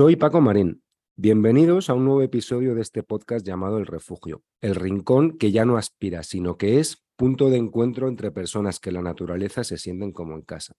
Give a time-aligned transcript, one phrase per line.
[0.00, 0.82] Soy Paco Marín.
[1.14, 5.66] Bienvenidos a un nuevo episodio de este podcast llamado El Refugio, el rincón que ya
[5.66, 10.12] no aspira, sino que es punto de encuentro entre personas que la naturaleza se sienten
[10.12, 10.72] como en casa.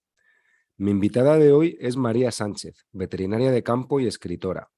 [0.76, 4.72] Mi invitada de hoy es María Sánchez, veterinaria de campo y escritora.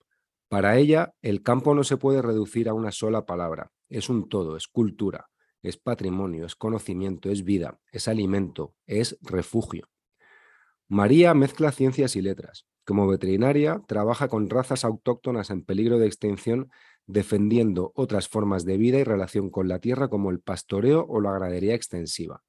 [0.51, 4.59] Para ella, el campo no se puede reducir a una sola palabra, es un todo,
[4.59, 5.31] es cultura,
[5.63, 9.89] es patrimonio, es conocimiento, es vida, es alimento, es refugio.
[10.87, 16.71] María mezcla ciencias y letras, como veterinaria, trabaja con razas autóctonas en peligro de extinción,
[17.07, 21.33] defendiendo otras formas de vida y relación con la tierra como el pastoreo o la
[21.33, 22.43] ganadería extensiva.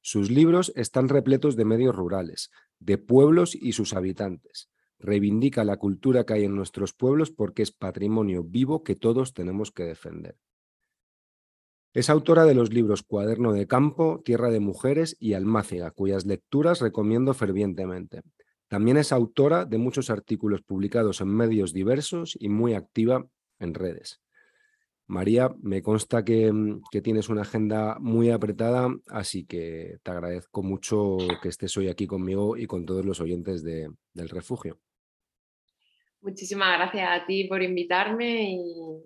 [0.00, 4.68] Sus libros están repletos de medios rurales, de pueblos y sus habitantes.
[4.98, 9.70] Reivindica la cultura que hay en nuestros pueblos porque es patrimonio vivo que todos tenemos
[9.70, 10.36] que defender.
[11.94, 16.80] Es autora de los libros Cuaderno de Campo, Tierra de Mujeres y Almáciga, cuyas lecturas
[16.80, 18.22] recomiendo fervientemente.
[18.68, 23.26] También es autora de muchos artículos publicados en medios diversos y muy activa
[23.58, 24.20] en redes.
[25.06, 31.18] María, me consta mm, que, tienes una agenda muy apretada, así que te agradezco mucho
[31.42, 34.78] que estés hoy aquí conmigo y con todos los oyentes del refugio.
[36.22, 38.50] Muchísimas gracias a ti por invitarme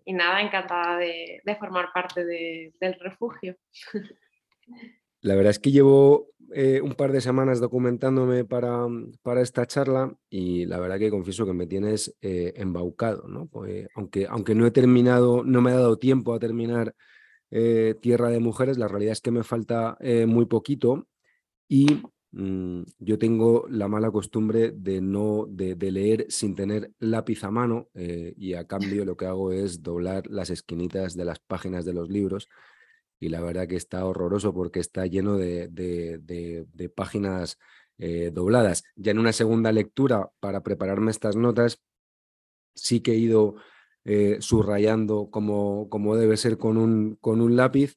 [0.05, 3.57] y, nada, encantada de, formar parte del refugio.
[5.21, 8.87] La verdad es que llevo eh, un par de semanas documentándome para,
[9.23, 13.51] para, esta charla y la verdad que confieso que me tienes eh, embaucado, ¿no?
[13.95, 16.95] Aunque, aunque no he terminado, no me ha dado tiempo a terminar
[17.51, 21.07] eh, Tierra de Mujeres, la realidad es que me falta muy poquito
[21.69, 22.03] y
[22.33, 27.89] mm, yo tengo la mala costumbre de no de leer sin tener lápiz a mano
[27.95, 32.09] y a cambio lo que hago es doblar las esquinitas de las páginas de los
[32.09, 32.49] libros
[33.21, 35.71] y la verdad que está horroroso porque está lleno de,
[36.95, 37.59] páginas
[37.99, 38.85] eh, dobladas.
[38.97, 41.83] Ya en una segunda lectura, para prepararme estas notas,
[42.75, 43.57] sí que he ido
[44.05, 47.97] eh, subrayando como, como, debe ser con un, con un, lápiz,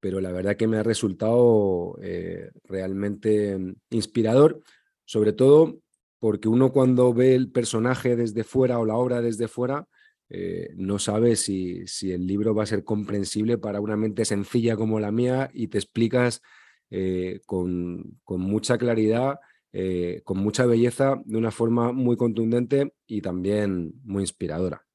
[0.00, 3.58] pero la verdad que me ha resultado eh, realmente
[3.90, 4.62] inspirador,
[5.04, 5.80] sobre todo
[6.18, 9.88] porque uno cuando ve el personaje desde fuera o la obra desde fuera,
[10.34, 14.98] eh, no sabes si, el libro va a ser comprensible para una mente sencilla como
[14.98, 16.40] la mía y te explicas
[16.88, 19.40] eh, con, mucha claridad,
[19.72, 24.86] eh, con mucha belleza, de una forma muy contundente y también muy inspiradora.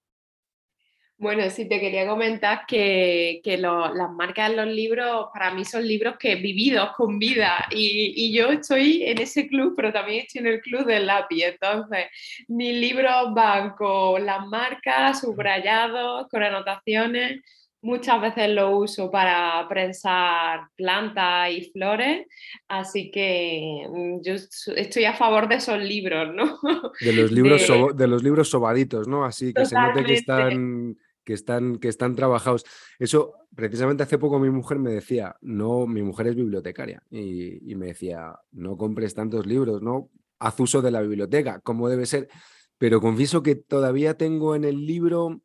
[1.20, 6.16] Bueno, sí, te quería comentar que, las marcas en los libros para mí son libros
[6.20, 10.62] que vividos con vida y, yo estoy en ese club, pero también estoy en el
[10.62, 11.44] club del lápiz.
[11.44, 12.06] Entonces,
[12.48, 17.42] mis libros van con las marcas, subrayados, con anotaciones.
[17.82, 22.28] Muchas veces lo uso para prensar plantas y flores,
[22.68, 24.34] así que mm, yo
[24.76, 26.60] estoy a favor de esos libros, ¿no?
[27.00, 28.08] De los libros, de...
[28.08, 29.26] los libros sobaditos, ¿no?
[29.26, 32.64] Así que se note que están que están, que están trabajados.
[33.00, 37.88] Eso, precisamente hace poco mi mujer me decía, no, mi mujer es bibliotecaria y, me
[37.88, 42.30] decía, no compres tantos libros, no, haz uso de la biblioteca, como debe ser.
[42.78, 45.42] Pero confieso que todavía tengo en el libro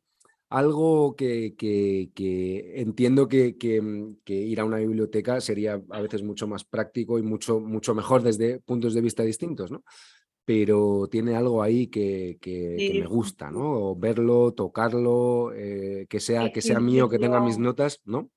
[0.47, 6.63] algo que, que, entiendo que, que, ir a una biblioteca sería a veces mucho más
[6.63, 9.83] práctico y mucho, mucho mejor desde puntos de vista distintos, ¿no?
[10.45, 12.37] Pero tiene algo ahí que,
[12.93, 13.95] me gusta, ¿no?
[13.95, 18.29] Verlo, tocarlo, eh, que, sea, que sea mío, que tenga mis notas, ¿no?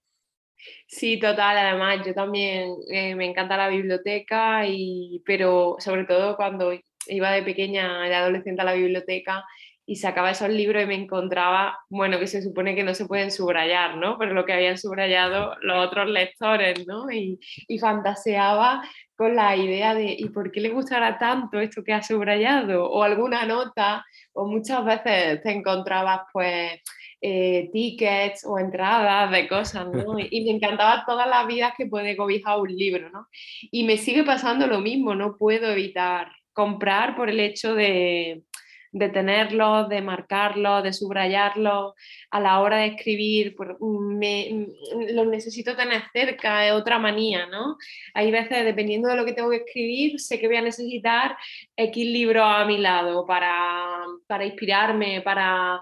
[0.87, 6.73] Sí, total, además yo también eh, me encanta la biblioteca, y, pero sobre todo cuando
[7.09, 9.45] iba de pequeña, de adolescente a la biblioteca,
[9.89, 13.31] y sacaba esos libros y me encontraba, bueno, que se supone que no se pueden
[13.31, 14.19] subrayar, ¿no?
[14.19, 17.11] Pero lo que habían subrayado los otros lectores, ¿no?
[17.11, 17.39] Y,
[17.69, 18.83] y fantaseaba
[19.17, 22.91] con la idea de, ¿y por qué le gustará tanto esto que ha subrayado?
[22.91, 26.81] O alguna nota, o muchas veces te encontrabas, pues,
[27.21, 30.17] eh, tickets o entradas de cosas, ¿no?
[30.31, 33.27] Y me encantaba todas las vidas que puede cobijar un libro, ¿no?
[33.71, 38.43] Y me sigue pasando lo mismo, no puedo evitar comprar por el hecho de
[38.93, 41.95] de tenerlo, de marcarlo, de subrayarlo
[42.31, 47.77] a la hora de escribir, mm, lo necesito tener cerca, es otra manía, ¿no?
[48.15, 51.37] Hay veces, dependiendo de lo que tengo que escribir, sé que voy a necesitar
[51.77, 54.05] X libros a mi lado para,
[54.45, 55.81] inspirarme, para,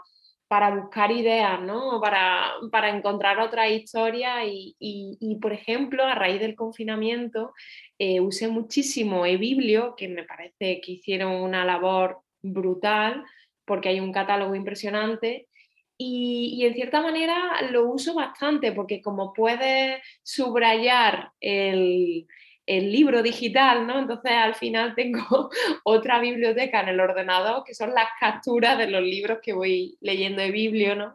[0.49, 2.01] para buscar ideas, ¿no?
[2.01, 7.53] Para, para encontrar otra historia y, por ejemplo, a raíz del confinamiento,
[7.99, 13.25] eh, usé muchísimo eBiblio, que me parece que hicieron una labor brutal
[13.65, 15.49] porque hay un catálogo impresionante
[15.97, 22.27] y, en cierta manera lo uso bastante porque como puedes subrayar el,
[22.67, 23.99] el libro digital, ¿no?
[23.99, 25.51] Entonces al final tengo
[25.85, 30.43] otra biblioteca en el ordenador que son las capturas de los libros que voy leyendo
[30.43, 31.13] de biblio, ¿no?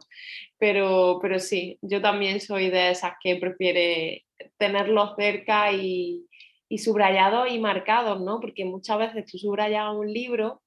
[0.58, 4.24] Pero, pero sí, yo también soy de esas que prefiere
[4.58, 6.26] tenerlos cerca y,
[6.68, 8.40] y subrayados y marcados, ¿no?
[8.40, 10.62] Porque muchas veces tú subrayas un libro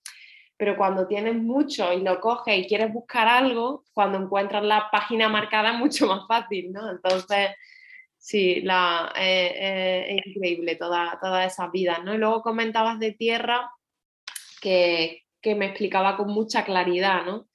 [0.57, 5.29] pero cuando tienes mucho y lo coges y quieres buscar algo, cuando encuentras la página
[5.29, 6.89] marcada es mucho más fácil, ¿no?
[6.89, 7.49] Entonces,
[8.17, 12.13] sí, la, eh, eh, es increíble toda, toda esa vida, ¿no?
[12.13, 13.71] Y luego comentabas de tierra
[14.61, 17.47] que, que me explicaba con mucha claridad, ¿no?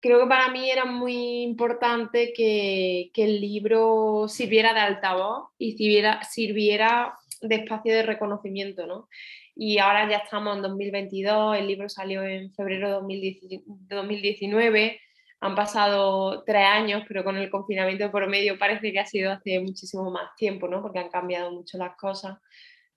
[0.00, 5.72] Creo que para mí era muy importante que, que el libro sirviera de altavoz y
[5.72, 9.08] sirviera, sirviera de espacio de reconocimiento, ¿no?
[9.56, 15.00] Y ahora ya estamos en 2022, el libro salió en febrero de 2019,
[15.40, 19.58] han pasado tres años, pero con el confinamiento por medio parece que ha sido hace
[19.60, 20.82] muchísimo más tiempo, ¿no?
[20.82, 22.38] porque han cambiado mucho las cosas.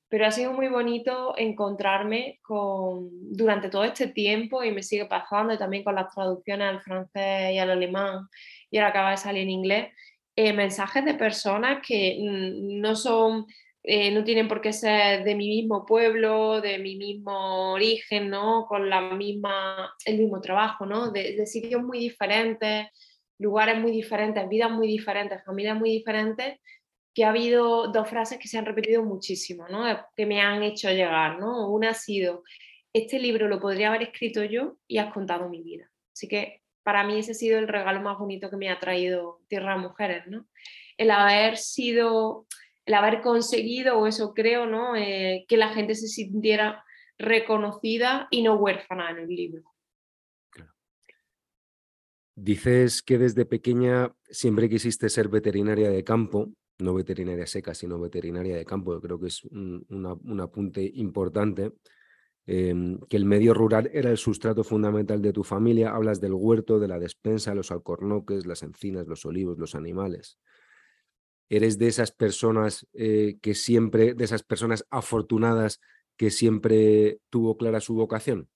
[0.10, 5.54] Pero ha sido muy bonito encontrarme con, durante todo este tiempo y me sigue pasando,
[5.54, 8.28] y también con las traducciones al francés y al alemán,
[8.70, 9.94] y ahora acaba de salir en inglés,
[10.36, 13.46] eh, mensajes de personas que mm, no son
[13.84, 18.66] eh, no tienen por qué ser de mi mismo pueblo, de mi mismo origen, ¿no?
[18.68, 21.12] Con la misma, el mismo trabajo, ¿no?
[21.12, 22.88] De, sitios muy diferentes,
[23.38, 26.60] lugares muy diferentes, vidas muy diferentes, familias muy diferentes,
[27.14, 29.86] que ha habido dos frases que se han repetido muchísimo, ¿no?
[30.16, 31.70] Que me han hecho llegar, ¿no?
[31.70, 32.44] Una ha sido,
[32.94, 35.90] este libro lo podría haber escrito yo y has contado mi vida.
[36.14, 39.40] Así que para mí ese ha sido el regalo más bonito que me ha traído
[39.48, 40.48] Tierra de Mujeres, ¿no?
[40.98, 42.46] El haber sido
[42.90, 44.96] el haber conseguido, o eso creo, ¿no?
[44.96, 46.84] Eh, que la gente se sintiera
[47.20, 49.62] reconocida y no huérfana en el libro.
[52.36, 58.58] Dices que desde pequeña siempre quisiste ser veterinaria de campo, no veterinaria seca, sino veterinaria
[58.58, 59.00] de campo.
[59.00, 61.74] creo que es un, apunte importante.
[62.48, 65.92] Em, que el medio rural era el sustrato fundamental de tu familia.
[65.92, 70.40] Hablas del huerto, de la despensa, los alcornoques, las encinas, los olivos, los animales
[71.50, 75.82] eres de esas personas eh, que siempre, de esas personas afortunadas
[76.16, 78.50] que siempre tuvo clara su vocación?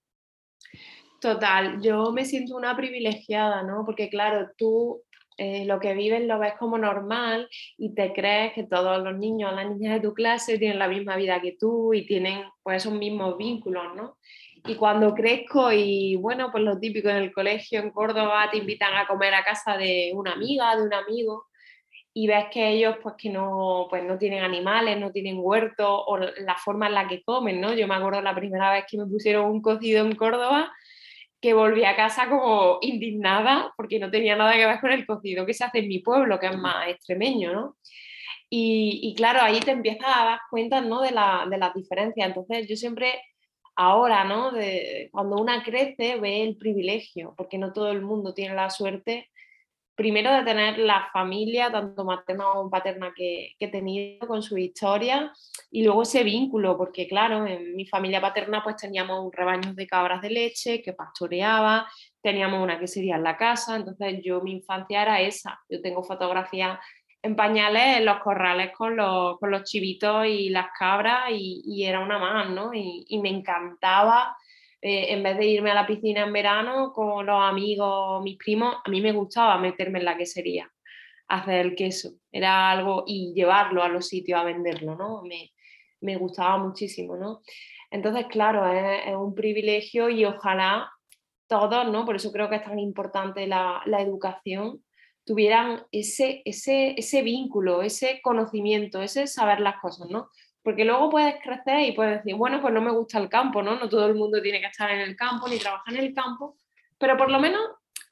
[1.19, 3.83] Total, yo me siento una privilegiada, ¿no?
[3.85, 5.01] Porque claro, tú
[5.37, 9.53] eh, lo que vives lo ves como normal y te crees que todos los niños,
[9.53, 12.93] las niñas de tu clase tienen la misma vida que tú y tienen pues esos
[12.93, 14.17] mismos vínculos, ¿no?
[14.65, 18.93] Y cuando crezco y bueno, pues lo típico en el colegio en Córdoba te invitan
[18.95, 21.47] a comer a casa de una amiga, de un amigo,
[22.13, 26.17] y ves que ellos pues que no, pues no tienen animales, no tienen huerto o
[26.17, 27.73] la forma en la que comen, ¿no?
[27.73, 30.71] Yo me acuerdo la primera vez que me pusieron un cocido en Córdoba
[31.41, 35.45] que volví a casa como indignada porque no tenía nada que ver con el cocido
[35.45, 37.77] que se hace en mi pueblo, que es más extremeño, ¿no?
[38.49, 41.01] Y, y claro, ahí te empiezas a dar cuenta, ¿no?
[41.01, 42.27] De, la, de las diferencias.
[42.27, 43.19] Entonces yo siempre
[43.75, 44.51] ahora, ¿no?
[44.51, 49.29] De, cuando una crece ve el privilegio, porque no todo el mundo tiene la suerte
[49.95, 54.57] primero de tener la familia, tanto materna como paterna, que, que, he tenido con su
[54.57, 55.31] historia,
[55.71, 59.87] y luego ese vínculo, porque claro, en mi familia paterna pues teníamos un rebaño de
[59.87, 61.87] cabras de leche que pastoreaba,
[62.21, 66.79] teníamos una quesería en la casa, entonces yo mi infancia era esa, yo tengo fotografías
[67.21, 72.01] en pañales en los corrales con los, con los chivitos y las cabras y, era
[72.01, 72.71] una más, ¿no?
[72.73, 74.35] Y me encantaba
[74.85, 78.75] eh, en vez de irme a la piscina en verano con los amigos, mis primos,
[78.83, 80.69] a mí me gustaba meterme en la quesería,
[81.29, 85.21] hacer el queso, era algo y llevarlo a los sitios a venderlo, ¿no?
[85.21, 85.53] Me,
[86.01, 87.43] me gustaba muchísimo, ¿no?
[87.91, 90.91] Entonces, claro, es, es, un privilegio y ojalá
[91.47, 92.03] todos, ¿no?
[92.03, 94.83] Por eso creo que es tan importante la, la educación,
[95.23, 100.27] tuvieran ese, ese, ese vínculo, ese conocimiento, ese saber las cosas, ¿no?
[100.63, 103.75] Porque luego puedes crecer y puedes decir, bueno, pues no me gusta el campo, ¿no?
[103.75, 106.55] No todo el mundo tiene que estar en el campo ni trabajar en el campo,
[106.97, 107.61] pero por lo menos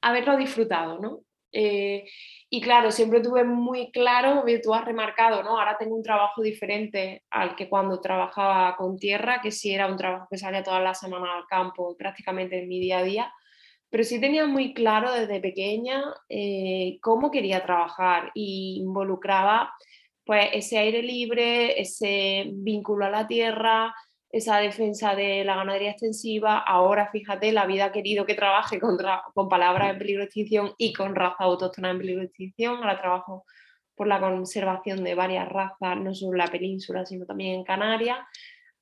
[0.01, 1.21] haberlo disfrutado, ¿no?
[1.53, 2.05] Eh,
[2.49, 5.57] y claro, siempre tuve muy claro, tú has remarcado, ¿no?
[5.59, 9.97] Ahora tengo un trabajo diferente al que cuando trabajaba con tierra, que sí era un
[9.97, 13.33] trabajo que salía toda la semana al campo, prácticamente en mi día a día,
[13.89, 19.73] pero sí tenía muy claro desde pequeña eh, cómo quería trabajar y involucraba
[20.31, 23.93] pues ese aire libre, ese vínculo a la tierra,
[24.29, 26.59] esa defensa de la ganadería extensiva.
[26.59, 28.97] Ahora, fíjate, la vida ha querido que trabaje con,
[29.33, 32.77] con palabras en peligro de extinción y con raza autóctona en peligro de extinción.
[32.77, 33.43] Ahora trabajo
[33.93, 38.19] por la conservación de varias razas, no solo en la península, sino también en Canarias.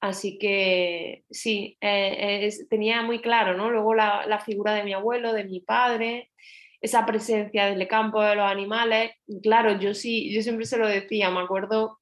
[0.01, 3.71] Así que sí, eh, tenía muy claro, ¿no?
[3.71, 6.29] Luego la, la, figura de mi abuelo, de mi padre,
[6.81, 9.11] esa presencia del campo de los animales.
[9.43, 11.99] Claro, yo sí, yo siempre se lo decía, me acuerdo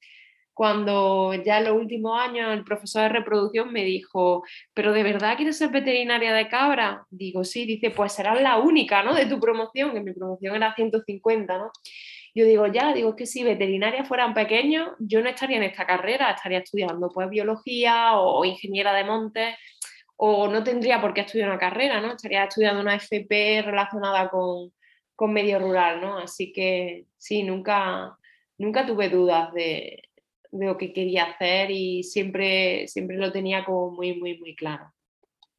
[0.57, 4.43] cuando ya en los últimos años el profesor de reproducción me dijo,
[4.74, 7.05] ¿pero de verdad quieres ser veterinaria de cabra?
[7.12, 9.13] Digo, sí, dice, pues serás la única, ¿no?
[9.13, 11.69] De tu promoción, que mi promoción era 150, ¿no?
[12.34, 16.31] Yo digo, ya, digo, que si veterinarias fueran pequeños, yo no estaría en esta carrera,
[16.31, 19.55] estaría estudiando pues biología o, ingeniera de montes,
[20.17, 22.13] o no tendría por qué estudiar una carrera, ¿no?
[22.13, 24.74] Estaría estudiando una FP relacionada con,
[25.15, 26.17] con medio rural, ¿no?
[26.17, 28.17] Así que sí, nunca,
[28.57, 30.01] nunca tuve dudas de,
[30.51, 34.91] de lo que quería hacer y siempre, siempre lo tenía como muy, muy, muy claro.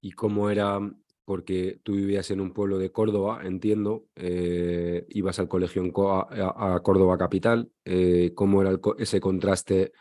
[0.00, 0.78] ¿Y cómo era?
[1.24, 6.80] Porque tú vivías en un pueblo de Córdoba, entiendo, eh, ibas al colegio en a,
[6.82, 7.70] Córdoba capital.
[7.84, 9.92] Eh, ¿Cómo era ese contraste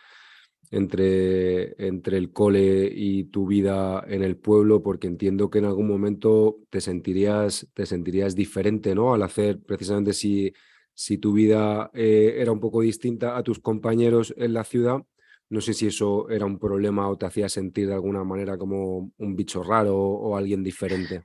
[0.71, 4.81] entre, entre el cole y tu vida en el pueblo?
[4.83, 9.13] Porque entiendo que en algún momento te sentirías, te sentirías diferente, ¿no?
[9.13, 10.53] Al hacer precisamente si
[10.97, 15.03] si tu vida eh, era un poco distinta a tus compañeros en la ciudad,
[15.47, 19.11] no sé si eso era un problema o te hacía sentir de alguna manera como
[19.15, 21.21] un bicho raro o, alguien diferente.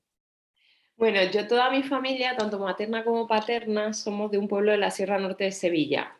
[0.98, 4.90] Bueno, yo toda mi familia, tanto materna como paterna, somos de un pueblo de la
[4.90, 6.18] Sierra Norte de Sevilla.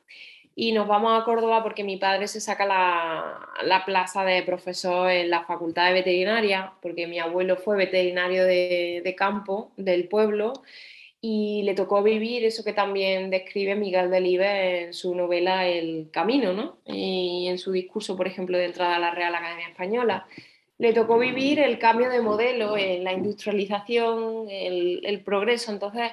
[0.55, 5.31] Y nos vamos a Córdoba porque mi padre se saca la, plaza de profesor en
[5.31, 10.53] la Facultad de Veterinaria, porque mi abuelo fue veterinario de, de campo del pueblo
[11.25, 16.53] y le tocó vivir eso que también describe Miguel Delibes en su novela El Camino,
[16.53, 16.79] ¿no?
[16.85, 20.27] Y en su discurso, por ejemplo, de entrada a la Real Academia Española.
[20.79, 25.71] Le tocó vivir el cambio de modelo, en la industrialización, el, progreso.
[25.71, 26.11] Entonces,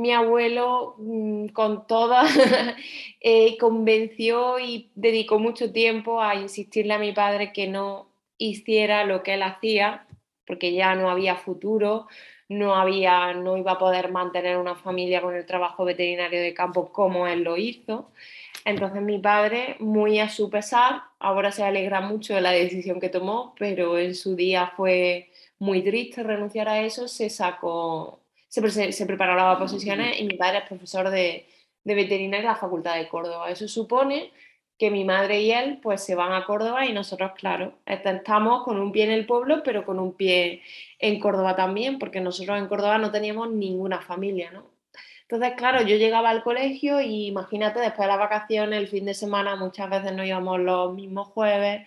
[0.00, 2.24] mi abuelo, mm, con toda,
[3.20, 8.08] eh, convenció y dedicó mucho tiempo a insistirle a mi padre que no
[8.38, 10.06] hiciera lo que él hacía,
[10.46, 12.06] porque ya no había futuro,
[12.48, 16.92] no había, no iba a poder mantener una familia con el trabajo veterinario de campo
[16.92, 18.10] como él lo hizo.
[18.64, 23.10] Entonces mi padre, muy a su pesar, ahora se alegra mucho de la decisión que
[23.10, 28.20] tomó, pero en su día fue muy triste renunciar a eso, se sacó,
[28.70, 31.46] se, se las posiciones y mi padre es profesor de,
[31.84, 33.50] de veterinaria en la Facultad de Córdoba.
[33.50, 34.30] Eso supone
[34.78, 38.78] que mi madre y él pues se van a Córdoba y nosotros, claro, estamos con
[38.78, 40.62] un pie en el pueblo, pero con un pie
[40.98, 44.70] en Córdoba también, porque nosotros en Córdoba no teníamos ninguna familia, ¿no?
[45.22, 49.14] Entonces, claro, yo llegaba al colegio y imagínate, después de las vacaciones, el fin de
[49.14, 51.86] semana, muchas veces no íbamos los mismos jueves,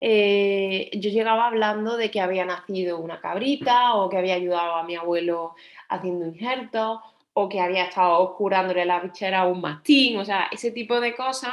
[0.00, 4.82] eh, yo llegaba hablando de que había nacido una cabrita o que había ayudado a
[4.82, 5.54] mi abuelo
[5.88, 7.00] haciendo injertos
[7.32, 11.14] o que había estado curándole la bichera a un mastín, o sea, ese tipo de
[11.14, 11.52] cosas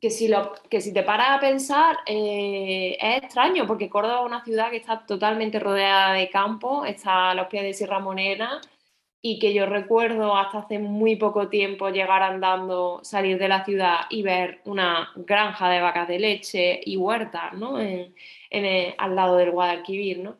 [0.00, 4.26] que si, lo, que si te paras a pensar eh, es extraño, porque Córdoba es
[4.26, 8.60] una ciudad que está totalmente rodeada de campo, está a los pies de Sierra Monena
[9.22, 14.02] y que yo recuerdo hasta hace muy poco tiempo llegar andando, salir de la ciudad
[14.08, 17.80] y ver una granja de vacas de leche y huertas ¿no?
[17.80, 18.14] en,
[18.98, 20.18] al lado del Guadalquivir.
[20.18, 20.36] ¿no?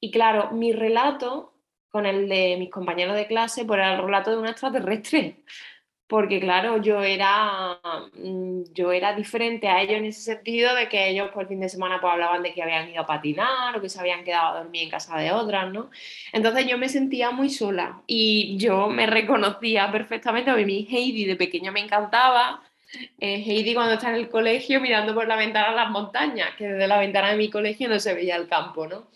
[0.00, 1.54] Y claro, mi relato
[1.96, 5.36] con el de mis compañeros de clase pues era el relato de un extraterrestre
[6.06, 7.80] porque claro, yo era,
[8.14, 11.60] mm, yo era diferente a ellos en ese sentido de que ellos por el fin
[11.60, 14.54] de semana pues, hablaban de que habían ido a patinar o que se habían quedado
[14.54, 15.90] a dormir en casa de otras, ¿no?
[16.32, 21.36] Entonces yo me sentía muy sola y yo me reconocía perfectamente, a mí Heidi de
[21.36, 22.62] pequeña me encantaba,
[23.18, 26.86] eh, Heidi cuando está en el colegio mirando por la ventana las montañas, que desde
[26.86, 29.08] la ventana de mi colegio no se veía el campo, ¿no?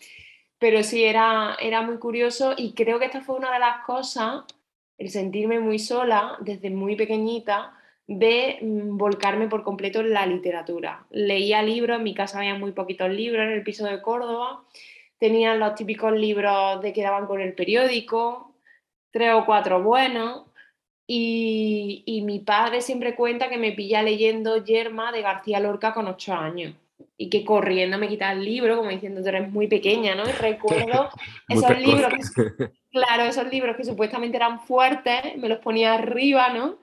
[0.61, 4.43] Pero sí era, era muy curioso y creo que esta fue una de las cosas
[4.99, 7.73] el sentirme muy sola desde muy pequeñita
[8.05, 11.07] de mm, volcarme por completo en la literatura.
[11.09, 14.63] Leía libros, en mi casa había muy poquitos libros en el piso de Córdoba,
[15.17, 18.53] tenían los típicos libros de que daban con el periódico,
[19.09, 20.43] tres o cuatro buenos,
[21.07, 26.07] y, y mi padre siempre cuenta que me pilla leyendo Yerma de García Lorca con
[26.07, 26.75] ocho años
[27.17, 30.23] y que corriendo me quita el libro, como diciendo, tú eres muy pequeña, ¿no?
[30.27, 31.09] Y recuerdo
[31.49, 36.79] esos libros, que, claro, esos libros que supuestamente eran fuertes, me los ponía arriba, ¿no?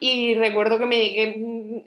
[0.00, 1.12] Y recuerdo que, me,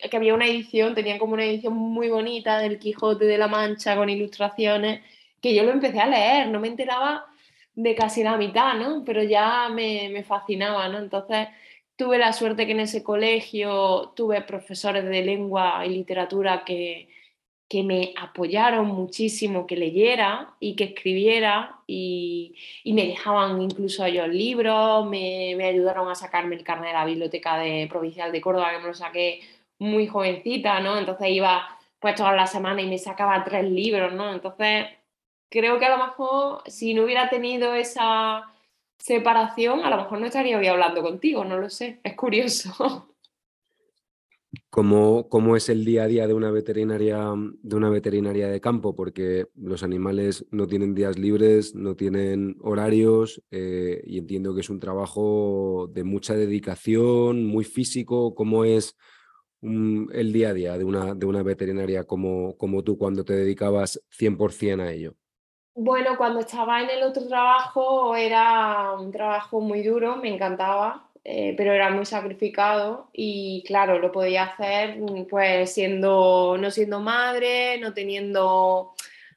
[0.10, 3.96] que, había una edición, tenían como una edición muy bonita del Quijote de la Mancha
[3.96, 5.01] con ilustraciones,
[5.42, 7.25] que yo lo empecé a leer, no me enteraba
[7.75, 9.04] de casi la mitad, ¿no?
[9.06, 11.00] Pero ya me, me fascinaba, ¿no?
[11.00, 11.48] Entonces
[11.96, 17.10] tuve la suerte que en ese colegio tuve profesores de lengua y literatura que
[17.68, 22.56] que me apoyaron muchísimo que leyera y que escribiera y,
[22.86, 27.58] me dejaban incluso ellos libros, me, me, ayudaron a sacarme el carnet de la biblioteca
[27.58, 29.42] de, provincial de Córdoba, que me lo saqué
[29.80, 30.98] muy jovencita, ¿no?
[30.98, 31.68] Entonces iba
[32.00, 34.32] pues toda la semana y me sacaba tres libros, ¿no?
[34.32, 34.88] Entonces
[35.50, 38.44] creo que a lo mejor si no hubiera tenido esa
[38.98, 43.10] separación, a lo mejor no estaría hoy hablando contigo, no lo sé, es curioso.
[44.75, 47.32] ¿Cómo, ¿Cómo, es el día a día de una veterinaria
[47.63, 48.94] de una veterinaria de campo?
[48.94, 54.70] Porque los animales no tienen días libres, no tienen horarios eh, y entiendo que es
[54.70, 58.36] un trabajo de mucha dedicación, muy físico.
[58.36, 58.98] ¿Cómo es
[59.62, 64.01] el día a día de una, de una veterinaria como, como tú cuando te dedicabas
[64.10, 65.15] 100% a ello?
[65.74, 71.55] Bueno, cuando estaba en el otro trabajo era un trabajo muy duro, me encantaba eh,
[71.58, 77.79] pero era muy sacrificado y claro, lo podía hacer mm, pues siendo, no siendo madre,
[77.79, 78.94] no teniendo,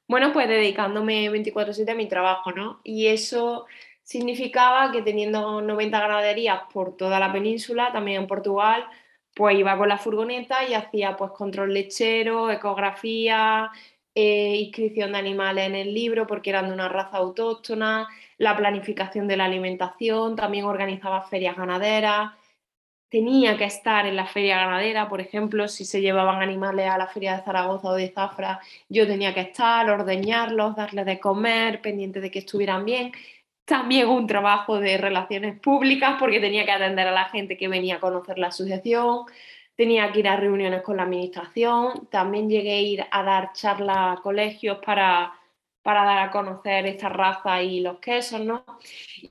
[0.06, 2.80] bueno, pues dedicándome 24/7 a mi trabajo, ¿no?
[2.84, 3.66] Y eso
[4.02, 8.86] significaba que teniendo 90 ganaderías por toda la península, también en Portugal,
[9.34, 13.70] pues iba con la furgoneta y hacía pues control lechero, ecografía,
[14.14, 19.28] eh, inscripción de animales en el libro porque eran de una raza autóctona, la planificación
[19.28, 22.32] de la alimentación, también organizaba ferias ganaderas,
[23.08, 27.06] tenía que estar en la feria ganadera, por ejemplo, si se llevaban animales a la
[27.06, 32.20] feria de Zaragoza o de Zafra, yo tenía que estar, ordeñarlos, darles de comer, pendiente
[32.20, 33.12] de que estuvieran bien.
[33.64, 37.96] También un trabajo de relaciones públicas porque tenía que atender a la gente que venía
[37.96, 39.24] a conocer la asociación,
[39.76, 44.18] tenía que ir a reuniones con la administración, también llegué a ir a dar charlas
[44.18, 45.32] a colegios para
[45.82, 48.64] para dar a conocer esta raza y los quesos, ¿no?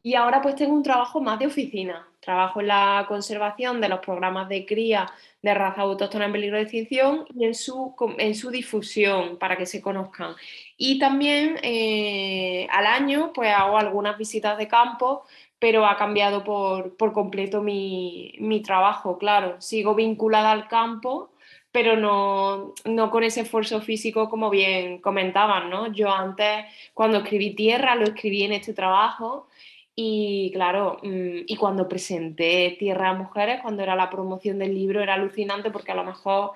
[0.03, 2.07] Y ahora pues tengo un trabajo más de oficina.
[2.19, 5.05] Trabajo en la conservación de los programas de cría
[5.41, 9.65] de raza autóctona en peligro de extinción y en su, en su difusión para que
[9.65, 10.35] se conozcan.
[10.77, 15.23] Y también eh, al año pues hago algunas visitas de campo,
[15.59, 19.61] pero ha cambiado por, por completo mi, mi trabajo, claro.
[19.61, 21.31] Sigo vinculada al campo,
[21.77, 25.93] pero no, no, con ese esfuerzo físico como bien comentaban, ¿no?
[25.93, 29.47] Yo antes, cuando escribí Tierra, lo escribí en este trabajo
[29.93, 35.03] y claro, mm, y cuando presenté Tierra a Mujeres, cuando era la promoción del libro,
[35.03, 36.53] era alucinante porque a lo mejor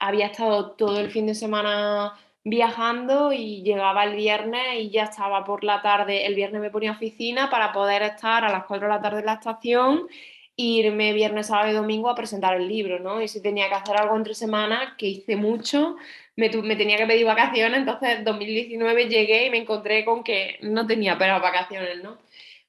[0.00, 5.44] había estado todo el fin de semana viajando y llegaba el viernes y ya estaba
[5.44, 8.92] por la tarde, el viernes me ponía oficina para poder estar a las 4 de
[8.92, 10.08] la tarde en la estación
[10.56, 13.20] irme viernes, sábado y domingo a presentar el libro, ¿no?
[13.20, 15.96] Y si tenía que hacer algo entre semanas, que hice mucho,
[16.36, 20.58] me, me tenía que pedir vacaciones, entonces en 2019 llegué y me encontré con que
[20.62, 22.18] no tenía pero vacaciones, ¿no?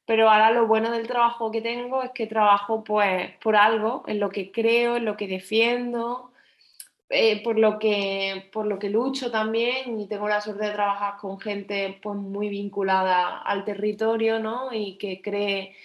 [0.06, 4.19] Pero ahora lo bueno del trabajo que tengo es que trabajo pues por algo, en
[4.19, 6.32] lo que creo, en lo que defiendo,
[7.10, 11.17] eh, por, lo que, por lo que lucho también y tengo la suerte de trabajar
[11.19, 14.74] con gente pues muy vinculada al territorio, ¿no?
[14.74, 15.76] Y que cree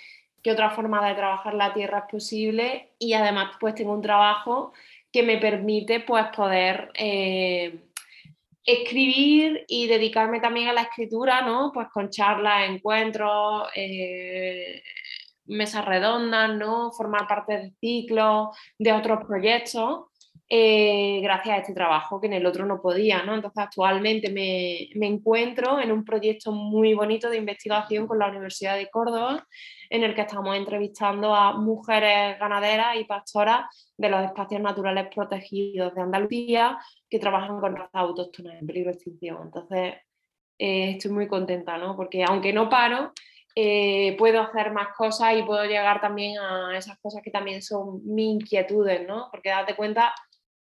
[0.43, 4.73] qué otra forma de trabajar la tierra es posible y además pues tengo un trabajo
[5.13, 7.81] que me permite pues poder eh,
[8.65, 11.73] escribir y dedicarme también a la escritura, ¿no?
[11.73, 14.83] Pues con charlas, encuentros, eh,
[15.47, 16.93] mesas redondas, ¿no?
[16.93, 20.10] Formar parte de ciclos, de otros proyectos.
[20.53, 23.37] Eh, gracias a este trabajo que en el otro no podía, ¿no?
[23.37, 28.77] Entonces actualmente me, me encuentro en un proyecto muy bonito de investigación con la Universidad
[28.77, 29.47] de Córdoba
[29.91, 35.95] en el que estamos entrevistando a mujeres ganaderas y pastoras de los espacios naturales protegidos
[35.95, 39.39] de Andalucía que trabajan con razas autóctonas en peligro de extinción.
[39.45, 39.95] Entonces,
[40.59, 41.95] eh, estoy muy contenta, ¿no?
[41.95, 43.13] Porque aunque no paro,
[43.55, 48.01] eh, puedo hacer más cosas y puedo llegar también a esas cosas que también son
[48.05, 49.29] mis inquietudes, ¿no?
[49.31, 50.13] Porque date cuenta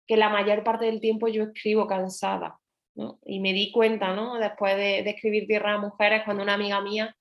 [0.08, 2.60] que la mayor parte del tiempo yo escribo cansada,
[2.96, 3.20] ¿no?
[3.26, 4.36] Y me di cuenta, ¿no?
[4.36, 7.16] Después de, de escribir Tierra a Mujeres, cuando una amiga mía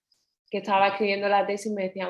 [0.51, 2.09] que estaba escribiendo la tesis me decía,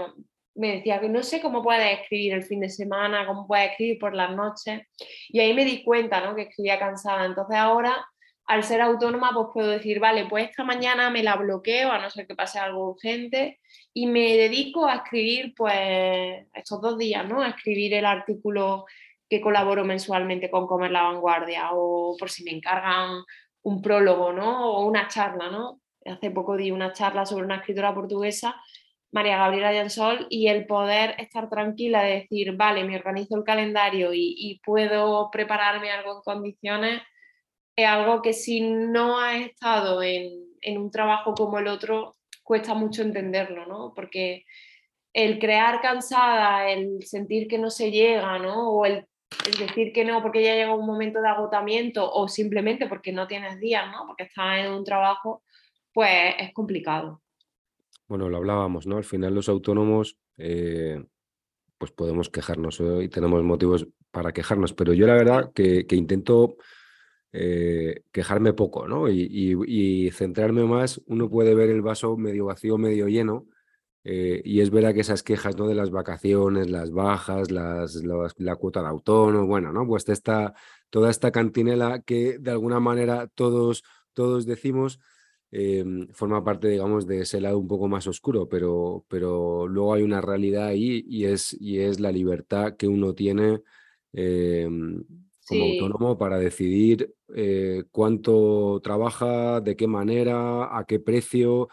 [0.55, 3.99] me decía que no sé cómo puedes escribir el fin de semana, cómo puedes escribir
[3.99, 4.83] por las noches.
[5.29, 6.35] Y ahí me di cuenta ¿no?
[6.35, 7.25] que escribía cansada.
[7.25, 8.07] Entonces ahora,
[8.47, 12.11] al ser autónoma, pues puedo decir, vale, pues esta mañana me la bloqueo, a no
[12.11, 13.59] ser que pase algo urgente,
[13.93, 17.43] y me dedico a escribir pues estos dos días, ¿no?
[17.43, 18.85] A escribir el artículo
[19.35, 23.23] que colaboro mensualmente con Comer la Vanguardia, o por si me encargan
[23.63, 24.71] un prólogo, ¿no?
[24.71, 25.81] O una charla, ¿no?
[26.07, 28.55] hace poco di una charla sobre una escritora portuguesa,
[29.11, 34.11] María Gabriela Jansol, y el poder estar tranquila de decir, vale, me organizo el calendario
[34.13, 37.03] y, puedo prepararme algo en condiciones,
[37.77, 40.45] es algo que si no has estado en,
[40.77, 43.93] un trabajo como el otro, cuesta mucho entenderlo, ¿no?
[43.95, 44.45] Porque
[45.13, 48.71] el crear cansada, el sentir que no se llega, ¿no?
[48.71, 49.07] O el,
[49.47, 53.27] el, decir que no porque ya llega un momento de agotamiento o simplemente porque no
[53.27, 54.07] tienes días, ¿no?
[54.07, 55.43] Porque estás en un trabajo,
[55.93, 57.23] pues es complicado.
[58.07, 58.97] Bueno, lo hablábamos, ¿no?
[58.97, 61.03] Al final los autónomos, eh,
[61.79, 66.57] pues podemos quejarnos y tenemos motivos para quejarnos, pero yo la verdad que, intento
[67.33, 69.09] eh, quejarme poco, ¿no?
[69.09, 73.47] Y, centrarme más, uno puede ver el vaso medio vacío, medio lleno,
[74.07, 75.67] Eh, y es verdad que esas quejas ¿no?
[75.67, 78.03] de las vacaciones, las bajas, las,
[78.37, 79.87] la cuota de autónomo, bueno, ¿no?
[79.87, 80.55] Pues esta,
[80.91, 85.01] toda esta cantinela que de alguna manera todos, todos decimos,
[85.51, 90.03] em, forma parte, digamos, de ese lado un poco más oscuro, pero, pero luego hay
[90.03, 93.63] una realidad ahí y es, y es la libertad que uno tiene
[94.13, 95.03] em,
[95.47, 101.69] como autónomo para decidir eh, cuánto trabaja, de qué manera, a qué precio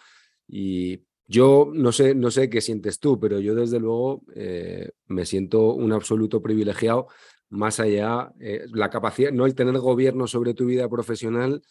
[0.48, 5.26] y yo no sé, no sé qué sientes tú, pero yo desde luego eh, me
[5.26, 7.08] siento un absoluto privilegiado,
[7.50, 11.62] más allá, eh, la capacidad, no el tener gobierno sobre tu vida profesional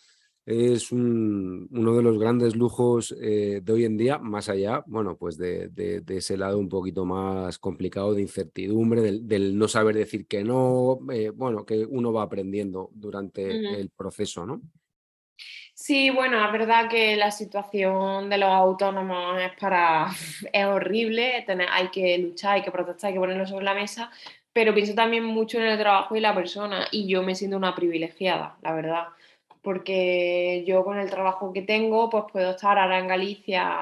[0.46, 5.36] es uno de los grandes lujos eh, de hoy en día, más allá, bueno, pues
[5.36, 5.70] de,
[6.08, 10.98] ese lado un poquito más complicado de incertidumbre, del, no saber decir que no,
[11.34, 14.62] bueno, que uno va aprendiendo durante el proceso, ¿no?
[15.90, 20.06] Sí, bueno, es verdad que la situación de los autónomos es para
[20.52, 24.08] es horrible, hay que luchar, hay que protestar, hay que ponerlo sobre la mesa,
[24.52, 27.74] pero pienso también mucho en el trabajo y la persona y yo me siento una
[27.74, 29.08] privilegiada, la verdad,
[29.62, 33.76] porque yo con el trabajo que tengo pues puedo estar ahora en Galicia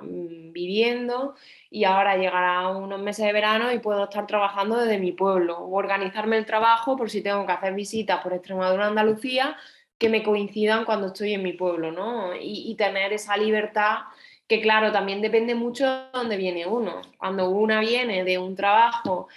[0.00, 1.34] mm, viviendo
[1.68, 5.76] y ahora llegará unos meses de verano y puedo estar trabajando desde mi pueblo o
[5.76, 9.58] organizarme el trabajo por si tengo que hacer visitas por Extremadura, Andalucía
[10.00, 12.34] que me coincidan cuando estoy en mi pueblo, ¿no?
[12.34, 13.98] Y, tener esa libertad
[14.48, 17.02] que claro, también depende mucho de dónde viene uno.
[17.18, 19.28] Cuando una viene de un trabajo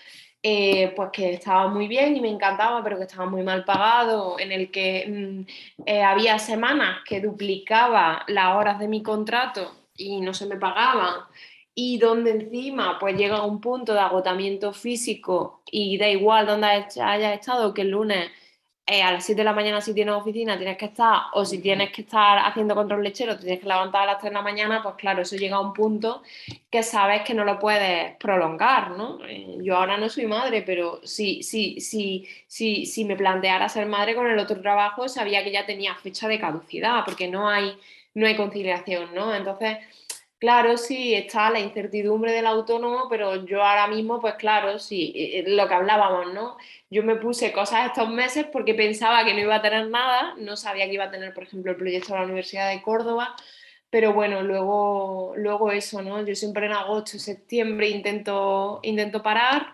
[0.41, 4.39] eh, pues que estaba muy bien y me encantaba, pero que estaba muy mal pagado,
[4.39, 10.21] en el que mm, eh, había semanas que duplicaba las horas de mi contrato y
[10.21, 11.15] no se me pagaban,
[11.75, 17.33] y donde encima pues llega un punto de agotamiento físico y da igual donde haya
[17.33, 18.31] estado que el lunes
[18.85, 21.61] eh, a las 7 de la mañana si tienes oficina tienes que estar, o si
[21.61, 24.83] tienes que estar haciendo control lechero, tienes que levantar a las 3 de la mañana,
[24.83, 26.21] pues claro, eso llega a un punto
[26.69, 29.19] que sabes que no lo puedes prolongar, ¿no?
[29.25, 33.85] Eh, yo ahora no soy madre, pero si, si, si, si, si me planteara ser
[33.85, 37.77] madre con el otro trabajo, sabía que ya tenía fecha de caducidad, porque no hay,
[38.13, 39.33] no hay conciliación, ¿no?
[39.33, 39.77] Entonces
[40.43, 45.39] Claro, sí, está la incertidumbre del autónomo, pero yo ahora mismo, pues claro, sí, eh,
[45.39, 46.57] eh, lo que hablábamos, ¿no?
[46.89, 50.57] Yo me puse cosas estos meses porque pensaba que no iba a tener nada, no
[50.57, 53.37] sabía que iba a tener, por ejemplo, el proyecto de la Universidad de Córdoba,
[53.89, 56.25] pero bueno, luego, luego eso, ¿no?
[56.25, 59.67] Yo siempre en agosto, septiembre intento, intento parar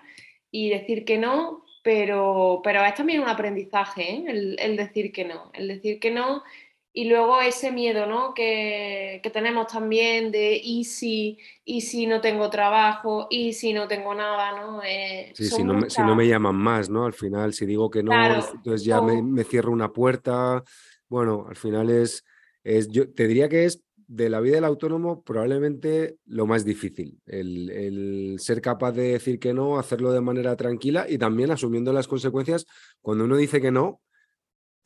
[0.51, 4.23] y decir que no, pero, pero es también un aprendizaje, ¿eh?
[4.27, 6.43] el, el decir que no, el decir que no
[6.91, 8.34] y luego ese miedo ¿no?
[8.34, 14.15] que, tenemos también de y si, y si no tengo trabajo, y si no tengo
[14.15, 14.82] nada, ¿no?
[14.84, 17.06] Eh, sí, si no, me, si no, me, llaman más, ¿no?
[17.06, 20.63] Al final, si digo que no, entonces ya me, cierro una puerta.
[21.08, 22.25] Bueno, al final es,
[22.63, 27.19] es, yo te diría que es de la vida del autónomo probablemente lo más difícil,
[27.28, 31.93] el, el, ser capaz de decir que no, hacerlo de manera tranquila y también asumiendo
[31.93, 32.65] las consecuencias
[33.02, 34.02] cuando uno dice que no,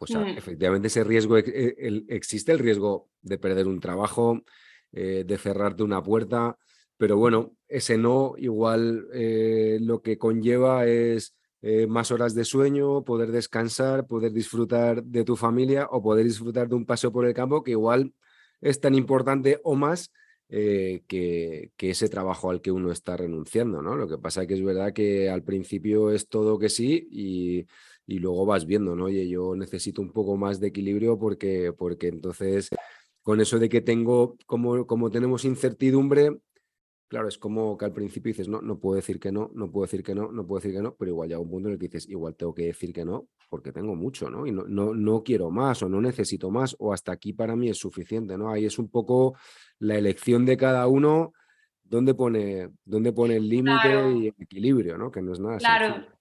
[0.06, 0.38] pues mm.
[0.38, 4.42] efectivamente ese riesgo, e, existe el riesgo de perder un trabajo,
[4.92, 6.58] eh, de cerrarte una puerta,
[6.98, 13.06] pero bueno, ese no igual eh, lo que conlleva es eh, más horas de sueño,
[13.06, 17.34] poder descansar, poder disfrutar de tu familia o poder disfrutar de un paseo por el
[17.34, 18.14] campo que igual
[18.60, 20.12] es tan importante o más
[20.50, 23.96] que, que, ese trabajo al que uno está renunciando, ¿no?
[23.96, 27.66] Lo que pasa es que es verdad que al principio es todo que sí y
[28.06, 29.06] y luego vas viendo, ¿no?
[29.06, 32.70] Oye, yo necesito un poco más de equilibrio porque, porque entonces
[33.22, 36.38] con eso de que tengo, como, como tenemos incertidumbre,
[37.08, 39.86] claro, es como que al principio dices, no, no puedo decir que no, no puedo
[39.86, 41.80] decir que no, no puedo decir que no, pero igual llega un punto en el
[41.80, 44.46] que dices, igual tengo que decir que no, porque tengo mucho, ¿no?
[44.46, 47.70] Y no, no, no quiero más o no necesito más o hasta aquí para mí
[47.70, 48.50] es suficiente, ¿no?
[48.50, 49.38] Ahí es un poco
[49.80, 51.32] la elección de cada uno,
[51.84, 55.12] dónde pone, dónde pone el límite y el equilibrio, ¿no?
[55.12, 55.60] Que no es nada.
[55.60, 56.13] Claro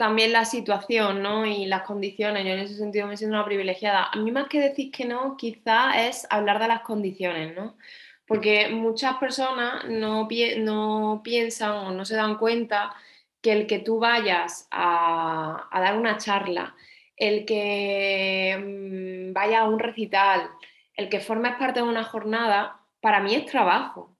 [0.00, 1.44] también la situación ¿no?
[1.44, 2.46] y las condiciones.
[2.46, 4.08] Yo en ese sentido me siento una privilegiada.
[4.10, 7.76] A mí más que decir que no, quizá es hablar de las condiciones, ¿no?
[8.26, 12.94] Porque muchas personas no, piensan o no se dan cuenta
[13.42, 16.74] que el que tú vayas a, a dar una charla,
[17.16, 20.48] el que mm, vaya a un recital,
[20.94, 24.16] el que formes parte de una jornada, para mí es trabajo,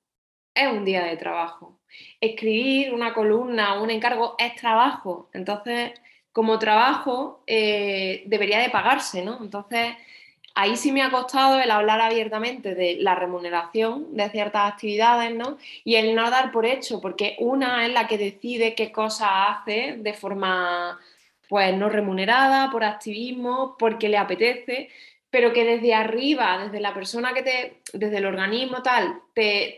[0.55, 1.80] es un día de trabajo
[2.21, 5.29] escribir una columna, un encargo, es trabajo.
[5.33, 5.93] Entonces,
[6.33, 9.39] como trabajo, eh, debería de pagarse, ¿no?
[9.41, 9.95] Entonces,
[10.55, 15.59] ahí sí me ha costado el hablar abiertamente de la remuneración de ciertas actividades, ¿no?
[15.85, 19.97] Y el no dar por hecho, porque una es la que decide qué cosas hace
[19.99, 20.99] de forma,
[21.49, 24.89] pues, no remunerada, por activismo, porque le apetece,
[25.31, 29.21] pero que desde arriba, desde la persona que te, desde el organismo tal,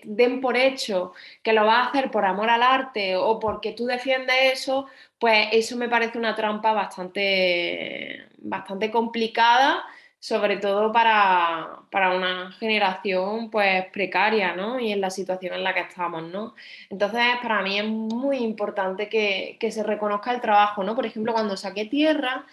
[0.05, 3.87] den por hecho que lo vas a hacer por amor al arte o porque tú
[3.87, 4.87] defiendes eso,
[5.18, 9.85] pues eso me parece una trampa bastante, bastante complicada,
[10.18, 14.79] sobre todo para, una generación pues precaria, ¿no?
[14.79, 16.55] Y en la situación en la que estamos, ¿no?
[16.90, 20.94] Entonces, para mí es muy importante que, que se reconozca el trabajo, ¿no?
[20.94, 22.46] Por ejemplo, cuando saqué tierra,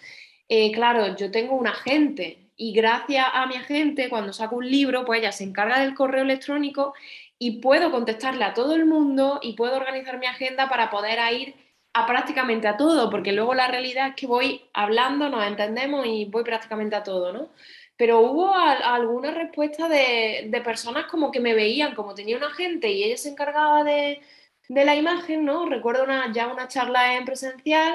[0.48, 5.06] eh, claro, yo tengo un agente y gracias a mi agente, cuando saco un libro,
[5.06, 6.92] pues ella se encarga del correo electrónico
[7.38, 11.54] y puedo contestarle a todo el mundo y puedo organizar mi agenda para poder ir
[11.94, 16.26] a prácticamente a todo, porque luego la realidad es que voy hablando, nos entendemos y
[16.26, 17.48] voy prácticamente a todo, ¿no?
[17.96, 22.90] Pero hubo alguna respuesta de, de, personas como que me veían, como tenía un agente
[22.90, 24.20] y ella se encargaba de,
[24.68, 25.64] de la imagen, ¿no?
[25.64, 27.94] Recuerdo una, ya una charla en presencial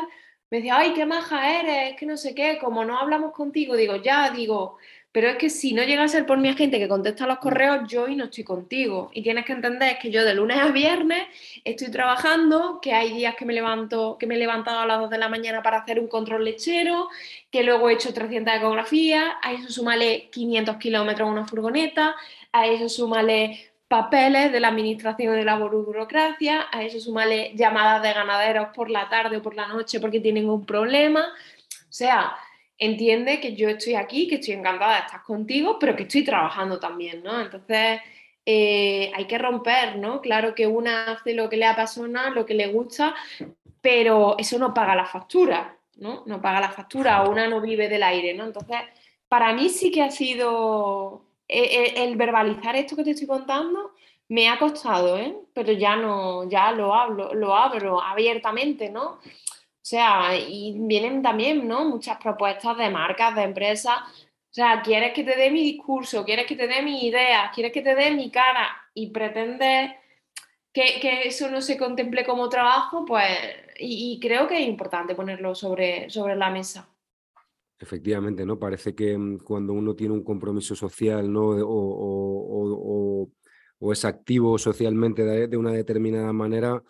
[0.56, 3.98] me decía, ay, qué maja eres, que no sé qué, como no hablamos contigo, digo,
[3.98, 4.78] ya, digo,
[5.12, 7.82] pero es que si no llega a ser por mi agente que contesta los correos,
[7.90, 9.10] yo hoy no estoy contigo.
[9.14, 11.28] Y tienes que entender que yo de lunes a viernes
[11.66, 15.10] estoy trabajando, que hay días que me levanto, que me he levantado a las 2
[15.10, 17.10] de la mañana para hacer un control lechero,
[17.52, 22.16] que luego he hecho 300 ecografías, a eso súmale 500 kilómetros una furgoneta,
[22.54, 28.14] a eso súmale papeles de la administración de la burocracia, a eso sumarle llamadas de
[28.14, 31.22] ganaderos por la tarde o por la noche porque tienen un problema.
[31.22, 32.36] O sea,
[32.78, 36.80] entiende que yo estoy aquí, que estoy encantada de estar contigo, pero que estoy trabajando
[36.80, 37.40] también, ¿no?
[37.40, 38.02] Entonces,
[38.46, 40.22] eh, hay que romper, ¿no?
[40.22, 43.16] Claro que una hace lo que le apasiona, lo que le gusta,
[43.82, 46.24] pero eso no paga la factura, ¿no?
[46.26, 48.46] No paga la factura, una no vive del aire, ¿no?
[48.46, 48.78] Entonces,
[49.28, 53.94] para mí sí que ha sido e, e, el, verbalizar esto que te estoy contando
[54.30, 55.36] me ha costado, ¿eh?
[55.54, 59.20] pero ya no, ya lo hablo, lo abro abiertamente, ¿no?
[59.86, 61.86] O sea, y vienen también, ¿no?
[61.86, 64.00] Muchas propuestas de marcas, de empresas.
[64.00, 67.72] O sea, quieres que te dé mi discurso, quieres que te dé mi idea, quieres
[67.72, 69.92] que te dé mi cara y pretendes
[70.74, 73.30] que, que eso no se contemple como trabajo, pues,
[73.78, 76.90] y, y, creo que es importante ponerlo sobre, sobre la mesa.
[77.78, 78.58] Efectivamente, ¿no?
[78.58, 81.50] Parece que mm, cuando uno tiene un compromiso social, ¿no?
[81.50, 83.32] O,
[83.92, 86.82] es activo socialmente de, una determinada manera,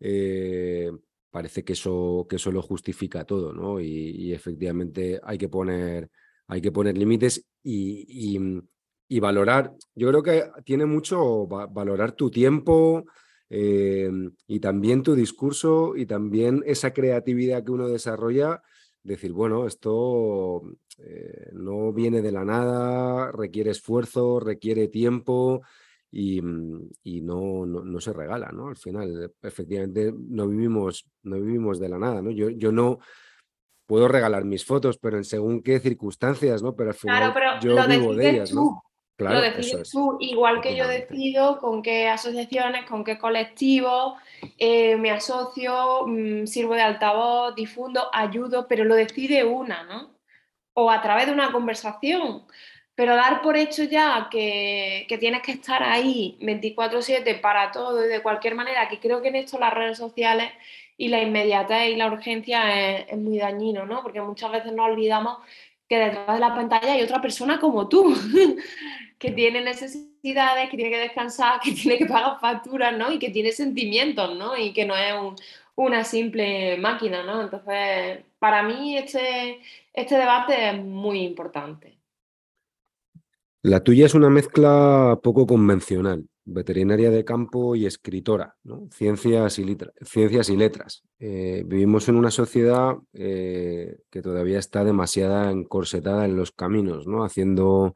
[0.00, 0.90] eh,
[1.30, 3.80] parece que eso, que eso lo justifica todo, ¿no?
[3.80, 6.10] Y, efectivamente hay que poner,
[6.48, 8.38] hay que poner límites y,
[9.08, 9.72] y, valorar.
[9.94, 13.04] Yo creo que tiene mucho valorar tu tiempo.
[13.52, 14.08] Eh,
[14.46, 18.62] y también tu discurso y también esa creatividad que uno desarrolla
[19.02, 20.62] decir, bueno, esto
[20.98, 25.62] eh, no viene de la nada, requiere esfuerzo, requiere tiempo
[26.10, 26.90] y, mm,
[27.22, 28.68] no, no, se regala, ¿no?
[28.68, 32.30] Al final, efectivamente, no vivimos, no vivimos de la nada, ¿no?
[32.30, 32.98] Yo, yo no
[33.86, 36.76] puedo regalar mis fotos, pero en según qué circunstancias, ¿no?
[36.76, 38.82] Pero al final yo vivo de ellas, ¿no?
[39.20, 44.14] Lo decides tú, igual que yo decido con qué asociaciones, con qué colectivos
[44.58, 50.10] eh, me asocio, mm, sirvo de altavoz, difundo, ayudo, pero lo decide una, ¿no?
[50.74, 52.44] O a través de una conversación.
[52.94, 58.22] Pero dar por hecho ya que, tienes que estar ahí 24/7 para todo y de
[58.22, 60.52] cualquier manera, que creo que en esto las redes sociales
[60.96, 64.02] y la inmediatez y la urgencia es, es muy dañino, ¿no?
[64.02, 65.38] Porque muchas veces nos olvidamos
[65.90, 68.14] que detrás de la pantalla hay otra persona como tú,
[69.18, 73.10] que tiene necesidades, que tiene que descansar, que tiene que pagar facturas, ¿no?
[73.10, 74.56] Y que tiene sentimientos, ¿no?
[74.56, 75.14] Y que no es
[75.74, 77.42] una simple máquina, ¿no?
[77.42, 79.58] Entonces, para mí este,
[79.92, 81.98] este debate es muy importante.
[83.62, 88.56] La tuya es una mezcla poco convencional, veterinaria de campo y escritora,
[88.90, 91.02] ciencias, y letras.
[91.18, 97.24] Eh, vivimos en una sociedad eh, que todavía está demasiado encorsetada en los caminos, ¿no?
[97.24, 97.94] haciendo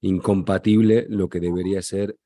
[0.00, 2.16] incompatible lo que debería ser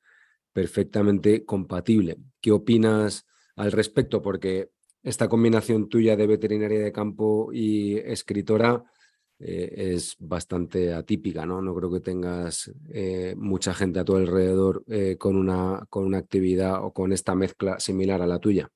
[0.53, 2.17] perfectamente compatible.
[2.41, 4.21] ¿Qué opinas al respecto?
[4.21, 4.69] Porque
[5.03, 8.83] esta combinación tuya de veterinaria de campo y escritora
[9.43, 11.61] eh, es bastante atípica, ¿no?
[11.61, 16.19] No creo que tengas eh, mucha gente a tu alrededor eh, con, una, con una
[16.19, 18.69] actividad o con esta mezcla similar a la tuya.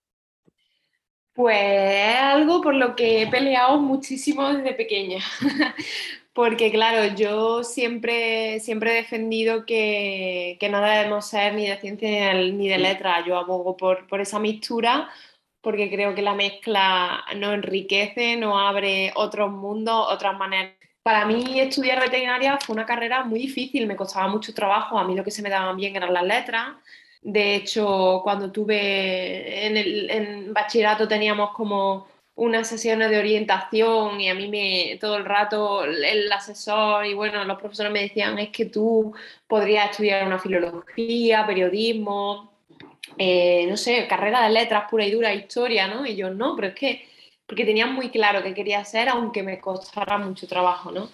[1.33, 5.19] Pues algo por lo que he peleado muchísimo desde pequeña,
[6.33, 12.69] porque claro, yo siempre, siempre he defendido que, no debemos ser ni de ciencia ni
[12.69, 15.09] de letra, yo abogo por, por esa mixtura
[15.65, 20.73] porque creo que la mezcla nos enriquece, nos abre otros mundos, otras maneras.
[21.01, 25.15] Para mí estudiar veterinaria fue una carrera muy difícil, me costaba mucho trabajo, a mí
[25.15, 26.75] lo que se me daban bien eran las letras.
[27.23, 34.35] De hecho, cuando tuve en el bachillerato teníamos como unas sesiones de orientación y a
[34.35, 38.65] mí me todo el rato el asesor y bueno, los profesores me decían es que
[38.65, 39.15] tú
[39.47, 42.54] podrías estudiar una filología, periodismo,
[43.17, 46.05] eh, no sé, carrera de letras pura y dura, historia, ¿no?
[46.05, 47.07] Y yo no, pero es que,
[47.47, 51.09] porque tenía muy claro que quería hacer, aunque me costara mucho trabajo, ¿no?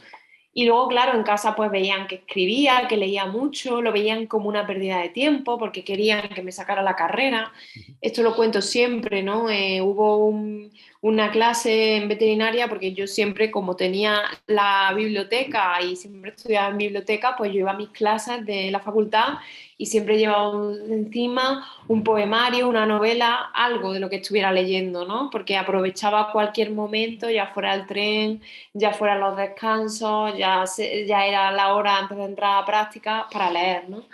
[0.54, 4.50] Y luego, claro, en casa pues veían que escribía, que leía mucho, lo veían como
[4.50, 7.54] una pérdida de tiempo porque querían que me sacara la carrera.
[8.02, 9.50] Esto lo cuento siempre, ¿no?
[9.50, 15.96] Eh, hubo un, una clase en veterinaria porque yo siempre, como tenía la biblioteca y
[15.96, 19.40] siempre estudiaba en biblioteca, pues yo iba a mis clases de la facultad
[19.78, 20.54] y siempre llevaba
[20.90, 25.30] encima un poemario, una novela, algo de lo que estuviera leyendo, ¿no?
[25.32, 28.42] Porque aprovechaba cualquier momento, ya fuera el tren,
[28.74, 30.66] ya fuera los descansos, ya,
[31.08, 34.06] ya era la hora antes de entrar a práctica para leer, ¿no?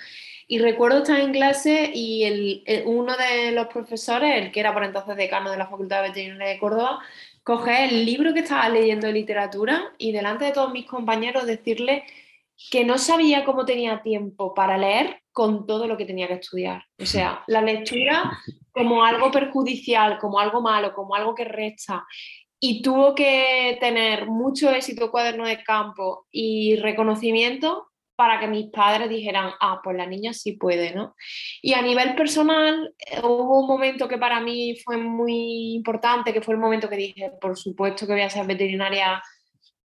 [0.49, 4.85] Y recuerdo estar en clase y el, uno de los profesores, el que era por
[4.85, 6.99] entonces decano de la Facultad de Veterinaria de Córdoba,
[7.43, 12.05] coge el libro que estaba leyendo de literatura y delante de todos mis compañeros decirle
[12.71, 16.83] que no sabía cómo tenía tiempo para leer con todo lo que tenía que estudiar.
[16.97, 18.31] O sea, la lectura
[18.71, 22.05] como algo perjudicial, como algo malo, como algo que resta.
[22.59, 29.09] Y tuvo que tener mucho éxito cuaderno de campo y reconocimiento para que mis padres
[29.09, 31.15] dijeran, ah, pues la niña sí puede, ¿no?
[31.61, 36.41] Y a nivel personal, eh, hubo un momento que para mí fue muy importante, que
[36.41, 39.21] fue el momento que dije, por supuesto que voy a ser veterinaria.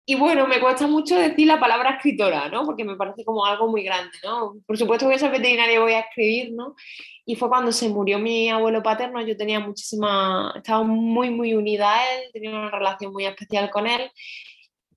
[0.05, 2.65] Y bueno, me cuesta mucho decir la palabra escritora, ¿no?
[2.65, 4.55] Porque me parece como algo muy grande, ¿no?
[4.65, 6.75] Por supuesto que voy a ser veterinaria y voy a escribir, ¿no?
[7.25, 11.93] Y fue cuando se murió mi abuelo paterno, yo tenía muchísima, estaba muy, muy unida
[11.93, 14.09] a él, tenía una relación muy especial con él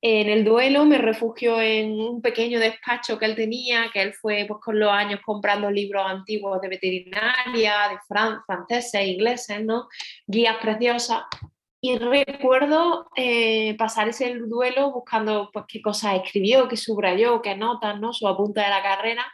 [0.06, 4.44] en el duelo me refugio en un pequeño despacho que él tenía, que él fue
[4.46, 9.88] pues, con los años comprando libros antiguos de veterinaria, de fran franceses, ingleses, ¿no?
[10.26, 11.22] guías preciosas.
[11.80, 17.98] Y recuerdo eh, pasar ese duelo buscando pues, qué cosas escribió, qué subrayó, qué notas,
[17.98, 18.12] ¿no?
[18.12, 19.24] su apunte de la carrera.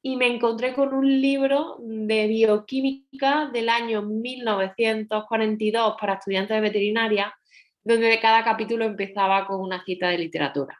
[0.00, 7.34] Y me encontré con un libro de bioquímica del año 1942 para estudiantes de veterinaria,
[7.86, 10.76] donde cada capítulo empezaba con una cita de literatura.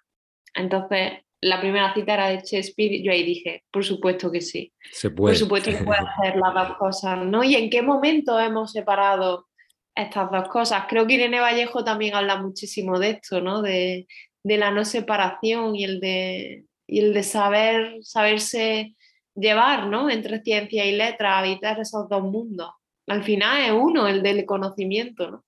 [0.53, 4.73] Entonces, la primera cita era de Shakespeare, yo ahí dije, por supuesto que sí.
[4.90, 5.35] Se puede.
[5.35, 7.45] Por supuesto que puede hacer las dos cosas, ¿no?
[7.45, 9.47] ¿Y en qué momento hemos separado
[9.95, 10.87] estas dos cosas?
[10.88, 13.62] Creo que Irene Vallejo también habla muchísimo de esto, ¿no?
[13.62, 14.07] De,
[14.42, 18.97] la no separación y el de, y el de saber, saberse
[19.35, 20.11] llevar, ¿no?
[20.11, 22.71] Entre ciencia y letra, habitar esos dos mundos.
[23.07, 25.46] Al final es uno, el del conocimiento, ¿no?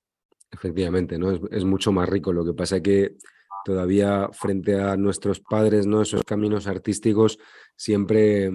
[0.51, 1.33] Efectivamente, ¿no?
[1.51, 2.33] Es, mucho más rico.
[2.33, 3.17] Lo que pasa es que
[3.65, 6.03] todavía frente a nuestros padres, ¿no?
[6.03, 7.39] Esos caminos artísticos
[7.77, 8.51] siempre,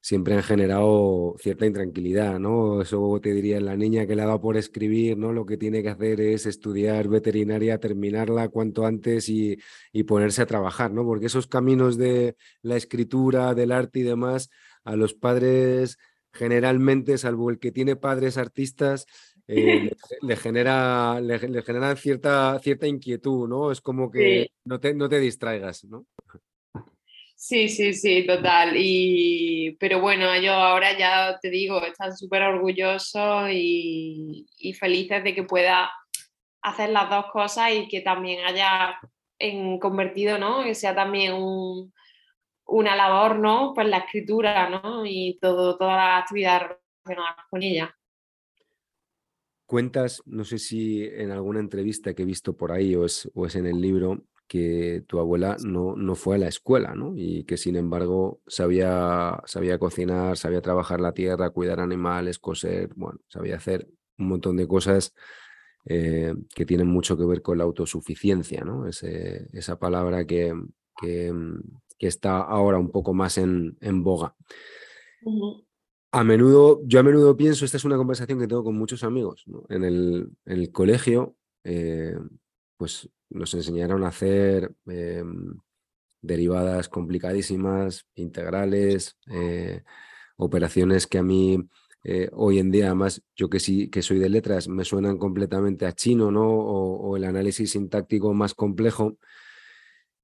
[0.00, 2.82] siempre han generado cierta intranquilidad, ¿no?
[2.82, 5.32] Eso te diría la niña que le ha dado por escribir, ¿no?
[5.32, 9.56] Lo que tiene que hacer es estudiar veterinaria, terminarla cuanto antes y,
[9.92, 11.04] y ponerse a trabajar, ¿no?
[11.04, 14.50] Porque esos caminos de la escritura, del arte y demás,
[14.84, 15.96] a los padres
[16.32, 19.06] generalmente, salvo el que tiene padres artistas,
[19.50, 19.90] eh,
[20.22, 23.72] le, genera, le, genera cierta, cierta inquietud, ¿no?
[23.72, 26.06] Es como que no, te, no te distraigas, ¿no?
[27.34, 28.74] Sí, sí, sí, total.
[28.76, 35.34] Y, pero bueno, yo ahora ya te digo, están súper orgullosos y, y, felices de
[35.34, 35.90] que pueda
[36.62, 38.98] hacer las dos cosas y que también haya
[39.38, 40.62] en, convertido, ¿no?
[40.62, 41.92] Que sea también un,
[42.66, 43.72] una labor, ¿no?
[43.74, 45.04] Pues la escritura, ¿no?
[45.06, 47.96] Y todo, toda la actividad relacionada con ella.
[49.70, 53.66] Cuentas, no sé si en alguna entrevista que he visto por ahí o es, en
[53.66, 57.12] el libro, que tu abuela no, no fue a la escuela, ¿no?
[57.14, 63.20] Y que sin embargo sabía, sabía cocinar, sabía trabajar la tierra, cuidar animales, coser, bueno,
[63.28, 63.86] sabía hacer
[64.18, 65.14] un montón de cosas
[65.84, 68.88] eh, que tienen mucho que ver con la autosuficiencia, ¿no?
[68.88, 70.52] esa palabra que,
[71.00, 71.32] que,
[72.00, 74.34] está ahora un poco más en, en boga.
[76.12, 79.44] A menudo, yo a menudo pienso, esta es una conversación que tengo con muchos amigos.
[79.68, 82.16] En, el, colegio, eh,
[82.76, 85.54] pues nos enseñaron a hacer em,
[86.20, 89.82] derivadas complicadísimas, integrales, eh,
[90.36, 91.68] operaciones que a mí
[92.02, 95.86] eh, hoy en día, además, yo que sí que soy de letras, me suenan completamente
[95.86, 96.48] a chino, ¿no?
[96.50, 99.16] o el análisis sintáctico más complejo.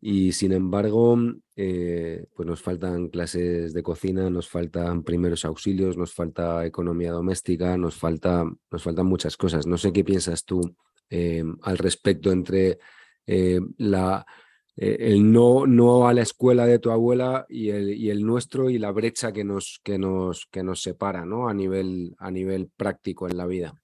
[0.09, 1.19] Y sin embargo,
[1.57, 7.77] eh, pues nos faltan clases de cocina, nos faltan primeros auxilios, nos falta economía doméstica,
[7.77, 9.67] nos, falta, nos faltan muchas cosas.
[9.67, 10.61] No sé qué piensas tú
[11.11, 12.79] eh, al respecto entre
[13.27, 14.25] eh, la,
[14.77, 18.79] el no, no a la escuela de tu abuela y el, y el nuestro y
[18.79, 21.49] la brecha que nos, que nos, que nos separa ¿no?
[21.49, 23.75] a, nivel, a nivel práctico en la vida.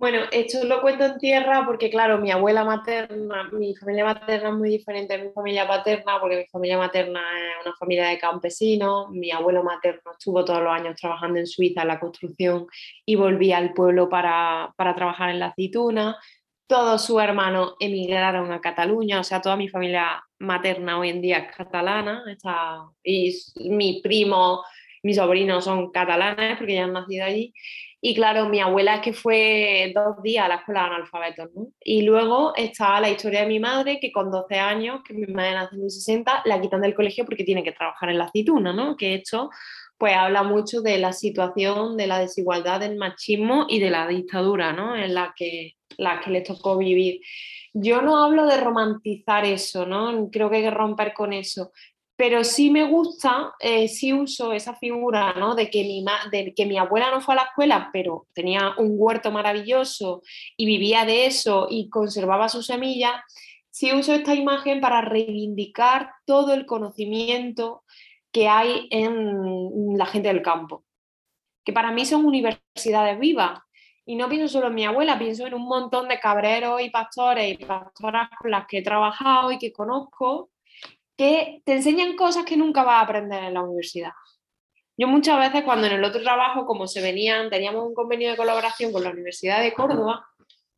[0.00, 4.54] Bueno, esto lo cuento en tierra porque, claro, mi abuela materna, mi familia materna es
[4.54, 9.10] muy diferente de mi familia paterna, porque mi familia materna es una familia de campesinos,
[9.10, 12.66] mi abuelo materno estuvo todos los años trabajando en Suiza en la construcción
[13.04, 16.16] y volvía al pueblo para, para trabajar en la aceituna,
[16.66, 21.38] todos sus hermanos emigraron a Cataluña, o sea, toda mi familia materna hoy en día
[21.40, 23.36] es catalana, está, y
[23.68, 24.64] mi primo,
[25.02, 27.52] mis sobrinos son catalanes porque ya han nacido allí.
[28.02, 31.68] Y claro, mi abuela es que fue dos días a la escuela de analfabetos, ¿no?
[31.80, 35.52] Y luego está la historia de mi madre, que con 12 años, que mi madre
[35.52, 38.96] nace en 60, la quitan del colegio porque tiene que trabajar en la aceituna, ¿no?
[38.96, 39.50] Que esto
[40.00, 44.72] pues habla mucho de la situación, de la desigualdad, del machismo y de la dictadura,
[44.72, 44.96] ¿no?
[44.96, 47.20] En la que, la que les tocó vivir.
[47.74, 50.30] Yo no hablo de romantizar eso, ¿no?
[50.32, 51.72] Creo que hay que romper con eso,
[52.20, 55.54] pero sí me gusta, eh, sí uso esa figura ¿no?
[55.54, 58.90] de, que mi de que mi abuela no fue a la escuela, pero tenía un
[58.92, 60.20] huerto maravilloso
[60.54, 63.24] y vivía de eso y conservaba su semilla,
[63.70, 67.84] sí uso esta imagen para reivindicar todo el conocimiento
[68.30, 70.84] que hay en la gente del campo,
[71.64, 73.60] que para mí son universidades vivas.
[74.04, 77.58] Y no pienso solo en mi abuela, pienso en un montón de cabreros y pastores
[77.58, 80.50] y pastoras con las que he trabajado y que conozco,
[81.20, 84.12] que te enseñan cosas que nunca vas a aprender en la universidad.
[84.96, 88.38] Yo muchas veces cuando en el otro trabajo, como se venían, teníamos un convenio de
[88.38, 90.26] colaboración con la Universidad de Córdoba,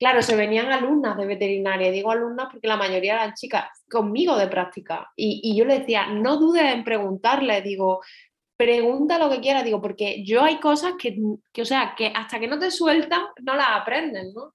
[0.01, 4.49] claro, se venían alumnas de veterinaria, digo alumnas porque la mayoría eran chicas conmigo de
[4.49, 8.01] práctica, y, yo les decía, no dudes en preguntarle, digo,
[8.57, 11.17] pregunta lo que quieras, digo, porque yo hay cosas que,
[11.53, 14.55] que, o sea, que hasta que no te sueltan, no las aprendes, ¿no?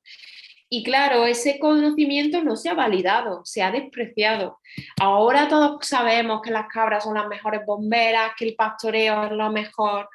[0.70, 4.60] Y claro, ese conocimiento no se ha validado, se ha despreciado.
[5.00, 9.50] Ahora todos sabemos que las cabras son las mejores bomberas, que el pastoreo es lo
[9.50, 10.10] mejor,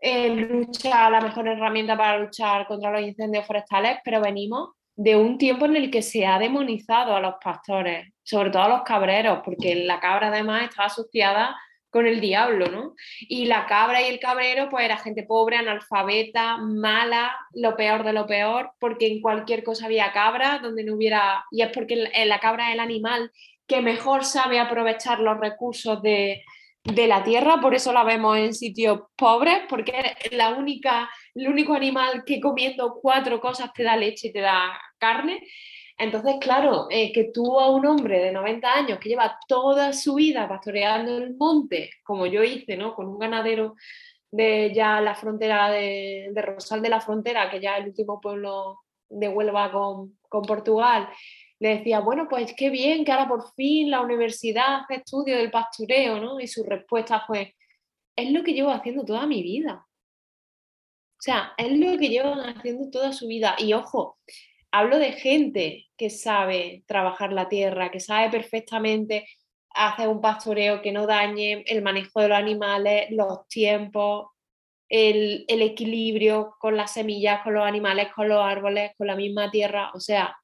[0.00, 5.66] eh, la mejor herramienta para luchar contra los incendios forestales, pero venimos de un tiempo
[5.66, 9.74] en el que se ha demonizado a los pastores, sobre todo a los cabreros, porque
[9.76, 11.54] la cabra además está asociada
[11.90, 12.94] con el diablo, ¿no?
[13.20, 18.12] Y la cabra y el cabrero, pues era gente pobre, analfabeta, mala, lo peor de
[18.12, 22.40] lo peor, porque en cualquier cosa había cabra, donde no hubiera, y es porque la
[22.40, 23.30] cabra es el animal
[23.66, 26.42] que mejor sabe aprovechar los recursos de,
[26.84, 31.48] de la tierra, por eso la vemos en sitios pobres, porque es la única, el
[31.48, 35.42] único animal que comiendo cuatro cosas te da leche y te da carne.
[35.98, 40.14] Entonces, claro, eh, que tú a un hombre de 90 años que lleva toda su
[40.14, 42.94] vida pastoreando el monte, como yo hice, ¿no?
[42.94, 43.74] Con un ganadero
[44.30, 48.80] de ya la frontera de, Rosal de la Frontera, que ya es el último pueblo
[49.08, 51.08] de Huelva con, con, Portugal,
[51.58, 55.50] le decía, bueno, pues qué bien que ahora por fin la universidad hace estudio del
[55.50, 56.38] pastoreo, ¿no?
[56.38, 57.56] Y su respuesta fue,
[58.14, 59.84] es lo que llevo haciendo toda mi vida.
[61.18, 63.56] O sea, es lo que llevan haciendo toda su vida.
[63.58, 64.18] Y ojo,
[64.70, 69.26] hablo de gente que sabe trabajar la tierra, que sabe perfectamente
[69.70, 74.28] hacer un pastoreo que no dañe el manejo de los animales, los tiempos,
[74.88, 79.90] el, equilibrio con las semillas, con los animales, con los árboles, con la misma tierra.
[79.94, 80.36] O sea,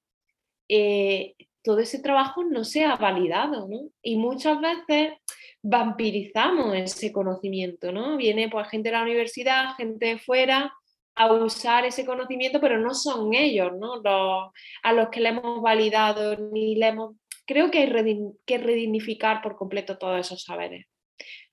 [0.68, 3.88] eh, todo ese trabajo no se ha validado, ¿no?
[4.02, 5.14] Y muchas veces
[5.62, 8.16] vampirizamos ese conocimiento, ¿no?
[8.16, 10.74] Viene pues gente de la universidad, gente de fuera,
[11.16, 13.96] a usar ese conocimiento, pero no son ellos, ¿no?
[13.96, 14.52] Los,
[14.82, 17.16] a los que le hemos validado ni le hemos...
[17.46, 20.86] Creo que hay que redignificar por completo todos esos saberes,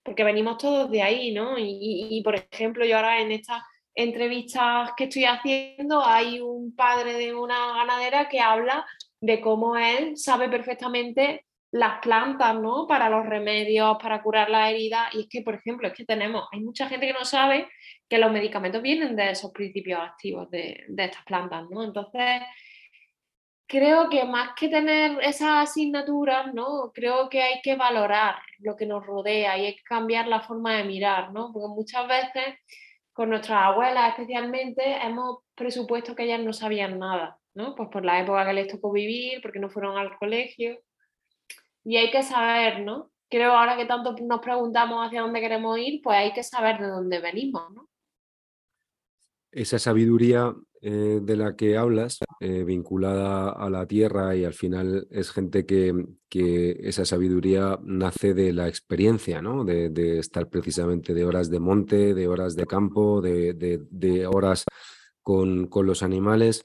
[0.03, 1.55] porque venimos todos de ahí, ¿no?
[1.57, 3.61] Y, por ejemplo, yo ahora en estas
[3.93, 8.85] entrevistas que estoy haciendo hay un padre de una ganadera que habla
[9.19, 12.87] de cómo él sabe perfectamente las plantas, ¿no?
[12.87, 15.13] Para los remedios, para curar las heridas.
[15.13, 17.67] Y es que, por ejemplo, es que tenemos, hay mucha gente que no sabe
[18.11, 21.81] que los medicamentos vienen de esos principios activos de, estas plantas, ¿no?
[21.81, 22.41] Entonces,
[23.65, 26.91] creo que más que tener esas asignaturas, ¿no?
[26.93, 30.75] Creo que hay que valorar lo que nos rodea y hay que cambiar la forma
[30.75, 31.53] de mirar, ¿no?
[31.53, 32.59] Porque muchas veces
[33.13, 37.75] con nuestras abuelas especialmente hemos presupuesto que ellas no sabían nada, ¿no?
[37.75, 40.81] Pues por la época que les tocó vivir, porque no fueron al colegio.
[41.85, 43.09] Y hay que saber, ¿no?
[43.29, 46.87] Creo ahora que tanto nos preguntamos hacia dónde queremos ir, pues hay que saber de
[46.87, 47.87] dónde venimos, ¿no?
[49.51, 55.07] Esa sabiduría eh, de la que hablas, eh, vinculada a la tierra y al final
[55.11, 56.07] es gente que,
[56.79, 59.63] esa sabiduría nace de la experiencia, ¿no?
[59.65, 64.65] de, estar precisamente de horas de monte, de horas de campo, de, horas
[65.21, 66.63] con, los animales.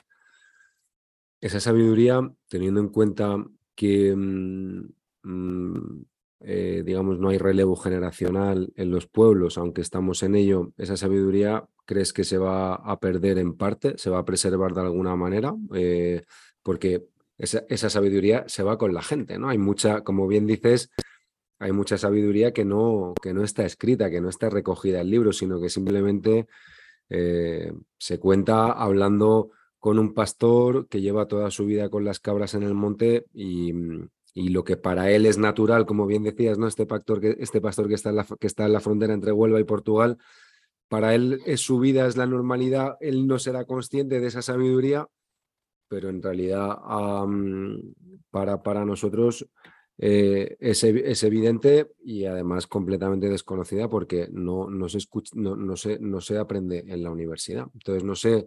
[1.40, 4.88] Esa sabiduría, teniendo en cuenta que mm,
[5.24, 6.04] mm,
[6.48, 11.64] eh, digamos, no hay relevo generacional en los pueblos, aunque estamos en ello, esa sabiduría
[11.84, 15.56] crees que se va a perder en parte, se va a preservar de alguna manera,
[15.74, 16.22] eh,
[16.62, 17.04] porque
[17.36, 19.48] esa, esa, sabiduría se va con la gente, ¿no?
[19.48, 20.92] Hay mucha, como bien dices,
[21.58, 25.38] hay mucha sabiduría que no, que no está escrita, que no está recogida en libros,
[25.38, 26.46] sino que simplemente
[27.08, 32.54] eh, se cuenta hablando con un pastor que lleva toda su vida con las cabras
[32.54, 33.72] en el monte y,
[34.36, 36.66] y lo que para él es natural, como bien decías, ¿no?
[36.66, 39.32] Este pastor que, este pastor que, está en la, que está en la frontera entre
[39.32, 40.18] Huelva y Portugal,
[40.88, 45.08] para él es su vida, es la normalidad, él no será consciente de esa sabiduría,
[45.88, 46.76] pero en realidad
[48.30, 49.48] para, para nosotros
[49.96, 55.76] eh, es, es, evidente y además completamente desconocida porque no, no, se escucha, no, no,
[55.76, 57.68] se, no se aprende en la universidad.
[57.72, 58.46] Entonces no sé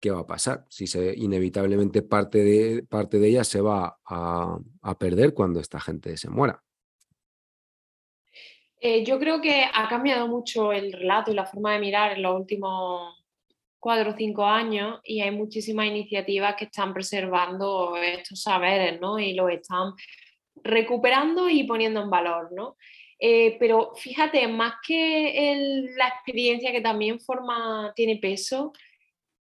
[0.00, 0.84] qué va a pasar, si
[1.16, 4.58] inevitablemente parte de, parte de ella se va a,
[4.98, 6.62] perder cuando esta gente se muera.
[8.80, 12.22] Eh, yo creo que ha cambiado mucho el relato y la forma de mirar en
[12.22, 13.16] los últimos
[13.80, 19.18] cuatro o cinco años y hay muchísimas iniciativas que están preservando estos saberes, ¿no?
[19.18, 19.92] Y los están
[20.62, 22.76] recuperando y poniendo en valor, ¿no?
[23.20, 28.72] Eh, pero fíjate, más que la experiencia que también forma, tiene peso,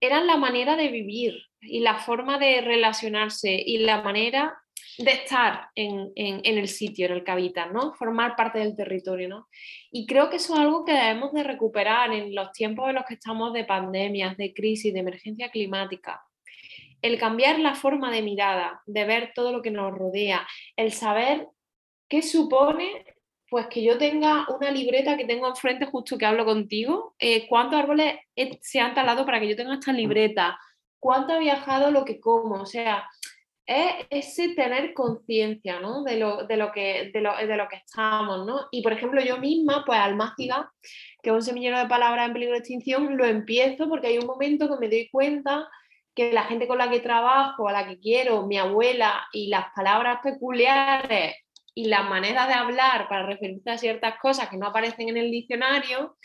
[0.00, 4.56] era la manera de vivir y la forma de relacionarse y la manera
[4.98, 7.94] de estar en, el sitio en el que habitan, ¿no?
[7.94, 9.48] Formar parte del territorio, ¿no?
[9.90, 13.04] Y creo que eso es algo que debemos de recuperar en los tiempos en los
[13.04, 16.22] que estamos de pandemias, de crisis, de emergencia climática.
[17.02, 20.46] El cambiar la forma de mirada, de ver todo lo que nos rodea,
[20.76, 21.46] el saber
[22.08, 23.04] qué supone
[23.50, 27.16] pues que yo tenga una libreta que tengo enfrente justo que hablo contigo.
[27.18, 28.14] Eh, ¿Cuántos árboles
[28.60, 30.56] se han talado para que yo tenga esta libreta?
[31.00, 32.62] ¿Cuánto ha viajado lo que como?
[32.62, 33.08] O sea,
[33.66, 36.04] es ese tener conciencia ¿no?
[36.04, 38.46] de, lo, de, lo que, de, lo, de lo que estamos.
[38.46, 38.68] ¿no?
[38.70, 40.72] Y por ejemplo, yo misma, pues Almáciga,
[41.20, 44.26] que es un semillero de palabras en peligro de extinción, lo empiezo porque hay un
[44.26, 45.68] momento que me doy cuenta
[46.14, 49.72] que la gente con la que trabajo, a la que quiero, mi abuela y las
[49.74, 51.34] palabras peculiares
[51.74, 55.30] y la manera de hablar para referirse a ciertas cosas que no aparecen en el
[55.30, 56.16] diccionario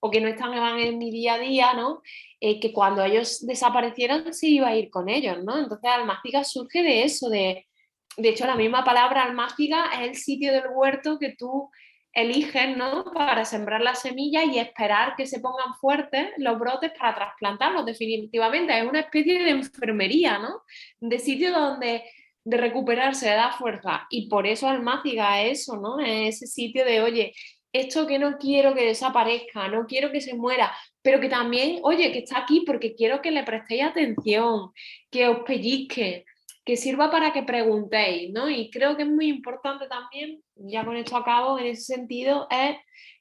[0.00, 2.02] o que no están en mi día a día, ¿no?
[2.40, 5.58] Eh, que cuando ellos desaparecieron se iba a ir con ellos, ¿no?
[5.58, 7.68] Entonces almáciga surge de eso, de,
[8.16, 11.70] de hecho la misma palabra almáciga es el sitio del huerto que tú
[12.12, 13.04] eliges, ¿no?
[13.04, 18.76] Para sembrar las semillas y esperar que se pongan fuertes los brotes para trasplantarlos definitivamente.
[18.76, 20.62] Es una especie de enfermería, ¿no?
[21.00, 22.02] De sitio donde
[22.44, 24.06] de recuperarse, de dar fuerza.
[24.10, 26.00] Y por eso Almáciga es eso, ¿no?
[26.00, 27.32] Es ese sitio de, oye,
[27.72, 32.12] esto que no quiero que desaparezca, no quiero que se muera, pero que también, oye,
[32.12, 34.70] que está aquí porque quiero que le prestéis atención,
[35.10, 36.24] que os pellizque,
[36.64, 38.48] que sirva para que preguntéis, ¿no?
[38.48, 42.76] Y creo que es muy importante también, ya con esto acabo, en ese sentido, es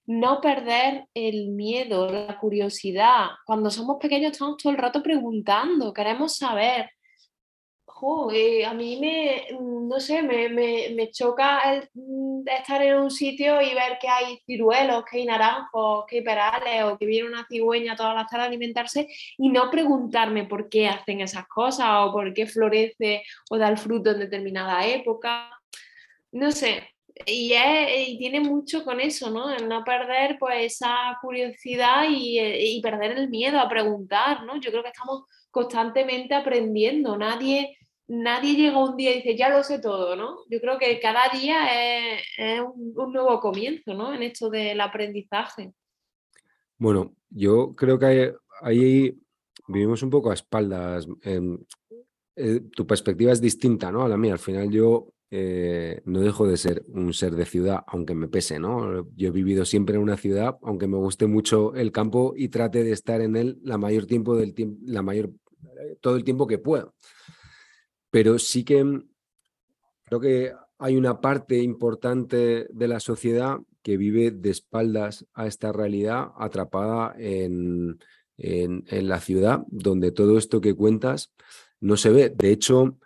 [0.05, 3.29] no perder el miedo, la curiosidad.
[3.45, 6.89] Cuando somos pequeños estamos todo el rato preguntando, queremos saber,
[8.33, 13.61] eh, a mí me, mm, no sé, me, me, choca mm, estar en un sitio
[13.61, 17.45] y ver que hay ciruelos, que hay naranjos, que hay perales o que viene una
[17.47, 22.11] cigüeña todas las tardes a alimentarse y no preguntarme por qué hacen esas cosas o
[22.11, 25.49] por qué florece o da el fruto en determinada época.
[26.31, 26.89] No sé,
[27.25, 29.55] y, y, tiene mucho con eso, ¿no?
[29.59, 34.59] no perder pues esa curiosidad y, y, perder el miedo a preguntar, ¿no?
[34.59, 37.77] Yo creo que estamos constantemente aprendiendo, nadie
[38.11, 40.39] nadie llega un día y dice, ya lo sé todo, ¿no?
[40.49, 44.13] Yo creo que cada día es, un, nuevo comienzo, ¿no?
[44.13, 45.73] En esto del aprendizaje.
[46.77, 49.17] Bueno, yo creo que ahí
[49.67, 51.07] vivimos un poco a espaldas.
[51.21, 51.57] Em,
[52.35, 54.03] eh, tu perspectiva es distinta, ¿no?
[54.03, 54.33] A la mía.
[54.33, 58.59] Al final yo eh, no dejo de ser un ser de ciudad, aunque me pese,
[58.59, 59.07] ¿no?
[59.15, 62.83] Yo he vivido siempre en una ciudad, aunque me guste mucho el campo y trate
[62.83, 65.31] de estar en él la mayor tiempo del tiempo, la mayor,
[66.01, 66.93] todo el tiempo que puedo
[68.11, 69.09] pero sí que mm,
[70.03, 75.71] creo que hay una parte importante de la sociedad que vive de espaldas a esta
[75.71, 77.99] realidad, atrapada en,
[78.37, 81.33] en, la ciudad, donde todo esto que cuentas
[81.79, 82.29] no se ve.
[82.29, 82.97] De hecho,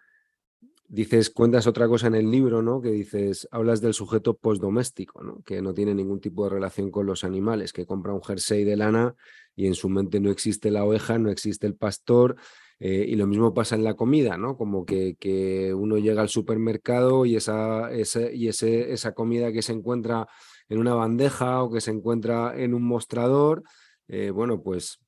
[0.87, 2.81] dices, cuentas otra cosa en el libro, ¿no?
[2.81, 5.41] Que dices, hablas del sujeto postdoméstico, ¿no?
[5.43, 8.77] Que no tiene ningún tipo de relación con los animales, que compra un jersey de
[8.77, 9.15] lana
[9.55, 12.35] y en su mente no existe la oveja, no existe el pastor,
[12.79, 14.57] eh, y lo mismo pasa en la comida, ¿no?
[14.57, 17.89] Como que, que uno llega al supermercado y, esa,
[18.33, 20.27] y ese, esa comida que se encuentra
[20.67, 23.63] en una bandeja o que se encuentra en un mostrador,
[24.07, 24.99] eh, bueno, pues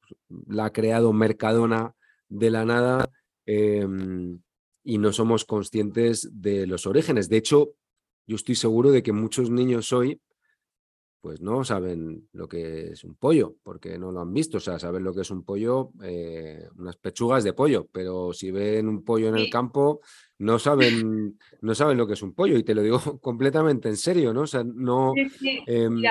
[0.48, 1.94] la ha creado Mercadona
[2.30, 3.10] de la nada
[3.46, 4.40] em,
[4.84, 7.30] y no somos conscientes de los orígenes.
[7.30, 7.74] De hecho,
[8.26, 10.22] yo estoy seguro de que muchos niños hoy
[11.28, 14.60] pues no saben lo que es un pollo, porque no lo han visto.
[14.60, 18.50] O sea, saben lo que es un pollo, eh, unas pechugas de pollo, pero si
[18.50, 20.00] ven un pollo en el campo,
[20.38, 22.58] no saben, no saben lo que es un pollo.
[22.58, 24.44] Y te lo digo completamente en serio, ¿no?
[24.44, 25.14] O sea, no.
[25.66, 26.02] Em,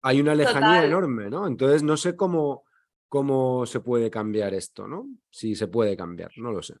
[0.00, 1.46] hay una lejanía enorme, ¿no?
[1.46, 2.64] Entonces no sé cómo,
[3.10, 5.10] cómo se puede cambiar esto, ¿no?
[5.28, 6.76] Si se puede cambiar, no lo sé.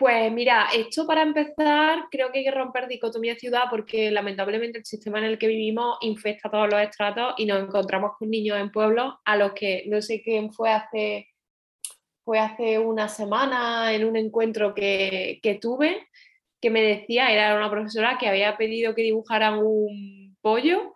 [0.00, 4.86] Pues mira, esto para empezar creo que hay que romper dicotomía ciudad porque lamentablemente el
[4.86, 8.72] sistema en el que vivimos infecta todos los estratos y nos encontramos con niños en
[8.72, 11.28] pueblos a los que no sé quién fue hace,
[12.24, 16.08] fue hace una semana en un encuentro que, tuve
[16.62, 20.94] que me decía, era una profesora que había pedido que dibujaran un pollo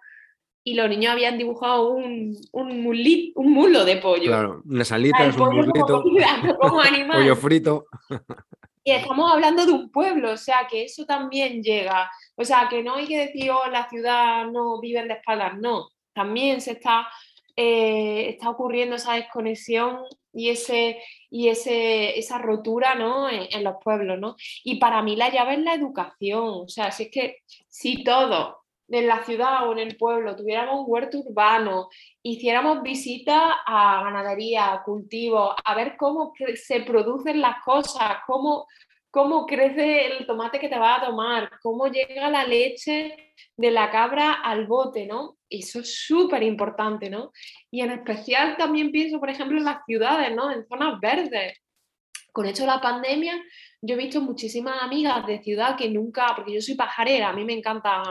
[0.64, 4.28] y los niños habían dibujado un, un, mulo de pollo.
[4.28, 6.02] Claro, unas alitas, un mulito,
[7.12, 7.84] pollo frito.
[8.86, 12.10] Y estamos hablando de un pueblo, o sea, que eso también llega.
[12.36, 15.88] O sea, que no hay que decir, oh, la ciudad no viven de espaldas, no.
[16.12, 17.08] También se está,
[17.56, 20.00] eh, está ocurriendo esa desconexión
[20.34, 23.30] y, ese, y ese, esa rotura ¿no?
[23.30, 24.18] en, los pueblos.
[24.20, 24.36] ¿no?
[24.62, 26.44] Y para mí la llave es la educación.
[26.44, 30.80] O sea, si es que si todo en la ciudad o en el pueblo tuviéramos
[30.80, 31.88] un huerto urbano,
[32.22, 38.66] hiciéramos visitas a ganadería, a cultivos, a ver cómo se producen las cosas, cómo,
[39.10, 43.90] cómo crece el tomate que te vas a tomar, cómo llega la leche de la
[43.90, 45.36] cabra al bote, ¿no?
[45.48, 47.32] Eso es súper importante, ¿no?
[47.70, 50.50] Y en especial también pienso, por ejemplo, en las ciudades, ¿no?
[50.50, 51.58] En zonas verdes.
[52.32, 53.40] Con esto de la pandemia,
[53.86, 57.44] yo he visto muchísimas amigas de ciudad que nunca, porque yo soy pajarera, a mí
[57.44, 58.02] me encanta,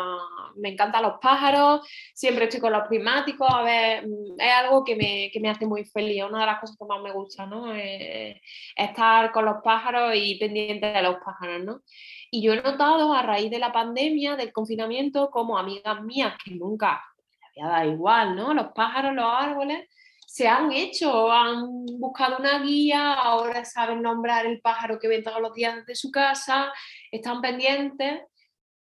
[0.55, 1.82] me encantan los pájaros,
[2.13, 5.65] siempre estoy con los primáticos, a ver, mm, es algo que me, que me hace
[5.65, 7.74] muy feliz, una de las cosas que más me gusta, ¿no?
[7.74, 8.39] Eh,
[8.76, 11.82] estar con los pájaros y pendiente de los pájaros, ¿no?
[12.30, 16.51] Y yo he notado a raíz de la pandemia, del confinamiento, como amigas mías que
[16.51, 18.53] nunca les había dado igual, ¿no?
[18.53, 19.89] Los pájaros, los árboles,
[20.34, 25.39] se han hecho, han buscado una guía, ahora saben nombrar el pájaro que ven todos
[25.39, 26.73] los días desde su casa,
[27.11, 28.21] están pendientes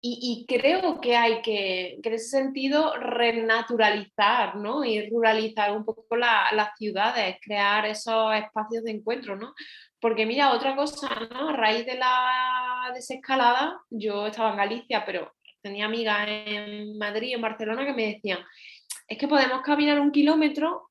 [0.01, 4.83] y, creo que hay que, en ese sentido, renaturalizar ¿no?
[4.83, 9.53] y ruralizar un poco las ciudades, crear esos espacios de encuentro, ¿no?
[10.01, 11.49] Porque mira, otra cosa, ¿no?
[11.49, 17.41] A raíz de la desescalada, yo estaba en Galicia, pero tenía amigas en Madrid, en
[17.41, 18.39] Barcelona, que me decían,
[19.07, 20.87] es que podemos caminar un kilómetro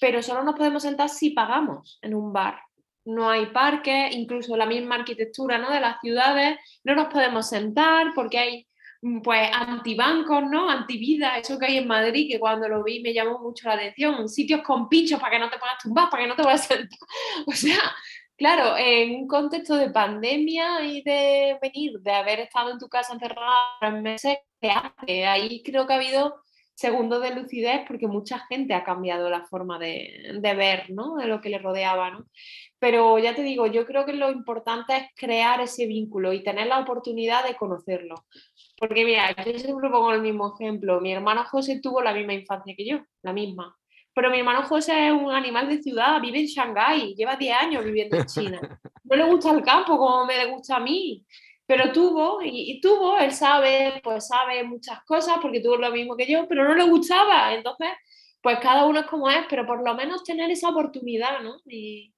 [0.00, 2.60] pero solo nos podemos sentar si pagamos en un bar.
[3.04, 5.70] No hay parques, incluso la misma arquitectura ¿no?
[5.70, 8.68] de las ciudades, no nos podemos sentar porque hay
[9.02, 10.70] mm, pues antibancos, ¿no?
[10.70, 14.28] Antivida, eso que hay en Madrid, que cuando lo vi me llamó mucho la atención,
[14.28, 16.98] sitios con pinchos para que no te puedas tumbar, para que no te puedas sentar.
[17.46, 17.78] O sea,
[18.38, 23.12] claro, en un contexto de pandemia y de venir, de haber estado en tu casa
[23.12, 25.26] encerrada en meses, ¿qué hace?
[25.26, 26.43] Ahí creo que ha habido
[26.74, 31.16] segundo de lucidez porque mucha gente ha cambiado la forma de, ver, ¿no?
[31.16, 32.26] De lo que le rodeaba, ¿no?
[32.78, 36.66] Pero ya te digo, yo creo que lo importante es crear ese vínculo y tener
[36.66, 38.26] la oportunidad de conocerlo.
[38.78, 41.00] Porque mira, yo siempre pongo el mismo ejemplo.
[41.00, 43.76] Mi hermano José tuvo la misma infancia que yo, la misma.
[44.14, 47.84] Pero mi hermano José es un animal de ciudad, vive en Shanghái, lleva 10 años
[47.84, 48.80] viviendo en China.
[49.02, 51.24] No le gusta el campo como me gusta a mí
[51.66, 56.26] pero tuvo, y, tuvo, él sabe, pues sabe muchas cosas porque tuvo lo mismo que
[56.26, 57.54] yo, pero no le gustaba.
[57.54, 57.88] Entonces,
[58.42, 61.56] pues cada uno es como es, pero por lo menos tener esa oportunidad, ¿no?
[61.64, 62.12] Y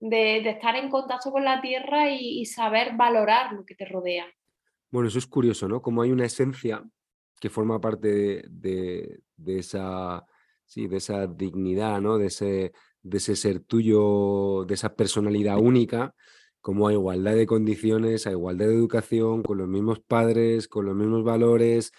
[0.00, 4.26] de, estar en contacto con la tierra y, saber valorar lo que te rodea.
[4.90, 5.82] Bueno, eso es curioso, ¿no?
[5.82, 6.82] Como hay una esencia
[7.38, 10.24] que forma parte de, esa,
[10.64, 12.16] sí, de esa dignidad, ¿no?
[12.16, 12.72] De ese,
[13.02, 16.14] de ese ser tuyo, de esa personalidad única,
[16.66, 20.96] como a igualdad de condiciones, a igualdad de educación, con los mismos padres, con los
[20.96, 21.92] mismos valores.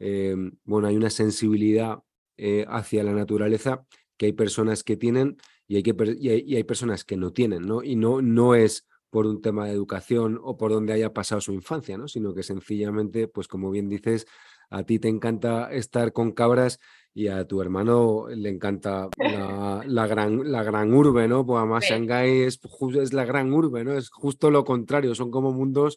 [0.00, 1.98] Em, bueno, hay una sensibilidad
[2.38, 3.84] eh, hacia la naturaleza
[4.16, 5.36] que hay personas que tienen
[5.68, 5.82] y hay,
[6.18, 7.82] y hay, personas que no tienen, ¿no?
[7.82, 11.52] Y no, no es por un tema de educación o por donde haya pasado su
[11.52, 12.08] infancia, ¿no?
[12.08, 14.26] Sino que sencillamente, pues como bien dices,
[14.70, 16.80] a ti te encanta estar con cabras
[17.14, 19.08] y a tu hermano le encanta
[19.86, 21.46] la, gran, la gran urbe, ¿no?
[21.46, 22.60] Pues además Shanghái es,
[23.00, 23.96] es la gran urbe, ¿no?
[23.96, 25.96] Es justo lo contrario, son como mundos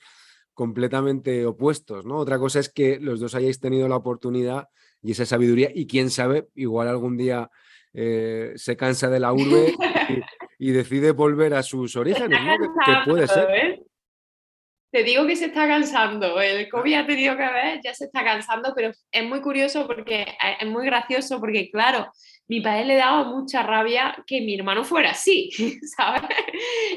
[0.53, 2.17] completamente opuestos, ¿no?
[2.17, 4.69] Otra cosa es que los dos hayáis tenido la oportunidad
[5.01, 7.49] y esa sabiduría y quién sabe, igual algún día
[7.93, 9.73] eh, se cansa de la urbe
[10.59, 12.57] y, decide volver a sus orígenes, ¿no?
[12.57, 13.83] Que, puede ser.
[14.89, 18.23] Te digo que se está cansando, el COVID ha tenido que ver, ya se está
[18.23, 22.09] cansando, pero es muy curioso porque eh, es muy gracioso porque, claro,
[22.47, 25.49] mi padre le daba mucha rabia que mi hermano fuera así,
[25.97, 26.21] ¿sabes?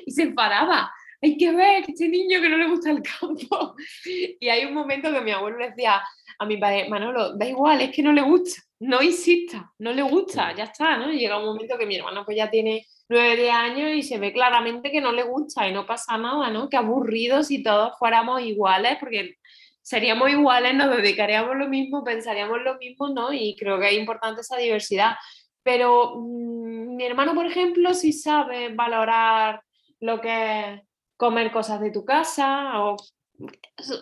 [0.07, 0.93] Y se enfadaba.
[1.21, 3.75] hay que ver este niño que no le gusta el campo.
[4.05, 6.01] Y hay un momento que mi abuelo le decía
[6.39, 10.03] a mi padre, Manolo, da igual, es que no le gusta, no insista, no le
[10.03, 11.13] gusta, ya está, ¿no?
[11.13, 14.93] llega un momento que mi hermano pues ya tiene nueve años y se ve claramente
[14.93, 16.69] que no le gusta y no pasa nada, ¿no?
[16.69, 19.37] Que aburrido si todos fuéramos iguales, porque
[19.83, 23.33] seríamos iguales, nos dedicaríamos lo mismo, pensaríamos lo mismo, ¿no?
[23.33, 25.17] Y creo que es importante esa diversidad.
[25.65, 29.61] Pero mm, mi hermano, por ejemplo, sí sabe valorar
[29.99, 30.81] lo que es
[31.17, 32.97] comer cosas de tu casa o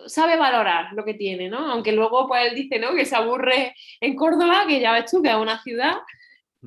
[0.07, 1.71] sabe valorar lo que tiene, ¿no?
[1.73, 2.95] Aunque luego pues él dice, ¿no?
[2.95, 5.97] Que se aburre en Córdoba, que ya ves tú que es una ciudad,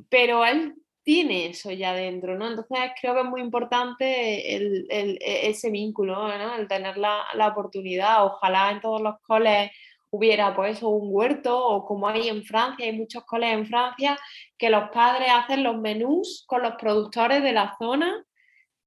[0.09, 0.73] pero él
[1.11, 2.47] tiene eso ya dentro, ¿no?
[2.47, 4.87] Entonces creo que es muy importante el,
[5.19, 6.55] ese vínculo, ¿no?
[6.55, 8.25] El tener la, la, oportunidad.
[8.25, 9.71] Ojalá en todos los coles
[10.09, 14.17] hubiera pues un huerto o como hay en Francia, hay muchos coles en Francia
[14.57, 18.25] que los padres hacen los menús con los productores de la zona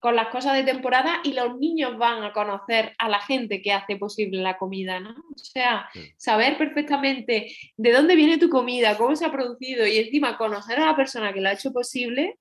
[0.04, 3.72] con las cosas de temporada y los niños van a conocer a la gente que
[3.72, 5.12] hace posible la comida, ¿no?
[5.12, 5.88] O sea,
[6.18, 10.84] saber perfectamente de dónde viene tu comida, cómo se ha producido y encima conocer a
[10.84, 12.38] la persona que lo ha hecho posible,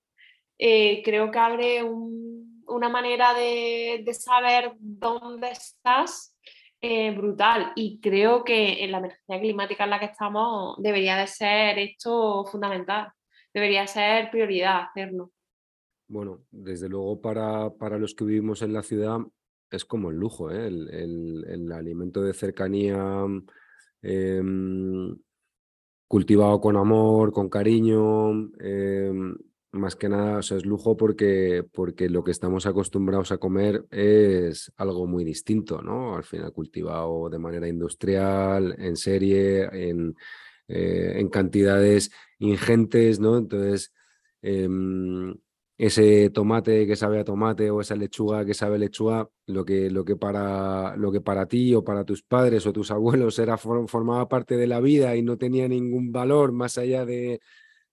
[0.60, 6.38] eh, creo que abre una manera de, saber dónde estás
[6.82, 7.72] eh, brutal.
[7.78, 12.44] Y creo que en la emergencia climática en la que estamos debería de ser esto
[12.44, 13.08] fundamental,
[13.54, 15.32] debería ser prioridad hacerlo.
[16.14, 19.18] Bueno, desde luego para, para, los que vivimos en la ciudad
[19.72, 20.68] es como el lujo, ¿eh?
[20.68, 23.26] el, alimento de cercanía
[24.04, 25.18] em,
[26.08, 29.36] cultivado con amor, con cariño, em,
[29.72, 33.84] más que nada, o sea, es lujo porque, porque lo que estamos acostumbrados a comer
[33.90, 36.16] es algo muy distinto, ¿no?
[36.16, 40.16] Al final cultivado de manera industrial, en serie, en,
[40.68, 43.36] eh, en cantidades ingentes, ¿no?
[43.36, 43.92] Entonces,
[44.44, 45.34] em,
[45.86, 50.06] ese tomate que sabe a tomate o esa lechuga que sabe lechuga, lo que, lo
[50.06, 54.30] que, para, lo que para ti o para tus padres o tus abuelos era, formaba
[54.30, 57.42] parte de la vida y no tenía ningún valor más allá de,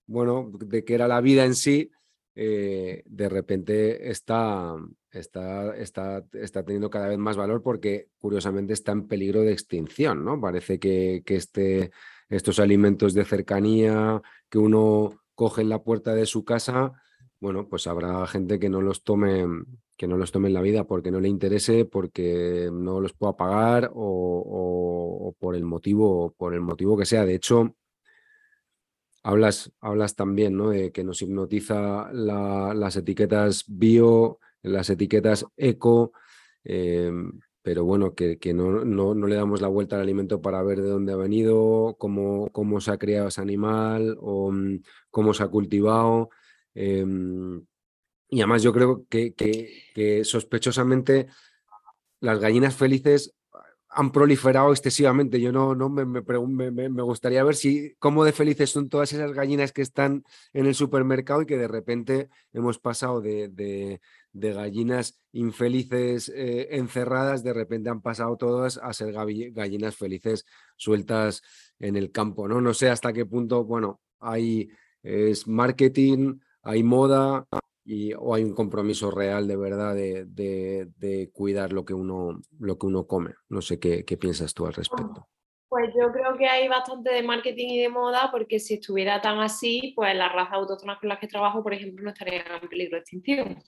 [0.07, 1.91] bueno, de que era la vida en sí,
[2.37, 4.77] eh, de repente está,
[5.11, 10.25] está, está, está teniendo cada vez más valor porque curiosamente está en peligro de extinción,
[10.25, 10.41] ¿no?
[10.41, 11.91] Parece que, que este,
[12.29, 16.93] estos alimentos de cercanía que uno coge en la puerta de su casa,
[17.41, 19.47] bueno, pues habrá gente que no los tome,
[19.97, 23.37] que no los tome en la vida porque no le interese, porque no los pueda
[23.37, 27.25] pagar o, por el motivo, por el motivo que sea.
[27.25, 27.77] De hecho,
[29.23, 30.71] hablas, hablas también ¿no?
[30.71, 36.13] de que nos hipnotiza las etiquetas bio, las etiquetas eco.
[36.65, 40.81] Em, pero bueno, que, no, no, no, le damos la vuelta al alimento para ver
[40.83, 45.43] de dónde ha venido, cómo, cómo se ha creado ese animal o mm, cómo se
[45.43, 46.31] ha cultivado.
[46.75, 47.65] Em,
[48.29, 51.27] y además yo creo que, que, sospechosamente
[52.21, 53.35] las gallinas felices
[53.89, 55.41] han proliferado excesivamente.
[55.41, 59.33] Yo no, no me, me, me, gustaría ver si cómo de felices son todas esas
[59.33, 64.01] gallinas que están en el supermercado y que de repente hemos pasado de, de,
[64.53, 70.47] gallinas infelices eh, encerradas, de repente han pasado todas a ser gallinas felices
[70.77, 71.43] sueltas
[71.81, 72.47] en el campo.
[72.47, 74.71] No, no sé hasta qué punto, bueno, hay
[75.03, 77.47] es marketing, hay moda
[77.85, 82.87] y, o hay un compromiso real de verdad de, cuidar lo que, uno, lo que
[82.87, 83.35] uno come.
[83.49, 85.27] No sé qué, piensas tú al respecto.
[85.69, 89.39] Pues yo creo que hay bastante de marketing y de moda, porque si estuviera tan
[89.39, 92.97] así, pues las razas autóctonas con las que trabajo, por ejemplo, no estarían en peligro
[92.97, 93.63] de extinción.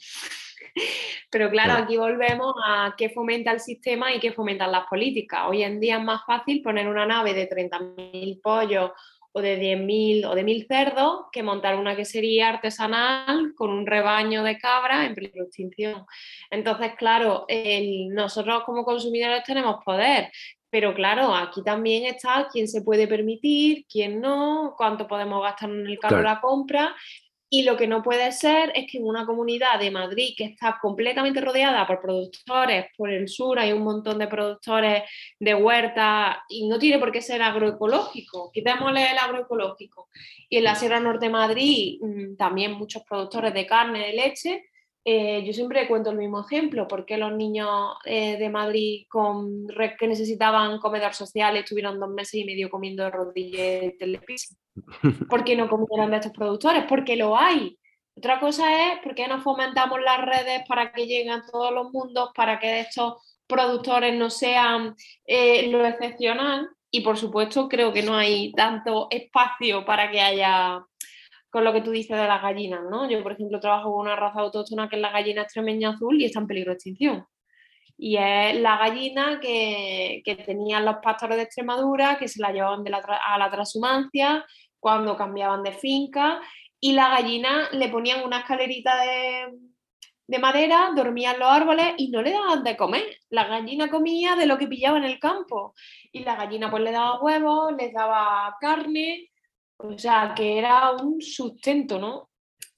[1.31, 5.45] Pero claro, aquí volvemos a qué fomenta el sistema y qué fomentan las políticas.
[5.49, 8.91] Hoy en día es más fácil poner una nave de 30.000 pollos
[9.33, 14.43] o de 10.000 o de 1.000 cerdos que montar una quesería artesanal con un rebaño
[14.43, 16.05] de cabras en peligro de extinción.
[16.51, 17.47] Entonces, claro,
[18.11, 20.31] nosotros como consumidores tenemos poder,
[20.69, 25.87] pero claro, aquí también está quién se puede permitir, quién no, cuánto podemos gastar en
[25.87, 26.95] el carro de la compra
[27.55, 30.79] y lo que no puede ser es que en una comunidad de Madrid que está
[30.81, 35.03] completamente rodeada por productores, por el sur hay un montón de productores
[35.39, 40.09] de huerta y no tiene por qué ser agroecológico, quitémosle el agroecológico.
[40.49, 44.65] Y en la Sierra Norte de Madrid mm, también muchos productores de carne, de leche.
[45.05, 49.07] Eh, yo siempre cuento el mismo ejemplo, porque los niños eh, de Madrid
[49.99, 54.55] que necesitaban comedor social estuvieron dos meses y medio comiendo rodillas de telepiso
[55.29, 56.85] ¿Por qué no comieran de estos productores?
[56.89, 57.79] Porque lo hay.
[58.17, 61.91] Otra cosa es por qué no fomentamos las redes para que lleguen a todos los
[61.93, 63.15] mundos, para que estos
[63.47, 64.95] productores no sean
[65.27, 66.69] eh, lo excepcional.
[66.91, 70.85] Y por supuesto, creo que no hay tanto espacio para que haya,
[71.53, 73.09] con lo que tú dices de las gallinas, ¿no?
[73.11, 76.25] Yo, por ejemplo, trabajo con una raza autóctona que es la gallina extremeña azul y
[76.25, 77.27] está en peligro de extinción.
[77.99, 83.39] Y es la gallina que, tenían los pastores de Extremadura, que se la llevaban a
[83.39, 84.47] la transhumancia
[84.81, 86.41] cuando cambiaban de finca.
[86.81, 89.59] Y la gallina le ponían una escalerita de,
[90.27, 93.05] de madera, dormían los árboles y no le daban de comer.
[93.29, 95.75] La gallina comía de lo que pillaba en el campo.
[96.13, 99.32] Y la gallina pues le daba huevos, les daba carne.
[99.83, 102.31] O sea, que era un sustento, ¿no?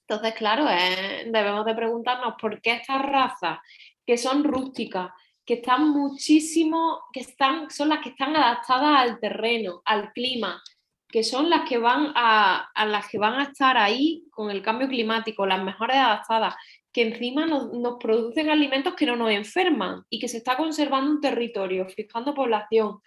[0.07, 3.59] Entonces, claro, debemos de preguntarnos por qué estas razas
[4.05, 5.11] que son rústicas,
[5.45, 10.61] que están muchísimo, que están, son las que están adaptadas al terreno, al clima,
[11.07, 14.87] que son las que van a, las que van a estar ahí con el cambio
[14.87, 16.55] climático, las mejores adaptadas,
[16.91, 21.21] que encima nos, producen alimentos que no nos enferman y que se está conservando un
[21.21, 22.99] territorio, fijando población,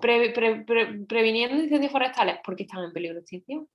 [0.00, 3.68] previniendo incendios forestales, porque están en peligro de extinción.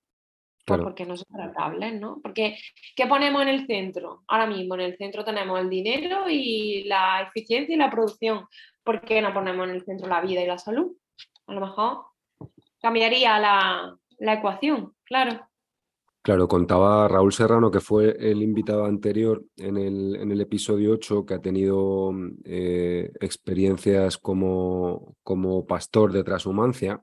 [0.65, 2.20] Pues porque no son tratables, ¿no?
[2.22, 2.57] Porque,
[2.95, 4.24] ¿qué ponemos en el centro?
[4.28, 8.45] Ahora mismo en el centro tenemos el dinero y la eficiencia y la producción.
[8.84, 10.95] ¿Por qué no ponemos en el centro la vida y la salud?
[11.47, 12.05] A lo mejor
[12.82, 15.49] cambiaría la, ecuación, claro.
[16.22, 21.26] Claro, contaba Raúl Serrano, que fue el invitado anterior en el, en el episodio 8,
[21.26, 22.11] que ha tenido
[22.43, 27.01] eh, experiencias como, como pastor de transhumancia.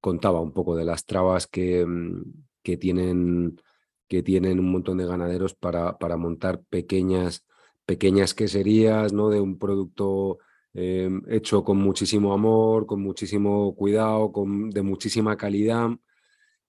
[0.00, 2.22] Contaba un poco de las trabas que, mm,
[2.62, 3.60] que tienen,
[4.08, 7.44] que tienen un montón de ganaderos para, para montar pequeñas,
[7.86, 9.30] pequeñas queserías ¿no?
[9.30, 10.38] de un producto
[10.74, 15.90] em, hecho con muchísimo amor, con muchísimo cuidado, con, de muchísima calidad.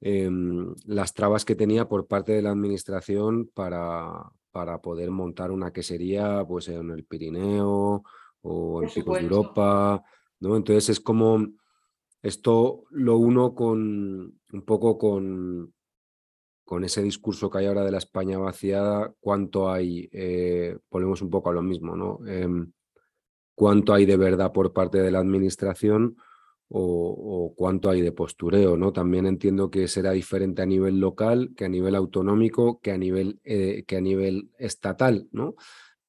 [0.02, 5.74] Em, las trabas que tenía por parte de la administración para, para poder montar una
[5.74, 8.04] quesería pues, en el Pirineo
[8.42, 10.02] o en Picos de Europa.
[10.40, 10.56] ¿no?
[10.56, 11.46] Entonces es como
[12.22, 15.74] esto lo uno con un poco con,
[16.64, 21.30] con ese discurso que hay ahora de la España vaciada, cuánto hay, eh, ponemos un
[21.30, 22.20] poco a lo mismo, ¿no?
[22.28, 22.72] Em,
[23.56, 26.18] cuánto hay de verdad por parte de la administración
[26.70, 28.94] o, cuánto hay de postureo, ¿no?
[28.94, 33.40] También entiendo que será diferente a nivel local, que a nivel autonómico, que a nivel,
[33.44, 35.56] eh, que a nivel estatal, ¿no?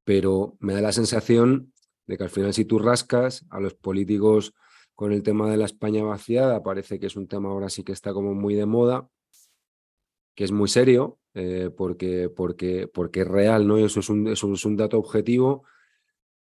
[0.05, 1.73] Pero me da la sensación
[2.07, 4.53] de que al final si tú rascas a los políticos
[4.95, 7.93] con el tema de la España vaciada, parece que es un tema ahora sí que
[7.93, 9.09] está como muy de moda,
[10.35, 13.79] que es muy serio, eh, porque, porque, porque es real, ¿no?
[13.79, 15.65] Eso es, un, eso es un dato objetivo,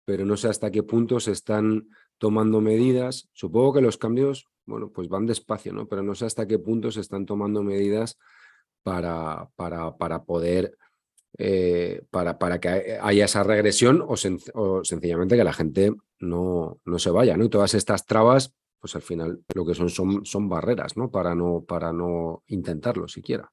[0.05, 3.29] pero no sé hasta qué punto se están tomando medidas.
[3.33, 5.87] Supongo que los cambios, bueno, pues van despacio, ¿no?
[5.87, 8.17] Pero no sé hasta qué punto se están tomando medidas
[8.83, 10.77] para, para, para poder,
[11.37, 14.15] eh, para, para que haya esa regresión o,
[14.53, 17.45] o, sencillamente que la gente no, no se vaya, ¿no?
[17.45, 21.11] Y todas estas trabas, pues al final lo que son son, son barreras, ¿no?
[21.11, 23.51] Para, no, para no intentarlo siquiera.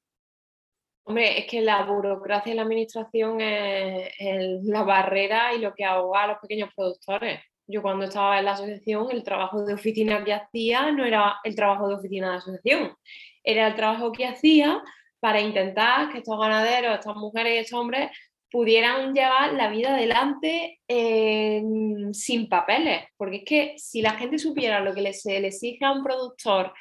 [1.07, 6.23] Hombre, es que la burocracia y la administración es, la barrera y lo que ahoga
[6.23, 7.41] a los pequeños productores.
[7.67, 11.55] Yo cuando estaba en la asociación, el trabajo de oficina que hacía no era el
[11.55, 12.95] trabajo de oficina de asociación,
[13.43, 14.81] era el trabajo que hacía
[15.19, 18.11] para intentar que estos ganaderos, estas mujeres y estos hombres
[18.51, 23.03] pudieran llevar la vida adelante sin papeles.
[23.17, 26.73] Porque es que si la gente supiera lo que se le exige a un productor,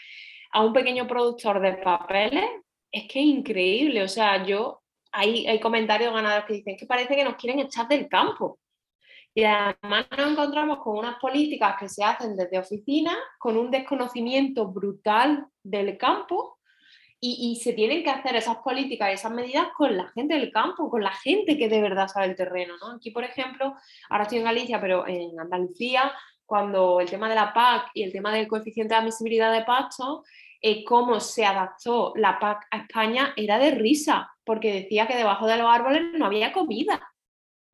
[0.53, 2.45] a un pequeño productor de papeles,
[2.93, 4.03] es que es increíble.
[4.03, 7.89] O sea, yo, hay, hay comentarios ganaderos que dicen que parece que nos quieren echar
[7.89, 8.59] del campo.
[9.35, 14.69] Y además nos encontramos con unas políticas que se hacen desde oficina, con un desconocimiento
[14.69, 16.59] brutal del campo,
[17.21, 20.53] y, y, se tienen que hacer esas políticas y esas medidas con la gente del
[20.53, 22.75] campo, con la gente que de verdad sabe el terreno.
[22.79, 22.97] ¿no?
[22.97, 23.75] Aquí, por ejemplo,
[24.11, 26.13] ahora estoy en Galicia, pero en Andalucía,
[26.45, 30.23] cuando el tema de la PAC y el tema del coeficiente de admisibilidad de pasto
[30.61, 35.47] eh, cómo se adaptó la PAC a España era de risa, porque decía que debajo
[35.47, 37.14] de los árboles no había comida.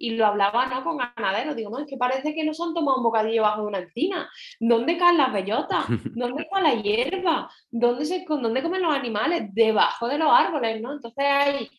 [0.03, 0.82] Y lo hablaba ¿no?
[0.82, 1.55] con ganaderos.
[1.55, 4.30] Digo, no, es que parece que no se han tomado un bocadillo bajo una encina.
[4.59, 5.84] ¿Dónde caen las bellotas?
[6.14, 7.51] ¿Dónde está la hierba?
[7.70, 9.51] ¿Dónde, se, ¿Dónde comen los animales?
[9.53, 10.94] Debajo de los árboles, ¿no?
[10.94, 11.70] Entonces hay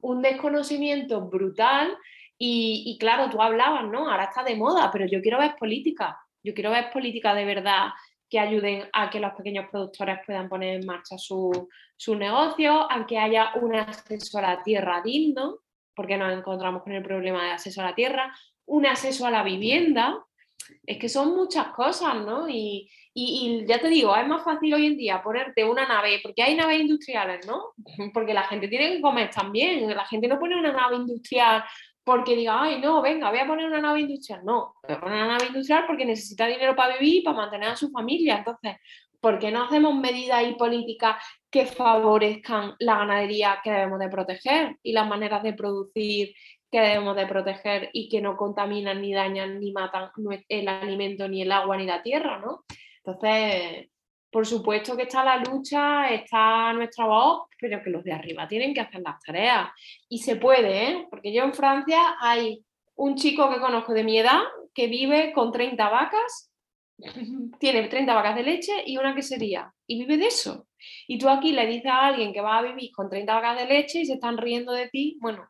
[0.00, 1.96] un desconocimiento brutal
[2.38, 4.08] y, y, claro, tú hablabas, ¿no?
[4.08, 6.16] Ahora está de moda, pero yo quiero ver política.
[6.44, 7.88] Yo quiero ver política de verdad
[8.30, 13.06] que ayuden a que los pequeños productores puedan poner en marcha su, su negocio, a
[13.06, 15.58] que haya un acceso a tierra digno,
[15.96, 18.32] porque nos encontramos con el problema de acceso a la tierra,
[18.66, 20.22] un acceso a la vivienda.
[20.84, 22.48] Es que son muchas cosas, ¿no?
[22.48, 26.42] Y, y, ya te digo, es más fácil hoy en día ponerte una nave, porque
[26.42, 27.72] hay naves industriales, ¿no?
[28.12, 29.88] Porque la gente tiene que comer también.
[29.88, 31.64] La gente no pone una nave industrial
[32.04, 34.44] porque diga, ay, no, venga, voy a poner una nave industrial.
[34.44, 37.70] No, voy a poner una nave industrial porque necesita dinero para vivir y para mantener
[37.70, 38.38] a su familia.
[38.38, 38.76] Entonces,
[39.26, 41.16] ¿por qué no hacemos medidas y políticas
[41.50, 46.32] que favorezcan la ganadería que debemos de proteger y las maneras de producir
[46.70, 50.10] que debemos de proteger y que no contaminan ni dañan ni matan
[50.48, 52.66] el alimento, ni el agua, ni la tierra, ¿no?
[53.04, 53.88] Entonces,
[54.30, 58.72] por supuesto que está la lucha, está nuestra voz, pero que los de arriba tienen
[58.72, 59.70] que hacer las tareas.
[60.08, 61.06] Y se puede, ¿eh?
[61.10, 62.64] Porque yo en Francia hay
[62.94, 66.52] un chico que conozco de mi edad que vive con 30 vacas,
[67.60, 70.66] tiene 30 vacas de leche y una quesería, y vive de eso.
[71.06, 73.66] Y tú aquí le dices a alguien que va a vivir con 30 vacas de
[73.66, 75.48] leche y se están riendo de ti, bueno,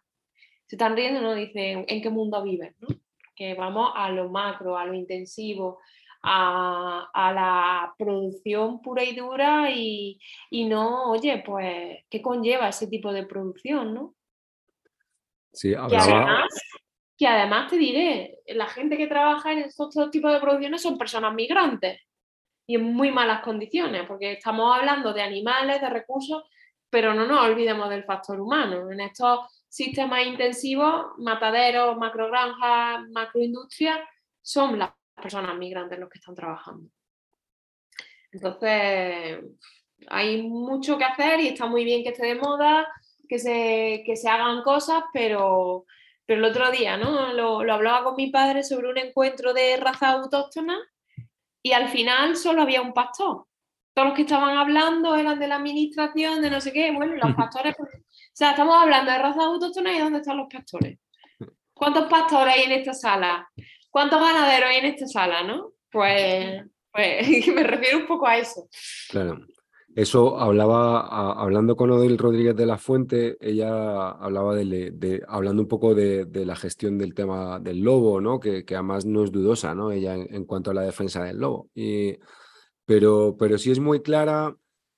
[0.66, 2.88] se están riendo, no dicen en qué mundo vives, ¿no?
[3.34, 5.78] Que vamos a lo macro, a lo intensivo,
[6.22, 10.18] a, la producción pura y dura y,
[10.68, 14.14] no, oye, pues, ¿qué conlleva ese tipo de producción, no?
[15.52, 16.46] Sí, hablaba...
[17.16, 21.34] que, además, te diré, la gente que trabaja en estos, tipos de producciones son personas
[21.34, 22.00] migrantes
[22.66, 26.44] y en muy malas condiciones, porque estamos hablando de animales, de recursos,
[26.90, 28.90] pero no nos olvidemos del factor humano.
[28.90, 33.98] En estos sistemas intensivos, mataderos, macrogranjas, macroindustrias,
[34.42, 36.88] son las personas migrantes los que están trabajando.
[38.32, 39.40] Entonces,
[40.08, 42.86] hay mucho que hacer y está muy bien que esté de moda,
[43.28, 45.86] que se, se hagan cosas, pero,
[46.26, 47.32] pero el otro día ¿no?
[47.32, 50.78] Lo, lo, hablaba con mi padre sobre un encuentro de raza autóctona
[51.62, 53.46] y al final solo había un pastor.
[53.94, 56.92] Todos los que estaban hablando eran de la administración, de no sé qué.
[56.92, 57.74] Bueno, los pastores.
[57.76, 60.98] Pues, o sea, estamos hablando de raza autóctona y ¿dónde están los pastores?
[61.74, 63.50] ¿Cuántos pastores hay en esta sala?
[63.90, 65.72] ¿Cuántos ganaderos hay en esta sala, no?
[65.90, 66.62] Pues,
[66.92, 68.68] pues me refiero un poco a eso.
[69.08, 69.38] Claro.
[69.96, 71.06] Eso hablaba,
[71.40, 76.54] hablando con Odil Rodríguez de la Fuente, ella hablaba de, hablando un poco de, la
[76.54, 78.38] gestión del tema del lobo, ¿no?
[78.38, 79.92] Que, además no es dudosa, ¿no?
[79.92, 81.70] Ella en, cuanto a la defensa del lobo.
[82.84, 84.54] Pero, pero sí es muy clara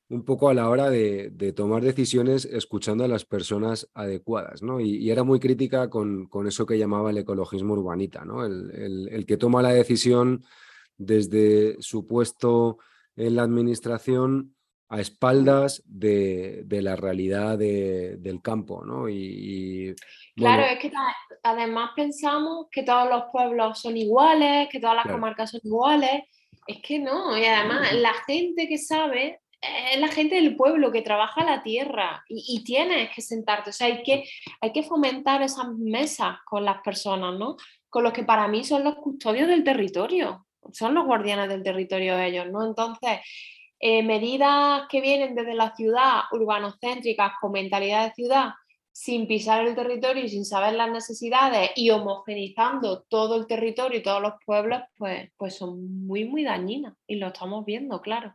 [0.09, 4.81] un poco a la hora de, tomar decisiones escuchando a las personas adecuadas, ¿no?
[4.81, 8.45] Y, era muy crítica con, con, eso que llamaba el ecologismo urbanita, ¿no?
[8.45, 10.43] El, el que toma la decisión
[10.97, 12.79] desde su puesto
[13.15, 14.57] en la administración
[14.89, 19.09] a espaldas de, la realidad del campo, ¿no?
[19.09, 19.95] Y,
[20.35, 20.91] claro, es que
[21.43, 26.23] además pensamos que todos los pueblos son iguales, que todas las comarcas son iguales.
[26.67, 31.03] Es que no, y además la gente que sabe es la gente del pueblo que
[31.03, 34.25] trabaja la tierra y, y, tienes que sentarte, o sea, hay que,
[34.61, 37.57] hay que fomentar esas mesas con las personas, ¿no?
[37.91, 42.19] Con los que para mí son los custodios del territorio, son los guardianes del territorio
[42.19, 42.65] ellos, ¿no?
[42.65, 43.21] Entonces,
[43.81, 48.51] eh, medidas que vienen desde la ciudad, urbanocéntricas, con mentalidad de ciudad,
[48.93, 54.03] sin pisar el territorio y sin saber las necesidades y homogenizando todo el territorio y
[54.03, 58.35] todos los pueblos, pues, pues son muy, muy dañinas y lo estamos viendo, claro.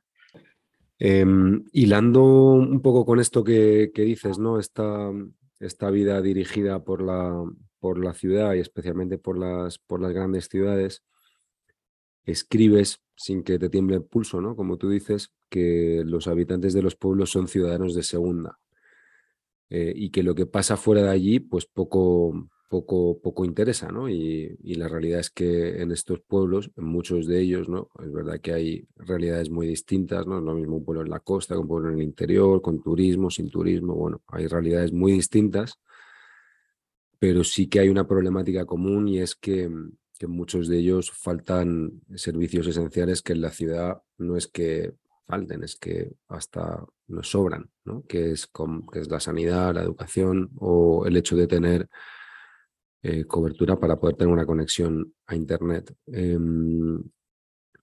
[1.00, 4.58] Em, hilando un poco con esto que, dices, ¿no?
[4.58, 5.12] Esta,
[5.60, 7.44] esta vida dirigida por la,
[7.82, 11.04] por la ciudad y especialmente por las, por las grandes ciudades,
[12.26, 14.56] escribes sin que te tiemble el pulso, ¿no?
[14.56, 18.60] Como tú dices, que los habitantes de los pueblos son ciudadanos de segunda
[19.70, 24.10] eh, y que lo que pasa fuera de allí, pues poco, poco, poco interesa, ¿no?
[24.10, 27.92] Y, la realidad es que en estos pueblos, en muchos de ellos, ¿no?
[28.04, 30.40] Es verdad que hay realidades muy distintas, ¿no?
[30.40, 33.30] Es lo mismo un pueblo en la costa un pueblo en el interior, con turismo,
[33.30, 35.80] sin turismo, bueno, hay realidades muy distintas,
[37.20, 39.70] pero sí que hay una problemática común y es que
[40.24, 44.94] que muchos de ellos faltan servicios esenciales que en la ciudad no es que
[45.28, 48.06] falten, es que hasta nos sobran, ¿no?
[48.08, 51.90] que, es que es la sanidad, la educación o el hecho de tener
[53.02, 55.94] eh, cobertura para poder tener una conexión a Internet.
[56.06, 57.04] Em,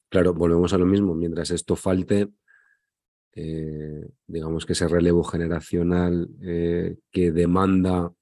[0.09, 2.31] claro, volvemos a lo mismo, mientras esto falte,
[3.35, 8.15] eh, digamos que ese relevo generacional eh, que demanda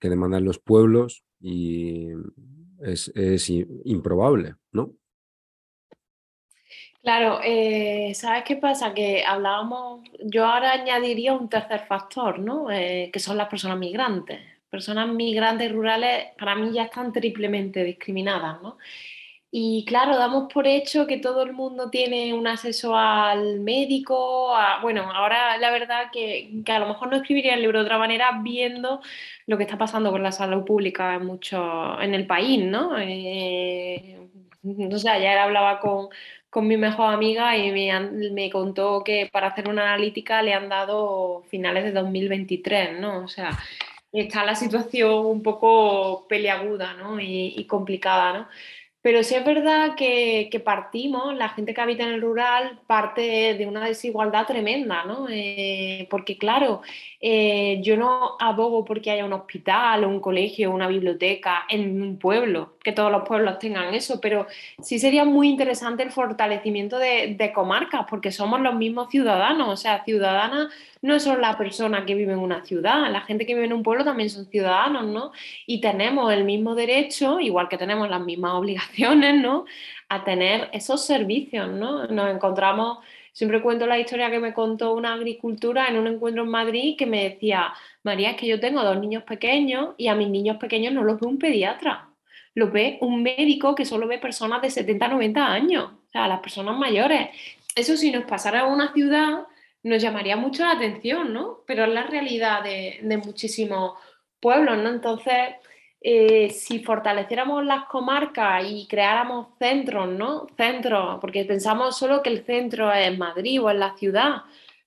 [0.00, 2.08] que demandan los pueblos y
[2.82, 3.50] es,
[3.84, 4.92] improbable, ¿no?
[7.02, 8.92] Claro, eh, ¿sabes qué pasa?
[8.92, 12.70] Que hablábamos, yo ahora añadiría un tercer factor, ¿no?
[12.70, 14.40] Eh, que son las personas migrantes.
[14.68, 18.78] Personas migrantes rurales para mí ya están triplemente discriminadas, ¿no?
[19.58, 24.54] Y claro, damos por hecho que todo el mundo tiene un acceso al médico.
[24.82, 27.96] bueno, ahora la verdad que, que, a lo mejor no escribiría el libro de otra
[27.96, 29.00] manera viendo
[29.46, 32.98] lo que está pasando con la salud pública en, mucho, en el país, ¿no?
[32.98, 34.18] Eh,
[34.62, 36.08] no sé, ayer hablaba con,
[36.50, 37.98] con mi mejor amiga y me,
[38.32, 43.24] me, contó que para hacer una analítica le han dado finales de 2023, ¿no?
[43.24, 43.58] O sea,
[44.12, 47.18] está la situación un poco peliaguda, ¿no?
[47.20, 48.48] Y, y complicada, ¿no?
[49.06, 53.64] Pero sí es verdad que, partimos, la gente que habita en el rural parte de
[53.64, 55.28] una desigualdad tremenda, ¿no?
[55.30, 56.82] Eh, porque claro,
[57.28, 62.76] eh, yo no abogo porque haya un hospital, un colegio, una biblioteca en un pueblo,
[62.84, 64.46] que todos los pueblos tengan eso, pero
[64.80, 70.04] sí sería muy interesante el fortalecimiento de, comarcas, porque somos los mismos ciudadanos, o sea,
[70.04, 70.68] ciudadanas
[71.02, 73.82] no son la persona que vive en una ciudad, la gente que vive en un
[73.82, 75.32] pueblo también son ciudadanos, ¿no?
[75.66, 79.64] Y tenemos el mismo derecho, igual que tenemos las mismas obligaciones, ¿no?
[80.08, 82.06] A tener esos servicios, ¿no?
[82.06, 82.98] Nos encontramos,
[83.36, 87.04] siempre cuento la historia que me contó una agricultura en un encuentro en Madrid que
[87.04, 87.70] me decía,
[88.02, 91.20] María, es que yo tengo dos niños pequeños y a mis niños pequeños no los
[91.20, 92.08] ve un pediatra,
[92.54, 96.40] los ve un médico que solo ve personas de 70, 90 años, o sea, las
[96.40, 97.28] personas mayores.
[97.74, 99.46] Eso si nos pasara a una ciudad
[99.82, 101.58] nos llamaría mucho la atención, ¿no?
[101.66, 103.98] Pero es la realidad de, muchísimos
[104.40, 104.88] pueblos, ¿no?
[104.88, 105.56] Entonces,
[106.08, 110.46] eh, si fortaleciéramos las comarcas y creáramos centros, ¿no?
[110.56, 114.42] Centros, porque pensamos solo que el centro es Madrid o en la ciudad,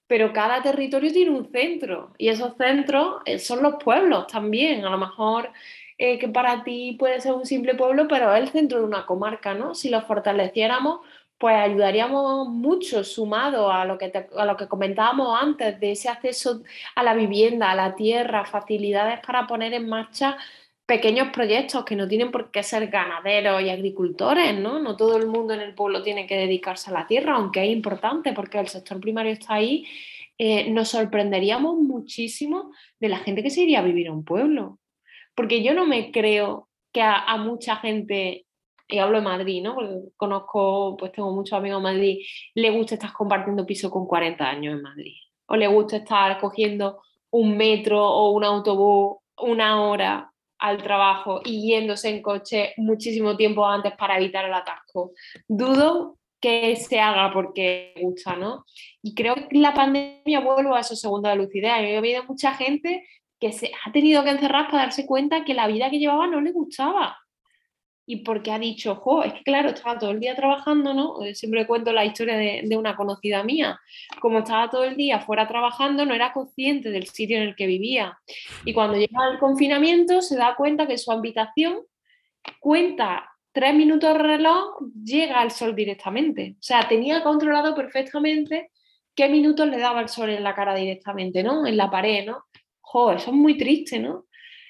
[0.08, 4.86] pero cada territorio tiene un centro y esos centros eh, son los pueblos también.
[4.86, 5.50] A lo mejor
[5.98, 9.06] eh, que para ti puede ser un simple pueblo, pero es el centro de una
[9.06, 9.76] comarca, ¿no?
[9.76, 11.02] Si lo fortaleciéramos,
[11.38, 16.62] pues ayudaríamos mucho sumado a lo, que a lo que comentábamos antes, de ese acceso
[16.96, 20.38] a la vivienda, a la tierra, facilidades para poner en marcha
[20.90, 24.80] pequeños proyectos que no tienen por qué ser ganaderos y agricultores, ¿no?
[24.80, 27.70] No todo el mundo en el pueblo tiene que dedicarse a la tierra, aunque es
[27.70, 29.86] importante porque el sector primario está ahí.
[30.40, 34.80] Eh, nos sorprenderíamos muchísimo de la gente que se iría a vivir a un pueblo.
[35.36, 38.48] Porque yo no me creo que a mucha gente
[38.90, 39.76] y hablo de Madrid, ¿no?
[39.76, 42.26] Porque conozco, pues tengo muchos amigos en Madrid,
[42.56, 45.14] le gusta estar compartiendo piso con 40 años en Madrid.
[45.46, 51.70] O le gusta estar cogiendo un metro o un autobús una hora al trabajo y
[51.72, 55.14] yéndose en coche muchísimo tiempo antes para evitar el atasco.
[55.48, 58.66] Dudo que se haga porque gusta, ¿no?
[59.02, 61.82] Y creo que la pandemia vuelve a esos segundos de lucidez.
[61.82, 63.06] Yo he oído mucha gente
[63.40, 66.42] que se ha tenido que encerrar para darse cuenta que la vida que llevaba no
[66.42, 67.18] le gustaba
[68.12, 71.22] y porque ha dicho, jo, es que claro, estaba todo el día trabajando, ¿no?
[71.22, 73.80] Eh, siempre cuento la historia de, una conocida mía.
[74.20, 77.68] Como estaba todo el día fuera trabajando, no era consciente del sitio en el que
[77.68, 78.18] vivía.
[78.66, 81.82] Y cuando llega al confinamiento, se da cuenta que su habitación
[82.60, 86.56] cuenta tres minutos de reloj, llega al sol directamente.
[86.58, 88.72] O sea, tenía controlado perfectamente
[89.14, 91.68] qué minutos le daba el sol en la cara directamente, ¿no?
[91.68, 92.46] En la pared, ¿no?
[92.82, 94.26] Jo, eso es muy triste, ¿no?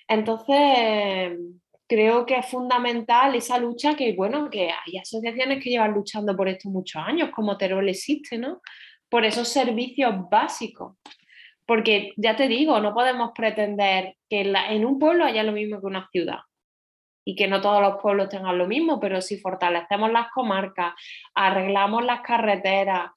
[0.09, 1.39] Entonces
[1.89, 6.47] creo que es fundamental esa lucha que, bueno, que hay asociaciones que llevan luchando por
[6.47, 8.61] esto muchos años, como Terol existe, ¿no?
[9.09, 10.97] Por esos servicios básicos.
[11.65, 15.87] Porque ya te digo, no podemos pretender que en, un pueblo haya lo mismo que
[15.87, 16.39] una ciudad
[17.25, 20.93] y que no todos los pueblos tengan lo mismo, pero si fortalecemos las comarcas,
[21.33, 23.11] arreglamos las carreteras,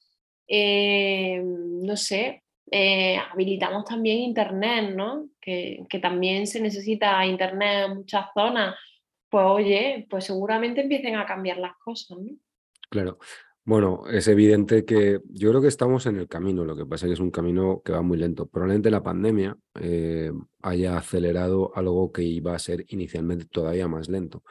[0.49, 2.42] eh, no sé,
[2.75, 5.29] eh, habilitamos también Internet, ¿no?
[5.39, 8.75] Que, también se necesita Internet en muchas zonas,
[9.29, 12.33] pues oye, pues seguramente empiecen a cambiar las cosas, ¿no?
[12.89, 13.19] Claro.
[13.65, 17.11] Bueno, es evidente que yo creo que estamos en el camino, lo que pasa es
[17.11, 18.47] que es un camino que va muy lento.
[18.47, 24.43] Probablemente la pandemia eh, haya acelerado algo que iba a ser inicialmente todavía más lento.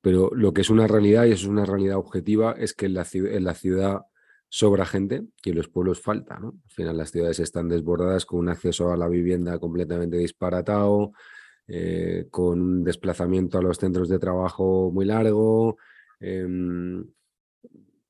[0.00, 2.94] Pero lo que es una realidad, y eso es una realidad objetiva, es que en
[2.94, 4.00] la, en la ciudad
[4.50, 6.38] sobra gente y en los pueblos falta.
[6.38, 6.48] ¿no?
[6.64, 11.12] Al final las ciudades están desbordadas con un acceso a la vivienda completamente disparatado,
[11.68, 15.78] eh, con un desplazamiento a los centros de trabajo muy largo.
[16.18, 17.04] Em,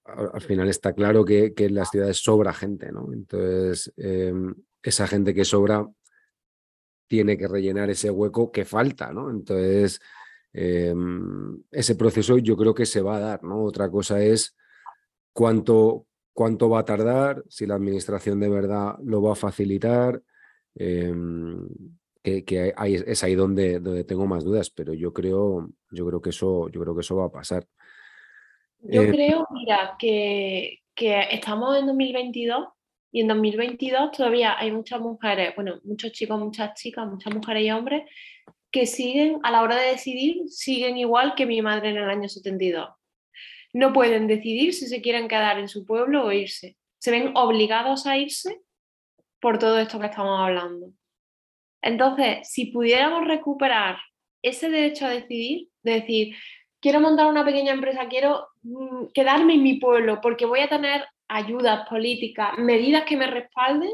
[0.04, 3.12] al, final está claro que, en las ciudades sobra gente, ¿no?
[3.12, 5.86] Entonces, em, esa gente que sobra
[7.06, 9.30] tiene que rellenar ese hueco que falta, ¿no?
[9.30, 10.00] Entonces,
[10.54, 13.62] em, ese proceso yo creo que se va a dar, ¿no?
[13.62, 14.56] Otra cosa es
[15.32, 16.06] cuánto,
[16.40, 20.22] cuánto va a tardar, si la administración de verdad lo va a facilitar,
[20.74, 21.68] em,
[22.22, 22.72] que,
[23.06, 26.80] es ahí donde, donde tengo más dudas, pero yo creo, yo creo que eso, yo
[26.80, 27.66] creo que eso va a pasar.
[28.78, 32.68] Yo eh, creo, mira, que, que estamos en 2022
[33.12, 37.70] y en 2022 todavía hay muchas mujeres, bueno, muchos chicos, muchas chicas, muchas mujeres y
[37.70, 38.04] hombres
[38.70, 42.30] que siguen, a la hora de decidir, siguen igual que mi madre en el año
[42.30, 42.88] 72
[43.72, 46.76] no pueden decidir si se quieren quedar en su pueblo o irse.
[46.98, 48.60] Se ven obligados a irse
[49.40, 50.92] por todo esto que estamos hablando.
[51.82, 53.98] Entonces, si pudiéramos recuperar
[54.42, 56.36] ese derecho a decidir, de decir,
[56.80, 61.04] quiero montar una pequeña empresa, quiero mm, quedarme en mi pueblo porque voy a tener
[61.28, 63.90] ayudas políticas, medidas que me respalden,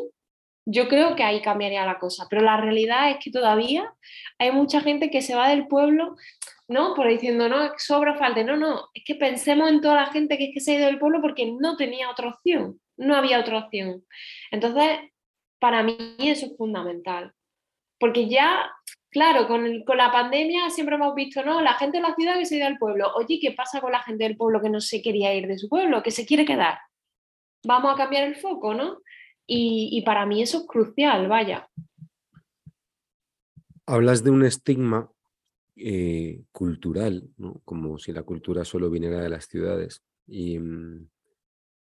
[0.66, 2.26] yo creo que ahí cambiaría la cosa.
[2.28, 3.94] Pero la realidad es que todavía
[4.38, 6.16] hay mucha gente que se va del pueblo,
[6.68, 6.94] ¿no?
[6.94, 8.43] Por diciendo, no, sobra falta.
[8.43, 10.86] No, no, es que pensemos en toda la gente que es que se ha ido
[10.86, 14.05] del pueblo porque no tenía otra opción, no había otra opción.
[14.51, 14.98] Entonces,
[15.60, 17.32] para mí eso es fundamental.
[17.98, 18.68] Porque ya,
[19.10, 21.60] claro, con, con, la pandemia siempre hemos visto, ¿no?
[21.60, 23.12] La gente de la ciudad que se ha ido al pueblo.
[23.14, 25.68] Oye, ¿qué pasa con la gente del pueblo que no se quería ir de su
[25.68, 26.78] pueblo, que se quiere quedar?
[27.64, 28.98] Vamos a cambiar el foco, ¿no?
[29.47, 31.68] Y, para mí eso es crucial, vaya.
[33.86, 35.10] Hablas de un estigma
[35.77, 37.60] eh, cultural, ¿no?
[37.64, 40.02] como si la cultura solo viniera de las ciudades.
[40.27, 41.09] Y, mm,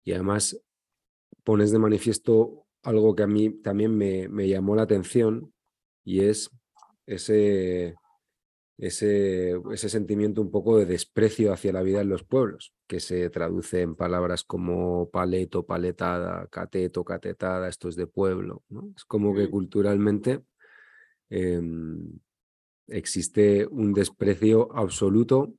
[0.07, 0.61] además
[1.43, 5.51] pones de manifiesto algo que a mí también me llamó la atención
[6.03, 6.51] y es
[7.07, 7.95] ese,
[8.77, 13.29] ese, ese sentimiento un poco de desprecio hacia la vida en los pueblos, que se
[13.29, 18.63] traduce en palabras como paleto, paletada, cateto, catetada, esto es de pueblo.
[18.69, 18.91] ¿no?
[18.95, 20.41] Es como que culturalmente
[21.29, 22.19] em,
[22.87, 25.53] existe un desprecio absoluto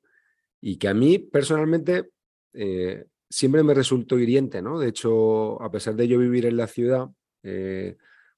[0.60, 2.10] y que a mí personalmente
[2.52, 4.60] eh, siempre me resultó hiriente.
[4.60, 4.78] ¿no?
[4.78, 7.08] De hecho, a pesar de yo vivir en la ciudad,
[7.42, 7.96] eh,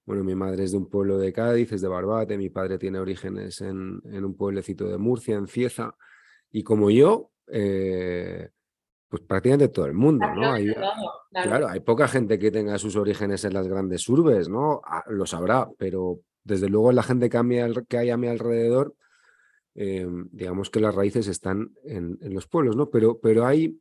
[0.08, 2.98] bueno, mi madre es de un pueblo de Cádiz, es de Barbate, mi padre tiene
[2.98, 5.94] orígenes en, un pueblecito de Murcia, en Cieza,
[6.50, 8.48] y como yo, eh,
[9.06, 10.50] pues prácticamente todo el mundo, ¿no?
[10.50, 10.72] Hay,
[11.30, 11.68] claro.
[11.68, 14.80] hay poca gente que tenga sus orígenes en las grandes urbes, ¿no?
[14.82, 18.94] Ah, lo sabrá, pero desde luego la gente que, que hay a mi alrededor,
[19.74, 22.88] em, digamos que las raíces están en, los pueblos, ¿no?
[22.88, 23.78] Pero, pero hay,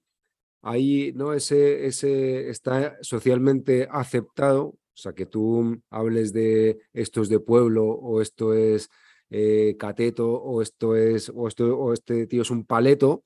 [0.62, 1.32] hay, ¿no?
[1.32, 7.86] Ese, ese está socialmente aceptado o sea, que tú hables de esto es de pueblo
[7.86, 8.90] o esto es
[9.30, 13.24] eh, cateto o esto es o esto o este tío es un paleto.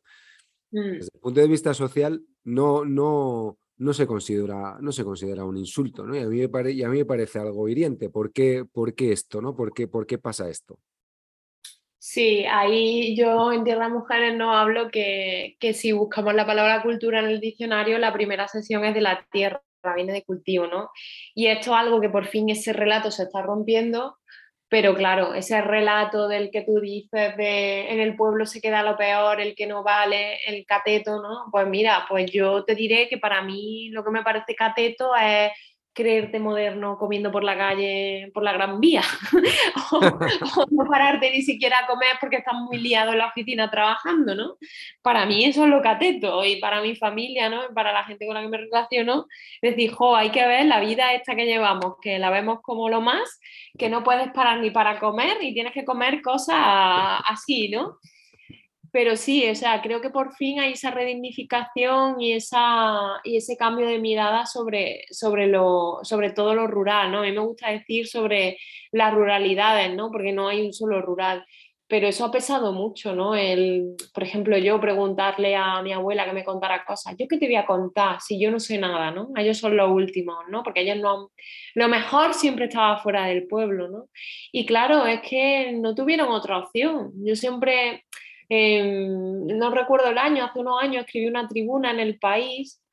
[0.71, 0.91] Mm.
[0.91, 5.55] Desde el punto de vista social no, no, no, se, considera, no se considera un
[5.55, 6.13] insulto, ¿no?
[6.13, 8.09] Y a mí me, y a mí me parece algo hiriente.
[8.09, 9.55] ¿Por qué, por qué esto, no?
[9.55, 10.77] ¿Por qué, ¿Por qué pasa esto?
[11.99, 17.19] Sí, ahí yo en Tierra Mujeres no hablo que, que si buscamos la palabra cultura
[17.19, 19.61] en el diccionario, la primera sesión es de la tierra
[19.95, 20.89] viene de cultivo, ¿no?
[21.33, 24.17] Y esto es algo que por fin ese relato se está rompiendo,
[24.69, 28.95] pero claro, ese relato del que tú dices de en el pueblo se queda lo
[28.95, 31.49] peor, el que no vale, el cateto, ¿no?
[31.51, 35.51] Pues mira, pues yo te diré que para mí lo que me parece cateto es
[35.93, 39.01] creerte moderno comiendo por la calle, por la Gran Vía,
[39.91, 44.35] o, no pararte ni siquiera a comer porque estás muy liado en la oficina trabajando,
[44.35, 44.57] ¿no?
[45.01, 47.61] Para mí eso es lo cateto y para mi familia, ¿no?
[47.73, 49.27] Para la gente con la que me relaciono,
[49.61, 53.01] decir, jo, hay que ver la vida esta que llevamos, que la vemos como lo
[53.01, 53.39] más,
[53.77, 56.57] que no puedes parar ni para comer y tienes que comer cosas
[57.27, 57.97] así, ¿no?
[58.91, 63.55] Pero sí, o sea, creo que por fin hay esa redignificación y, esa, y ese
[63.55, 67.19] cambio de mirada sobre, sobre, lo, sobre todo lo rural, ¿no?
[67.19, 68.57] A mí me gusta decir sobre
[68.91, 70.11] las ruralidades, ¿no?
[70.11, 71.45] Porque no hay un solo rural,
[71.87, 73.33] pero eso ha pesado mucho, ¿no?
[73.35, 77.45] El, por ejemplo, yo preguntarle a mi abuela que me contara cosas, ¿yo qué te
[77.45, 79.29] voy a contar si yo no sé nada, ¿no?
[79.37, 80.63] Ellos son los últimos, ¿no?
[80.63, 81.31] Porque ellos no...
[81.75, 84.09] Lo mejor siempre estaba fuera del pueblo, ¿no?
[84.51, 87.11] Y claro, es que no tuvieron otra opción.
[87.25, 88.05] Yo siempre
[88.53, 92.83] Em, no recuerdo el año, hace unos años escribí una tribuna en el país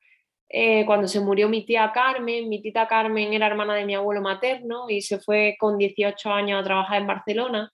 [0.47, 2.47] eh, cuando se murió mi tía Carmen.
[2.47, 6.61] Mi tita Carmen era hermana de mi abuelo materno y se fue con 18 años
[6.61, 7.73] a trabajar en Barcelona.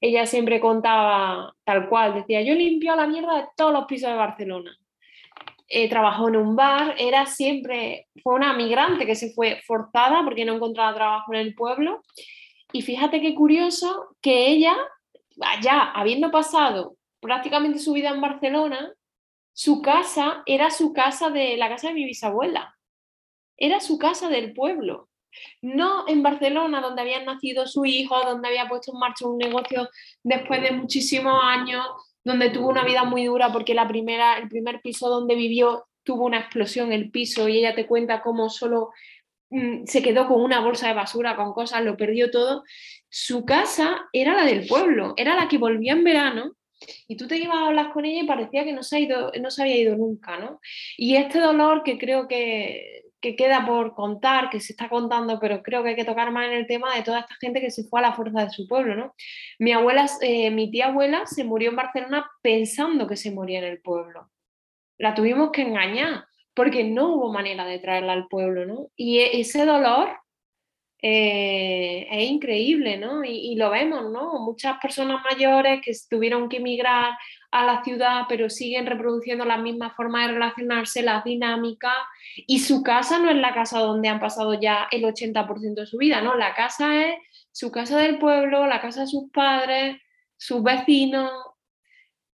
[0.00, 4.16] Ella siempre contaba tal cual, decía, yo limpio la mierda de todos los pisos de
[4.16, 4.76] Barcelona.
[5.68, 10.44] Eh, trabajó en un bar, era siempre, fue una migrante que se fue forzada porque
[10.44, 12.02] no encontraba trabajo en el pueblo.
[12.72, 14.76] Y fíjate qué curioso que ella,
[15.62, 18.92] ya habiendo pasado prácticamente su vida en Barcelona,
[19.54, 22.76] su casa era su casa de la casa de mi bisabuela.
[23.56, 25.08] Era su casa del pueblo.
[25.62, 29.88] No en Barcelona, donde habían nacido su hijo, donde había puesto en marcha un negocio
[30.22, 31.86] después de muchísimos años,
[32.24, 36.26] donde tuvo una vida muy dura porque la primera, el primer piso donde vivió tuvo
[36.26, 38.90] una explosión el piso y ella te cuenta cómo solo
[39.50, 42.64] mm, se quedó con una bolsa de basura, con cosas, lo perdió todo.
[43.08, 46.56] Su casa era la del pueblo, era la que volvía en verano
[47.08, 49.32] y tú te ibas a hablar con ella y parecía que no se, ha ido,
[49.40, 50.60] no se había ido nunca, ¿no?
[50.96, 55.62] Y este dolor que creo que, que queda por contar, que se está contando, pero
[55.62, 57.84] creo que hay que tocar más en el tema de toda esta gente que se
[57.84, 59.14] fue a la fuerza de su pueblo, ¿no?
[59.60, 63.66] Mi abuela, eh, mi tía abuela se murió en Barcelona pensando que se moría en
[63.66, 64.28] el pueblo.
[64.98, 68.88] La tuvimos que engañar porque no hubo manera de traerla al pueblo, ¿no?
[68.96, 70.10] Y e, ese dolor
[71.04, 73.24] eh, es increíble, ¿no?
[73.24, 74.38] Y, lo vemos, ¿no?
[74.38, 77.18] Muchas personas mayores que tuvieron que emigrar
[77.50, 81.96] a la ciudad, pero siguen reproduciendo las mismas formas de relacionarse, las dinámicas,
[82.46, 85.98] y su casa no es la casa donde han pasado ya el 80% de su
[85.98, 86.36] vida, ¿no?
[86.36, 87.16] La casa es
[87.50, 90.00] su casa del pueblo, la casa de sus padres,
[90.36, 91.32] sus vecinos,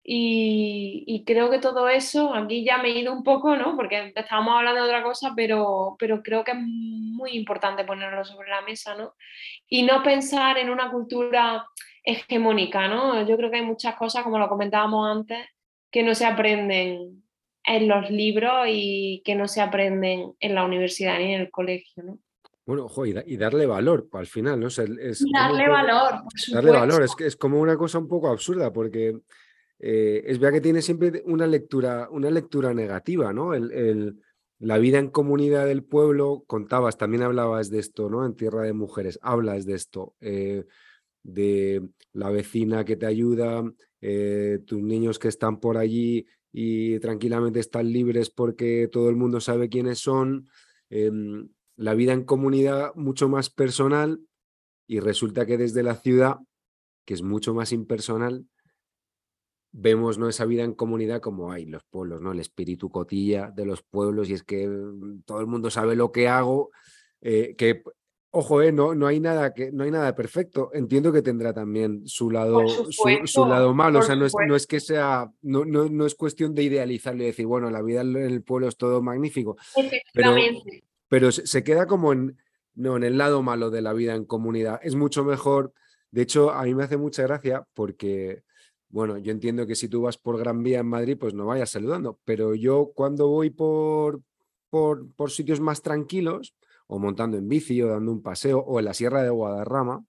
[0.08, 3.74] y, creo que todo eso, aquí ya me he ido un poco, ¿no?
[3.74, 8.48] Porque estábamos hablando de otra cosa, pero, pero creo que es muy importante ponerlo sobre
[8.48, 9.14] la mesa, ¿no?
[9.68, 11.66] Y no pensar en una cultura
[12.04, 13.26] hegemónica, ¿no?
[13.26, 15.44] Yo creo que hay muchas cosas, como lo comentábamos antes,
[15.90, 17.24] que no se aprenden
[17.64, 22.04] en los libros y que no se aprenden en la universidad ni en el colegio,
[22.04, 22.18] ¿no?
[22.64, 24.68] Bueno, ojo, y, darle valor al final, ¿no?
[25.32, 26.22] darle valor,
[26.52, 29.16] Darle valor, es, es como una cosa un poco absurda, porque
[29.78, 33.52] eh, es verdad que tiene siempre una lectura, una lectura negativa, ¿no?
[34.58, 38.24] La vida en comunidad del pueblo, contabas, también hablabas de esto, ¿no?
[38.24, 40.64] En Tierra de Mujeres, hablas de esto, eh,
[41.22, 43.62] de la vecina que te ayuda,
[44.00, 49.40] eh, tus niños que están por allí y tranquilamente están libres porque todo el mundo
[49.40, 50.48] sabe quiénes son,
[50.88, 54.20] em, la vida en comunidad mucho más personal
[54.86, 56.36] y resulta que desde la ciudad,
[57.04, 58.46] que es mucho más impersonal,
[59.78, 60.28] vemos ¿no?
[60.28, 62.32] esa vida en comunidad como hay los pueblos, ¿no?
[62.32, 66.12] El espíritu cotilla de los pueblos y es que mm, todo el mundo sabe lo
[66.12, 66.70] que hago,
[67.20, 67.82] eh, que
[68.30, 70.70] ojo, eh, no, no hay nada que no hay nada perfecto.
[70.72, 72.62] Entiendo que tendrá también su lado,
[73.26, 73.98] su, lado malo.
[73.98, 77.22] O sea, no es, no es que sea, no, no, no, es cuestión de idealizarlo
[77.22, 79.56] y decir, bueno, la vida en el pueblo es todo magnífico.
[80.14, 80.34] Pero,
[81.08, 82.38] pero se queda como en,
[82.74, 84.80] no, en el lado malo de la vida en comunidad.
[84.82, 85.72] Es mucho mejor.
[86.10, 88.42] De hecho, a mí me hace mucha gracia porque
[88.88, 91.70] bueno, yo entiendo que si tú vas por Gran Vía en Madrid, pues no vayas
[91.70, 94.20] saludando, pero yo cuando voy por,
[94.70, 96.54] por, por sitios más tranquilos,
[96.86, 100.04] o montando en bici, o dando un paseo, o en la Sierra de Guadarrama,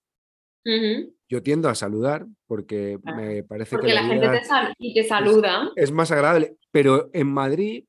[1.28, 4.40] yo tiendo a saludar porque me parece que la, gente te,
[4.78, 5.70] y te saluda.
[5.76, 7.84] Es, más agradable, pero en Madrid,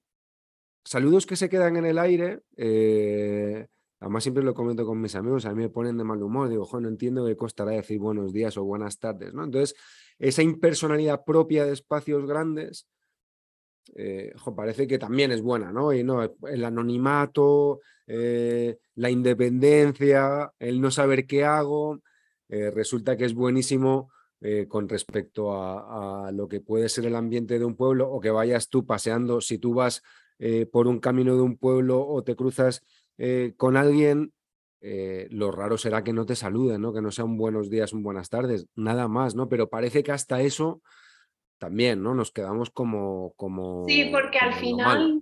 [0.85, 3.67] saludos que se quedan en el aire, eh,
[3.99, 6.67] además siempre lo comento con mis amigos, a mí me ponen de mal humor, digo,
[6.79, 9.43] no entiendo qué costará decir buenos días o buenas tardes, ¿no?
[9.43, 9.75] Entonces,
[10.17, 12.87] esa impersonalidad propia de espacios grandes,
[13.95, 15.93] eh, parece que también es buena, ¿no?
[15.93, 21.99] Y no, el anonimato, eh, la independencia, el no saber qué hago,
[22.49, 24.11] eh, resulta que es buenísimo
[24.69, 28.29] con respecto a, a, lo que puede ser el ambiente de un pueblo o que
[28.29, 30.01] vayas tú paseando, si tú vas
[30.71, 32.81] por un camino de un pueblo o te cruzas
[33.57, 34.31] con alguien
[34.81, 36.93] eh, lo raro será que no te saluden, ¿no?
[36.93, 39.49] Que no sea un buenos días, un buenas tardes, nada más, ¿no?
[39.49, 40.81] Pero parece que hasta eso
[41.57, 42.15] también, ¿no?
[42.15, 43.33] Nos quedamos como...
[43.35, 45.21] como sí, porque al final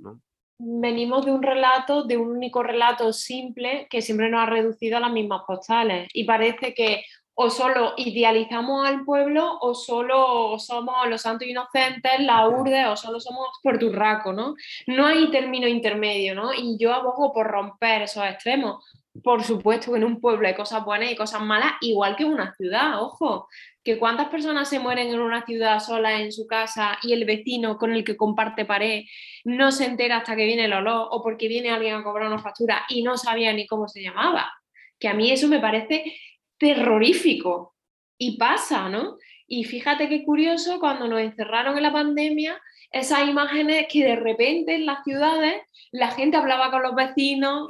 [0.60, 5.00] venimos de un relato, de un único relato simple que siempre nos ha reducido a
[5.00, 7.04] las mismas postales y parece que
[7.40, 13.20] o solo idealizamos al pueblo o solo somos los santos inocentes, la urde o solo
[13.20, 14.56] somos porturraco, ¿no?
[14.88, 16.52] No hay término intermedio, ¿no?
[16.52, 18.84] Y yo abogo por romper esos extremos,
[19.24, 22.34] por supuesto que en un pueblo hay cosas buenas y cosas malas, igual que en
[22.34, 23.48] una ciudad, ojo,
[23.84, 27.78] que cuántas personas se mueren en una ciudad sola en su casa y el vecino
[27.78, 29.04] con el que comparte pared
[29.44, 32.40] no se entera hasta que viene el olor o porque viene alguien a cobrar una
[32.40, 34.52] factura y no sabía ni cómo se llamaba.
[35.00, 36.16] Que a mí eso me parece
[36.58, 37.76] terrorífico
[38.18, 39.18] y pasa, ¿no?
[39.48, 42.62] Y fíjate qué curioso cuando nos encerraron en la pandemia,
[42.92, 45.62] esas imágenes que de repente en las ciudades
[45.92, 47.68] la gente hablaba con los vecinos,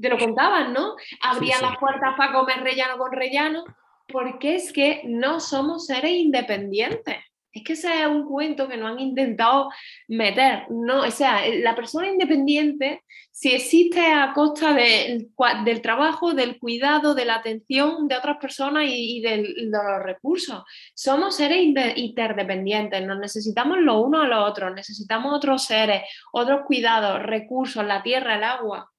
[0.00, 0.94] te lo contaban, ¿no?
[1.20, 3.64] Abrían las puertas para comer rellano con rellano,
[4.06, 7.16] porque es que no somos seres independientes.
[7.52, 9.70] Es que ese es un cuento que nos han intentado
[10.06, 10.66] meter.
[10.70, 13.02] No, o sea, la persona independiente,
[13.32, 19.20] si existe a costa del trabajo, del cuidado, de la atención de otras personas y,
[19.20, 20.62] de los recursos.
[20.94, 21.58] Somos seres
[21.96, 26.02] interdependientes, nos necesitamos los unos a los otros, necesitamos otros seres,
[26.32, 28.90] otros cuidados, recursos, la tierra, el agua.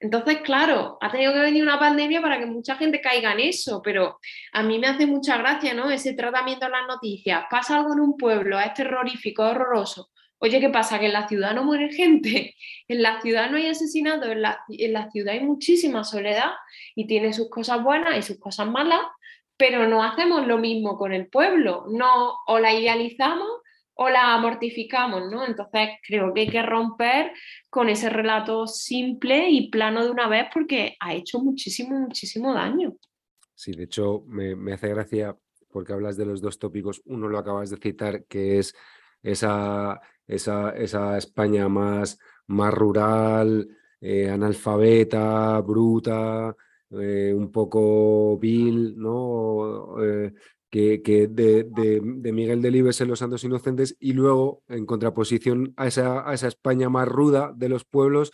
[0.00, 3.82] Entonces, claro, ha tenido que venir una pandemia para que mucha gente caiga en eso,
[3.82, 4.20] pero
[4.52, 5.90] a mí me hace mucha gracia, ¿no?
[5.90, 7.44] Ese tratamiento en las noticias.
[7.50, 10.10] Pasa algo en un pueblo, es terrorífico, es horroroso.
[10.38, 11.00] Oye, ¿qué pasa?
[11.00, 12.54] Que en la ciudad no muere gente,
[12.88, 16.52] en la ciudad no hay asesinatos, en la, en la ciudad hay muchísima soledad
[16.94, 19.00] y tiene sus cosas buenas y sus cosas malas,
[19.56, 23.48] pero no hacemos lo mismo con el pueblo, no o la idealizamos
[24.00, 25.44] o la mortificamos, ¿no?
[25.44, 27.32] Entonces creo que hay que romper
[27.68, 32.94] con ese relato simple y plano de una vez porque ha hecho muchísimo, muchísimo daño.
[33.56, 35.36] Sí, de hecho me, hace gracia
[35.68, 37.02] porque hablas de los dos tópicos.
[37.06, 38.72] Uno lo acabas de citar, que es
[39.20, 43.68] esa, esa, esa España más, más rural,
[44.00, 46.54] eh, analfabeta, bruta,
[46.90, 50.00] eh, un poco vil, ¿no?
[50.04, 50.32] Eh,
[50.70, 56.34] que, de, Miguel Delibes en Los Santos Inocentes y luego, en contraposición a esa, a
[56.34, 58.32] esa España más ruda de los pueblos,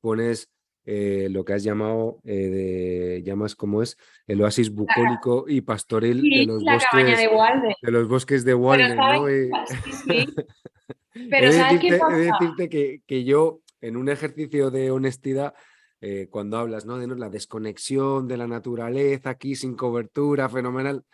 [0.00, 0.50] pones
[0.84, 3.96] eh, lo que has llamado, de, llamas como es,
[4.26, 7.18] el oasis bucólico y pastoril de, los bosques,
[7.82, 8.96] de, los bosques de Walden.
[8.96, 9.24] ¿no?
[11.30, 15.54] Pero he, decirte, decirte que, que, yo, en un ejercicio de honestidad,
[16.04, 16.98] eh, cuando hablas ¿no?
[16.98, 21.04] de la desconexión de la naturaleza aquí sin cobertura, fenomenal.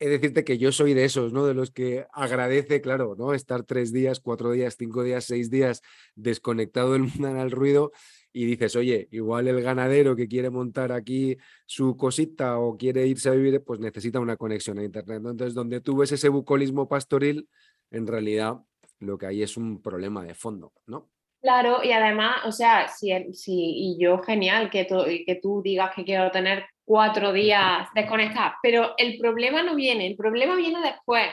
[0.00, 1.44] He decirte que yo soy de esos, ¿no?
[1.44, 3.34] De los que agradece, claro, ¿no?
[3.34, 5.82] Estar tres días, cuatro días, cinco días, seis días
[6.14, 7.92] desconectado del mundo al ruido
[8.32, 13.28] y dices, oye, igual el ganadero que quiere montar aquí su cosita o quiere irse
[13.28, 15.18] a vivir, pues necesita una conexión a internet.
[15.18, 17.48] Entonces, donde tú ves ese bucolismo pastoril,
[17.90, 18.58] en realidad
[19.00, 21.10] lo que hay es un problema de fondo, ¿no?
[21.40, 24.86] Claro, y además, o sea, si, si y yo genial que,
[25.24, 30.16] que tú digas que quiero tener cuatro días desconectados, pero el problema no viene, el
[30.16, 31.28] problema viene después.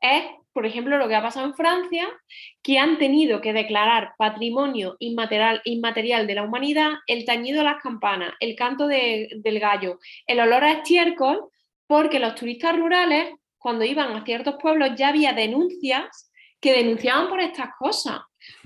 [0.00, 2.08] Es, por ejemplo, lo que ha pasado en Francia,
[2.64, 7.80] que han tenido que declarar patrimonio inmaterial, inmaterial de la humanidad el tañido de las
[7.80, 11.44] campanas, el canto del gallo, el olor a estiércol,
[11.86, 17.40] porque los turistas rurales, cuando iban a ciertos pueblos, ya había denuncias que denunciaban por
[17.40, 18.18] estas cosas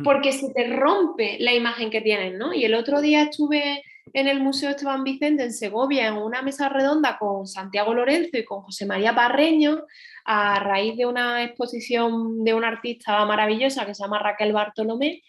[0.03, 2.55] porque se te rompe la imagen que tienes, ¿no?
[2.55, 3.83] Y el otro día estuve
[4.13, 8.45] en el Museo Esteban Vicente en Segovia en una mesa redonda con Santiago Lorenzo y
[8.45, 9.85] con José María Parreño
[10.25, 15.23] a raíz de una exposición de una artista maravillosa que se llama Raquel Bartolomé,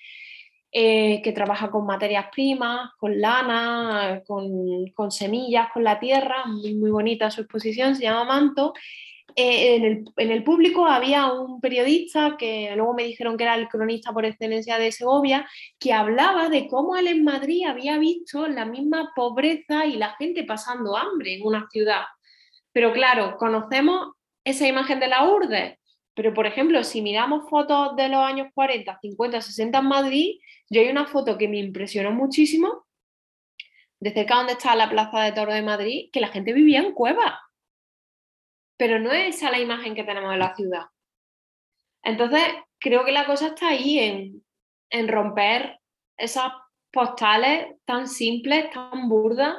[0.72, 6.91] eh, que trabaja con materias primas, con lana, con, semillas, con la tierra, muy, muy
[6.91, 8.73] bonita su exposición, se llama Manto,
[9.35, 9.76] eh,
[10.18, 14.26] en, el, público había un periodista que luego me dijeron que era el cronista por
[14.26, 15.47] excelencia de Segovia,
[15.80, 20.43] que hablaba de cómo él en Madrid había visto la misma pobreza y la gente
[20.43, 22.03] pasando hambre en una ciudad.
[22.72, 25.80] Pero claro, conocemos esa imagen de la URDE,
[26.15, 30.39] pero por ejemplo, si miramos fotos de los años 40, 50, 60 en Madrid,
[30.69, 32.85] yo hay una foto que me impresionó muchísimo,
[33.99, 36.93] de cerca donde está la Plaza de Toro de Madrid, que la gente vivía en
[36.93, 37.34] cuevas
[38.77, 40.85] pero no es esa la imagen que tenemos de la ciudad.
[42.03, 42.43] Entonces,
[42.79, 44.45] creo que la cosa está ahí en,
[44.89, 45.79] en romper
[46.17, 46.51] esas
[46.91, 49.57] postales tan simples, tan burdas,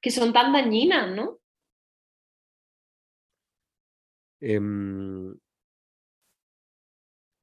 [0.00, 1.38] que son tan dañinas, ¿no?
[4.40, 5.27] Em,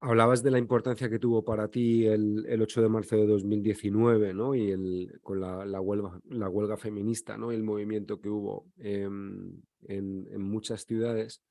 [0.06, 4.34] hablabas de la importancia que tuvo para ti el, el 8 de marzo de 2019,
[4.34, 4.54] ¿no?
[4.54, 7.52] Y el, con la, huelga, la huelga feminista, ¿no?
[7.52, 8.68] El movimiento que hubo.
[8.78, 9.64] En,
[10.38, 11.44] muchas ciudades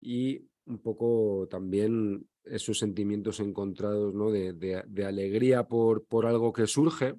[0.00, 4.30] y un poco también esos sentimientos encontrados ¿no?
[4.30, 7.14] de, alegría por, por, algo que surge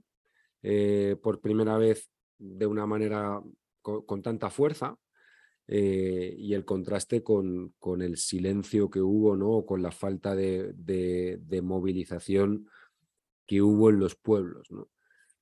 [0.61, 3.41] eh, por primera vez de una manera
[3.81, 4.97] con, tanta fuerza
[5.67, 9.65] eh, y el contraste con, con, el silencio que hubo, ¿no?
[9.65, 12.67] con la falta de, de, movilización
[13.47, 14.69] que hubo en los pueblos.
[14.69, 14.89] ¿no?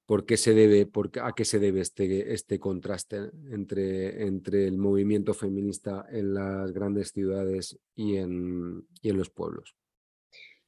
[0.05, 4.77] ¿Por qué se debe, por, ¿A qué se debe este, este contraste entre, entre el
[4.77, 9.75] movimiento feminista en las grandes ciudades y en, en los pueblos?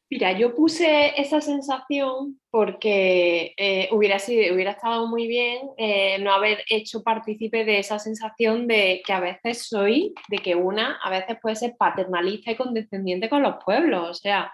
[0.07, 6.31] Mira, yo puse esa sensación porque eh, hubiera, sido, hubiera estado muy bien eh, no
[6.31, 11.09] haber hecho partícipe de esa sensación de que a veces soy, de que una a
[11.09, 14.09] veces puede ser paternalista y condescendiente con los pueblos.
[14.09, 14.53] O sea,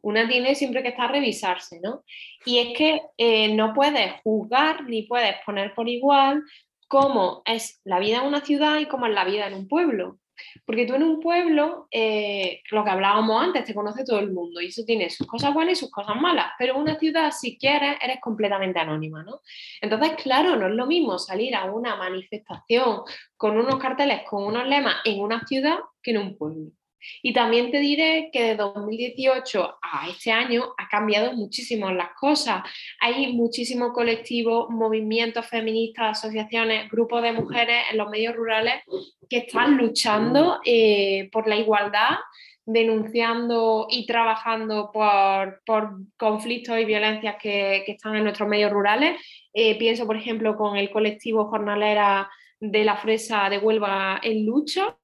[0.00, 2.02] una tiene siempre que estar a revisarse, ¿no?
[2.46, 6.42] Y es que eh, no puedes juzgar ni puedes poner por igual
[6.88, 10.18] cómo es la vida en una ciudad y cómo es la vida en un pueblo.
[10.64, 14.60] Porque tú en un pueblo, eh, lo que hablábamos antes, te conoce todo el mundo
[14.60, 17.58] y eso tiene sus cosas buenas y sus cosas malas, pero en una ciudad, si
[17.58, 19.40] quieres, eres completamente anónima, ¿no?
[19.80, 23.02] Entonces, claro, no es lo mismo salir a una manifestación
[23.36, 26.70] con unos carteles, con unos lemas en una ciudad que en un pueblo.
[27.22, 32.62] Y también te diré que de 2018 a este año ha cambiado muchísimo las cosas.
[33.00, 38.82] Hay muchísimos colectivos, movimientos feministas, asociaciones, grupos de mujeres en los medios rurales
[39.28, 42.16] que están luchando eh, por la igualdad
[42.66, 45.62] denunciando y trabajando por,
[46.16, 49.20] conflictos y violencias que, están en nuestros medios rurales.
[49.54, 52.28] Eh, pienso, por ejemplo, con el colectivo jornalera
[52.58, 54.96] de la Fresa de Huelva en lucha,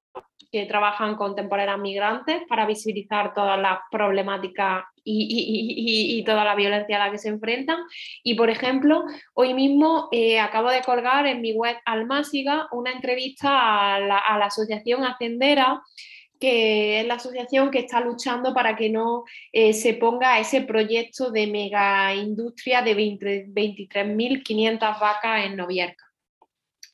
[0.52, 7.06] que trabajan con temporeras migrantes para visibilizar todas las problemáticas y, toda la violencia a
[7.06, 7.78] la que se enfrentan.
[8.22, 13.94] Y, por ejemplo, hoy mismo eh, acabo de colgar en mi web Almásiga una entrevista
[13.94, 15.80] a la, Asociación Hacendera
[16.38, 19.22] que es la asociación que está luchando para que no
[19.52, 26.11] eh, se ponga ese proyecto de mega industria de 23.500 vacas en Novierca.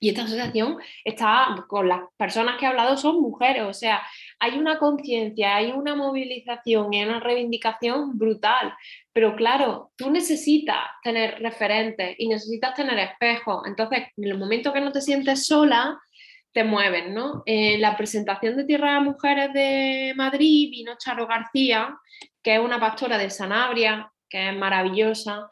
[0.01, 4.01] Y esta asociación está con las personas que he hablado son mujeres, o sea,
[4.39, 8.75] hay una conciencia, hay una movilización y una reivindicación brutal.
[9.13, 13.63] Pero claro, tú necesitas tener referentes y necesitas tener espejos.
[13.67, 15.99] Entonces, en el momento que no te sientes sola,
[16.53, 17.43] te mueven, ¿no?
[17.47, 21.97] En la presentación de Tierra de Mujeres de Madrid vino Charo García,
[22.43, 25.49] que es una pastora de Sanabria, que es maravillosa,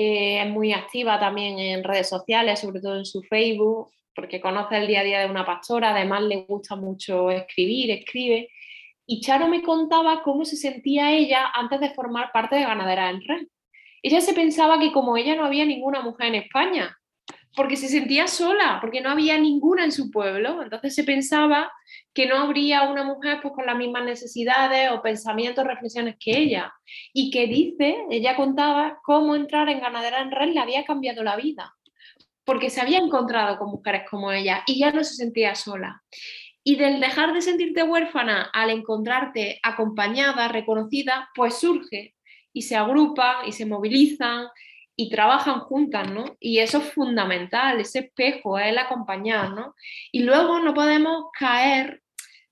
[0.00, 4.76] eh, es muy activa también en redes sociales, sobre todo en su Facebook, porque conoce
[4.76, 8.48] el día a día de una pastora, además le gusta mucho escribir, escribe.
[9.06, 13.22] Y Charo me contaba cómo se sentía ella antes de formar parte de Ganadera en
[13.22, 13.46] Red.
[14.00, 16.96] Ella se pensaba que como ella no había ninguna mujer en España,
[17.58, 20.62] porque se sentía sola, porque no había ninguna en su pueblo.
[20.62, 21.72] Entonces se pensaba
[22.14, 26.72] que no habría una mujer pues, con las mismas necesidades o pensamientos, reflexiones que ella.
[27.12, 31.34] Y que dice, ella contaba cómo entrar en Ganadera en Red le había cambiado la
[31.34, 31.74] vida,
[32.44, 36.00] porque se había encontrado con mujeres como ella y ya no se sentía sola.
[36.62, 42.14] Y del dejar de sentirte huérfana al encontrarte acompañada, reconocida, pues surge
[42.52, 44.46] y se agrupa y se movilizan
[45.00, 46.36] y trabajan juntas, ¿no?
[46.40, 49.76] Y eso es fundamental, ese espejo, es el acompañar, ¿no?
[50.10, 52.02] Y luego no podemos caer,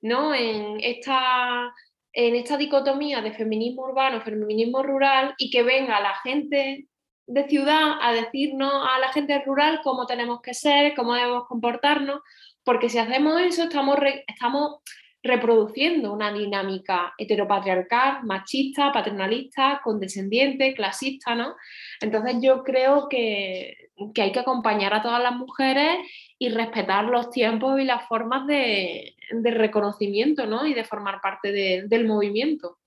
[0.00, 0.32] ¿no?
[0.32, 1.74] En esta,
[2.12, 6.86] en esta dicotomía de feminismo urbano, feminismo rural y que venga la gente
[7.26, 12.20] de ciudad a decirnos a la gente rural cómo tenemos que ser, cómo debemos comportarnos,
[12.62, 13.98] porque si hacemos eso estamos,
[14.28, 14.82] estamos
[15.26, 21.56] reproduciendo una dinámica heteropatriarcal, machista, paternalista, condescendiente, clasista, ¿no?
[22.00, 23.90] Entonces yo creo que,
[24.20, 25.98] hay que acompañar a todas las mujeres
[26.38, 30.66] y respetar los tiempos y las formas de, reconocimiento, ¿no?
[30.66, 32.78] Y de formar parte del movimiento.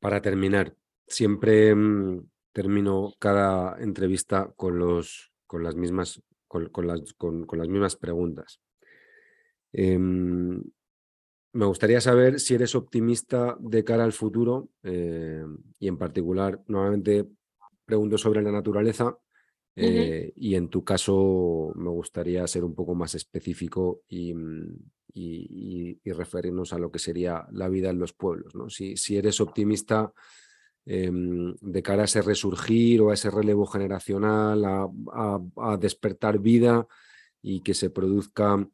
[0.00, 0.74] Para terminar,
[1.06, 7.96] siempre mm, termino cada entrevista con, los, con, las, mismas, con, las, con las mismas
[7.96, 8.60] preguntas.
[9.72, 10.62] Em,
[11.52, 15.44] me gustaría saber si eres optimista de cara al futuro eh,
[15.78, 17.26] y en particular, nuevamente
[17.84, 19.16] pregunto sobre la naturaleza
[19.74, 24.76] eh, y en tu caso me gustaría ser un poco más específico y, mm,
[26.04, 28.54] referirnos a lo que sería la vida en los pueblos.
[28.54, 28.68] ¿no?
[28.70, 30.12] Si, si, eres optimista
[30.84, 36.86] em, de cara a ese resurgir o a ese relevo generacional, a despertar vida
[37.42, 38.68] y que se produzca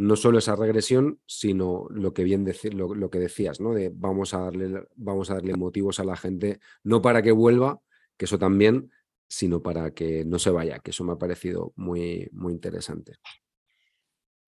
[0.00, 3.74] no solo esa regresión, sino lo que bien lo, que decías, ¿no?
[3.74, 7.80] De vamos a darle, vamos a darle motivos a la gente, no para que vuelva,
[8.16, 8.90] que eso también,
[9.28, 13.16] sino para que no se vaya, que eso me ha parecido muy, muy interesante.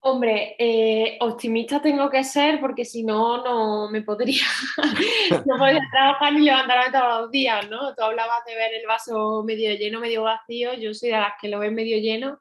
[0.00, 4.46] Hombre, eh, optimista tengo que ser porque si no, no me podría,
[5.46, 7.94] no podría trabajar ni levantarme todos los días, ¿no?
[7.94, 11.48] Tú hablabas de ver el vaso medio lleno, medio vacío, yo soy de las que
[11.48, 12.40] lo ven medio lleno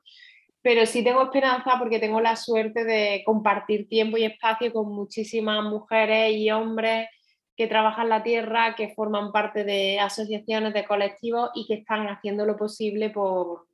[0.61, 5.63] pero sí tengo esperanza porque tengo la suerte de compartir tiempo y espacio con muchísimas
[5.63, 7.07] mujeres y hombres
[7.55, 12.45] que trabajan la tierra, que forman parte de asociaciones, de colectivos y que están haciendo
[12.45, 13.67] lo posible por,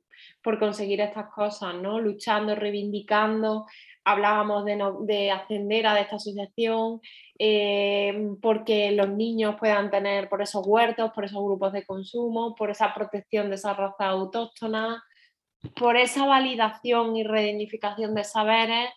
[0.58, 2.00] conseguir estas cosas, ¿no?
[2.00, 3.66] Luchando, reivindicando.
[4.04, 7.00] Hablábamos de, ascender a esta asociación,
[7.38, 12.70] eh, porque los niños puedan tener por esos huertos, por esos grupos de consumo, por
[12.70, 15.02] esa protección de esas razas autóctonas,
[15.76, 18.90] por esa validación y redignificación de saberes,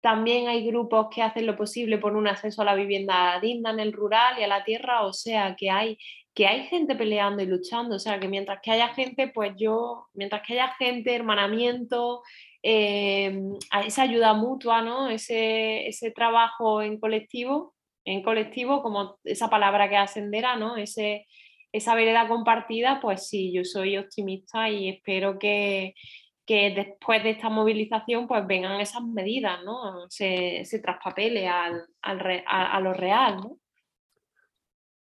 [0.00, 3.80] también hay grupos que hacen lo posible por un acceso a la vivienda digna en
[3.80, 5.98] el rural y a la tierra, o sea, que hay,
[6.34, 10.06] que hay gente peleando y luchando, o sea, que mientras que haya gente, pues yo,
[10.14, 12.22] mientras que haya gente, hermanamiento,
[12.62, 13.40] eh,
[13.84, 15.08] esa ayuda mutua, ¿no?
[15.08, 17.74] Ese, ese trabajo en colectivo,
[18.04, 20.76] en colectivo, como esa palabra que ascendera, ¿no?
[20.76, 21.26] Ese,
[21.78, 25.94] esa vereda compartida, pues sí, yo soy optimista y espero que,
[26.46, 30.08] después de esta movilización pues vengan esas medidas, ¿no?
[30.08, 33.38] Se, traspapele al, a, lo real.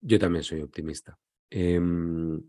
[0.02, 1.18] Yo también soy optimista.
[1.49, 2.41] Em,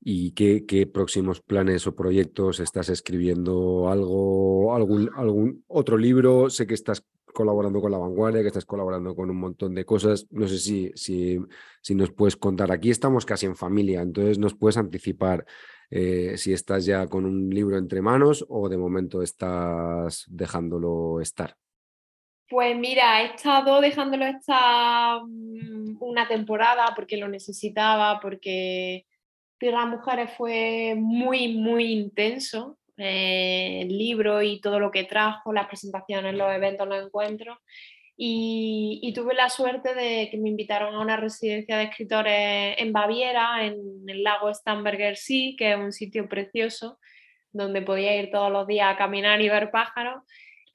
[0.00, 3.88] ¿Y qué, qué, próximos planes o proyectos estás escribiendo?
[3.90, 6.50] ¿Algo, algún, algún otro libro?
[6.50, 7.04] Sé que estás
[7.38, 10.26] colaborando con La Vanguardia, que estás colaborando con un montón de cosas.
[10.32, 11.38] No sé si, si,
[11.80, 12.72] si nos puedes contar.
[12.72, 15.46] Aquí estamos casi en familia, entonces nos puedes anticipar
[15.88, 21.54] eh, si estás ya con un libro entre manos o de momento estás dejándolo estar.
[22.50, 29.06] Pues mira, he estado dejándolo estar mm, una temporada porque lo necesitaba, porque
[29.60, 35.66] Tierra Mujeres fue muy, muy intenso eh, el libro y todo lo que trajo, las
[35.68, 37.58] presentaciones, los eventos, los encuentros.
[38.16, 43.64] Y, tuve la suerte de que me invitaron a una residencia de escritores en Baviera,
[43.64, 43.76] en
[44.08, 46.98] el lago Starnberger See, que es un sitio precioso,
[47.52, 50.24] donde podía ir todos los días a caminar y ver pájaros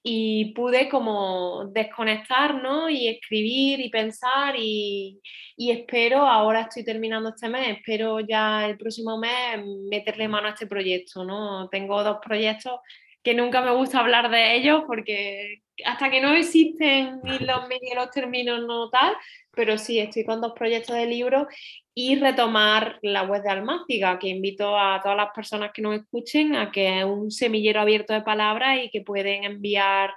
[0.04, 2.90] y pude como desconectar, ¿no?
[2.90, 5.22] Y escribir y pensar y,
[5.56, 10.52] y, espero, ahora estoy terminando este mes, espero ya el próximo mes meterle mano a
[10.52, 11.70] este proyecto, ¿no?
[11.70, 12.82] Tengo dos proyectos
[13.24, 17.96] que nunca me gusta hablar de ellos porque hasta que no existen ni los medios
[17.96, 19.16] los términos no tal,
[19.56, 21.48] pero sí, estoy con dos proyectos de libro
[21.94, 26.56] y retomar la web de Almáciga, que invito a todas las personas que nos escuchen
[26.56, 30.14] a que es un semillero abierto de palabras y que pueden enviar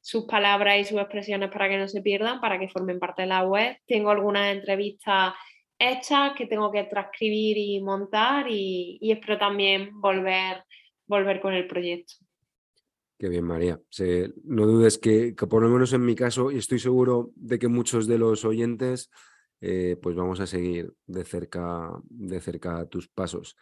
[0.00, 3.28] sus palabras y sus expresiones para que no se pierdan, para que formen parte de
[3.28, 3.76] la web.
[3.86, 5.34] Tengo algunas entrevistas
[5.78, 10.64] hechas que tengo que transcribir y montar y, y espero también volver,
[11.06, 12.14] volver con el proyecto.
[13.18, 13.80] Qué bien, María.
[14.44, 18.06] no dudes que, por lo menos en mi caso, y estoy seguro de que muchos
[18.06, 19.10] de los oyentes,
[19.60, 23.56] eh, pues vamos a seguir de cerca, de cerca tus pasos.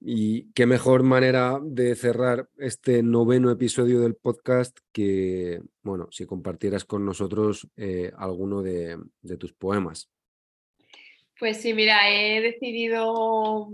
[0.00, 6.84] Y qué mejor manera de cerrar este noveno episodio del podcast que, bueno, si compartieras
[6.84, 10.10] con nosotros eh, alguno de, de tus poemas.
[11.38, 13.68] Pues sí, mira, he decidido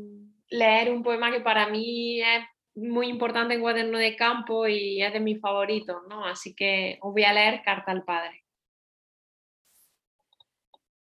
[0.51, 2.45] leer un poema que para mí es
[2.75, 6.25] muy importante en cuaderno de campo y es de mis favoritos, ¿no?
[6.25, 8.45] Así que os voy a leer Carta al Padre.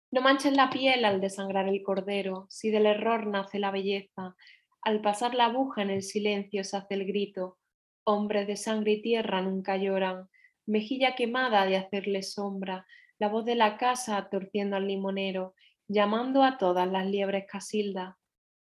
[0.09, 4.35] No manches la piel al desangrar el cordero, si del error nace la belleza,
[4.81, 7.57] al pasar la aguja en el silencio se hace el grito,
[8.05, 10.29] hombres de sangre y tierra nunca lloran,
[10.65, 12.87] mejilla quemada de hacerle sombra,
[13.19, 15.55] la voz de la casa torciendo al limonero,
[15.89, 18.15] llamando a todas las liebres casildas.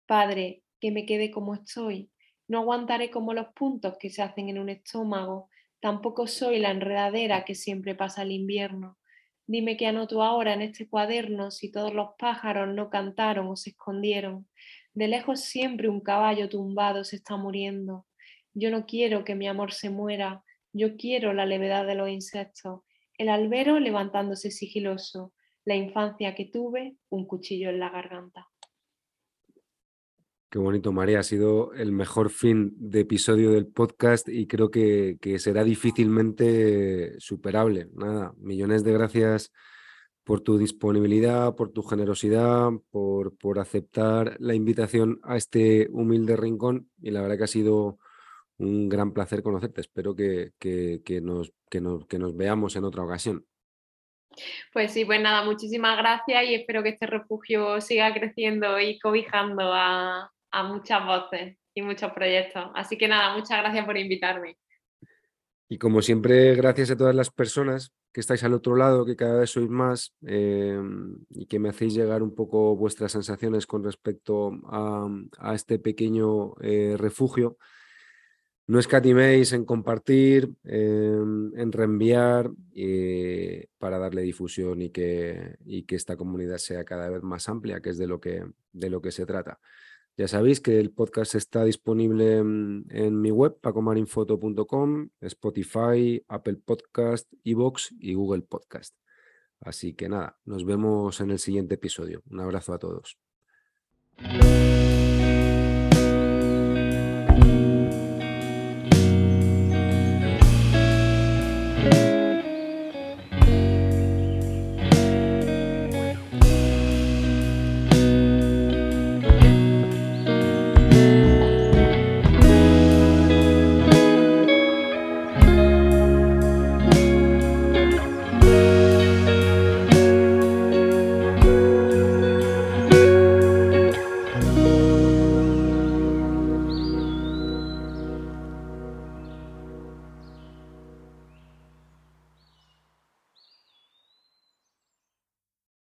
[0.06, 2.10] Padre, que me quede como estoy,
[2.50, 5.48] no aguantaré como los puntos que se hacen en un estómago,
[5.78, 8.98] tampoco soy la enredadera que siempre pasa el invierno.
[9.46, 13.70] Dime qué anoto ahora en este cuaderno si todos los pájaros no cantaron o se
[13.70, 14.48] escondieron.
[14.94, 18.04] De lejos siempre un caballo tumbado se está muriendo.
[18.52, 22.80] Yo no quiero que mi amor se muera, yo quiero la levedad de los insectos,
[23.16, 25.32] el albero levantándose sigiloso,
[25.64, 28.48] la infancia que tuve, un cuchillo en la garganta.
[30.50, 31.20] Qué bonito, María.
[31.20, 37.86] Ha sido el mejor fin de episodio del podcast y creo que, será difícilmente superable.
[37.94, 39.52] Nada, millones de gracias
[40.24, 46.90] por tu disponibilidad, por tu generosidad, por, por aceptar la invitación a este humilde rincón
[47.00, 47.98] y la verdad que ha sido
[48.58, 49.82] un gran placer conocerte.
[49.82, 50.52] Espero que,
[51.22, 53.46] nos, que, nos, que nos veamos en otra ocasión.
[54.72, 59.72] Pues sí, pues nada, muchísimas gracias y espero que este refugio siga creciendo y cobijando
[59.72, 62.70] a, a muchas voces y muchos proyectos.
[62.74, 64.56] Así que nada, muchas gracias por invitarme.
[65.68, 69.38] Y como siempre, gracias a todas las personas que estáis al otro lado, que cada
[69.38, 74.50] vez sois más em, y que me hacéis llegar un poco vuestras sensaciones con respecto
[74.66, 77.56] a, este pequeño eh, refugio.
[78.66, 85.56] No escatiméis en compartir, em, en reenviar eh, para darle difusión y que,
[85.88, 89.60] esta comunidad sea cada vez más amplia, que es de lo que se trata.
[90.20, 97.94] Ya sabéis que el podcast está disponible en, mi web, pacomarinfoto.com, Spotify, Apple Podcast, Evox
[97.98, 98.94] y Google Podcast.
[99.60, 102.20] Así que nada, nos vemos en el siguiente episodio.
[102.28, 103.16] Un abrazo a todos.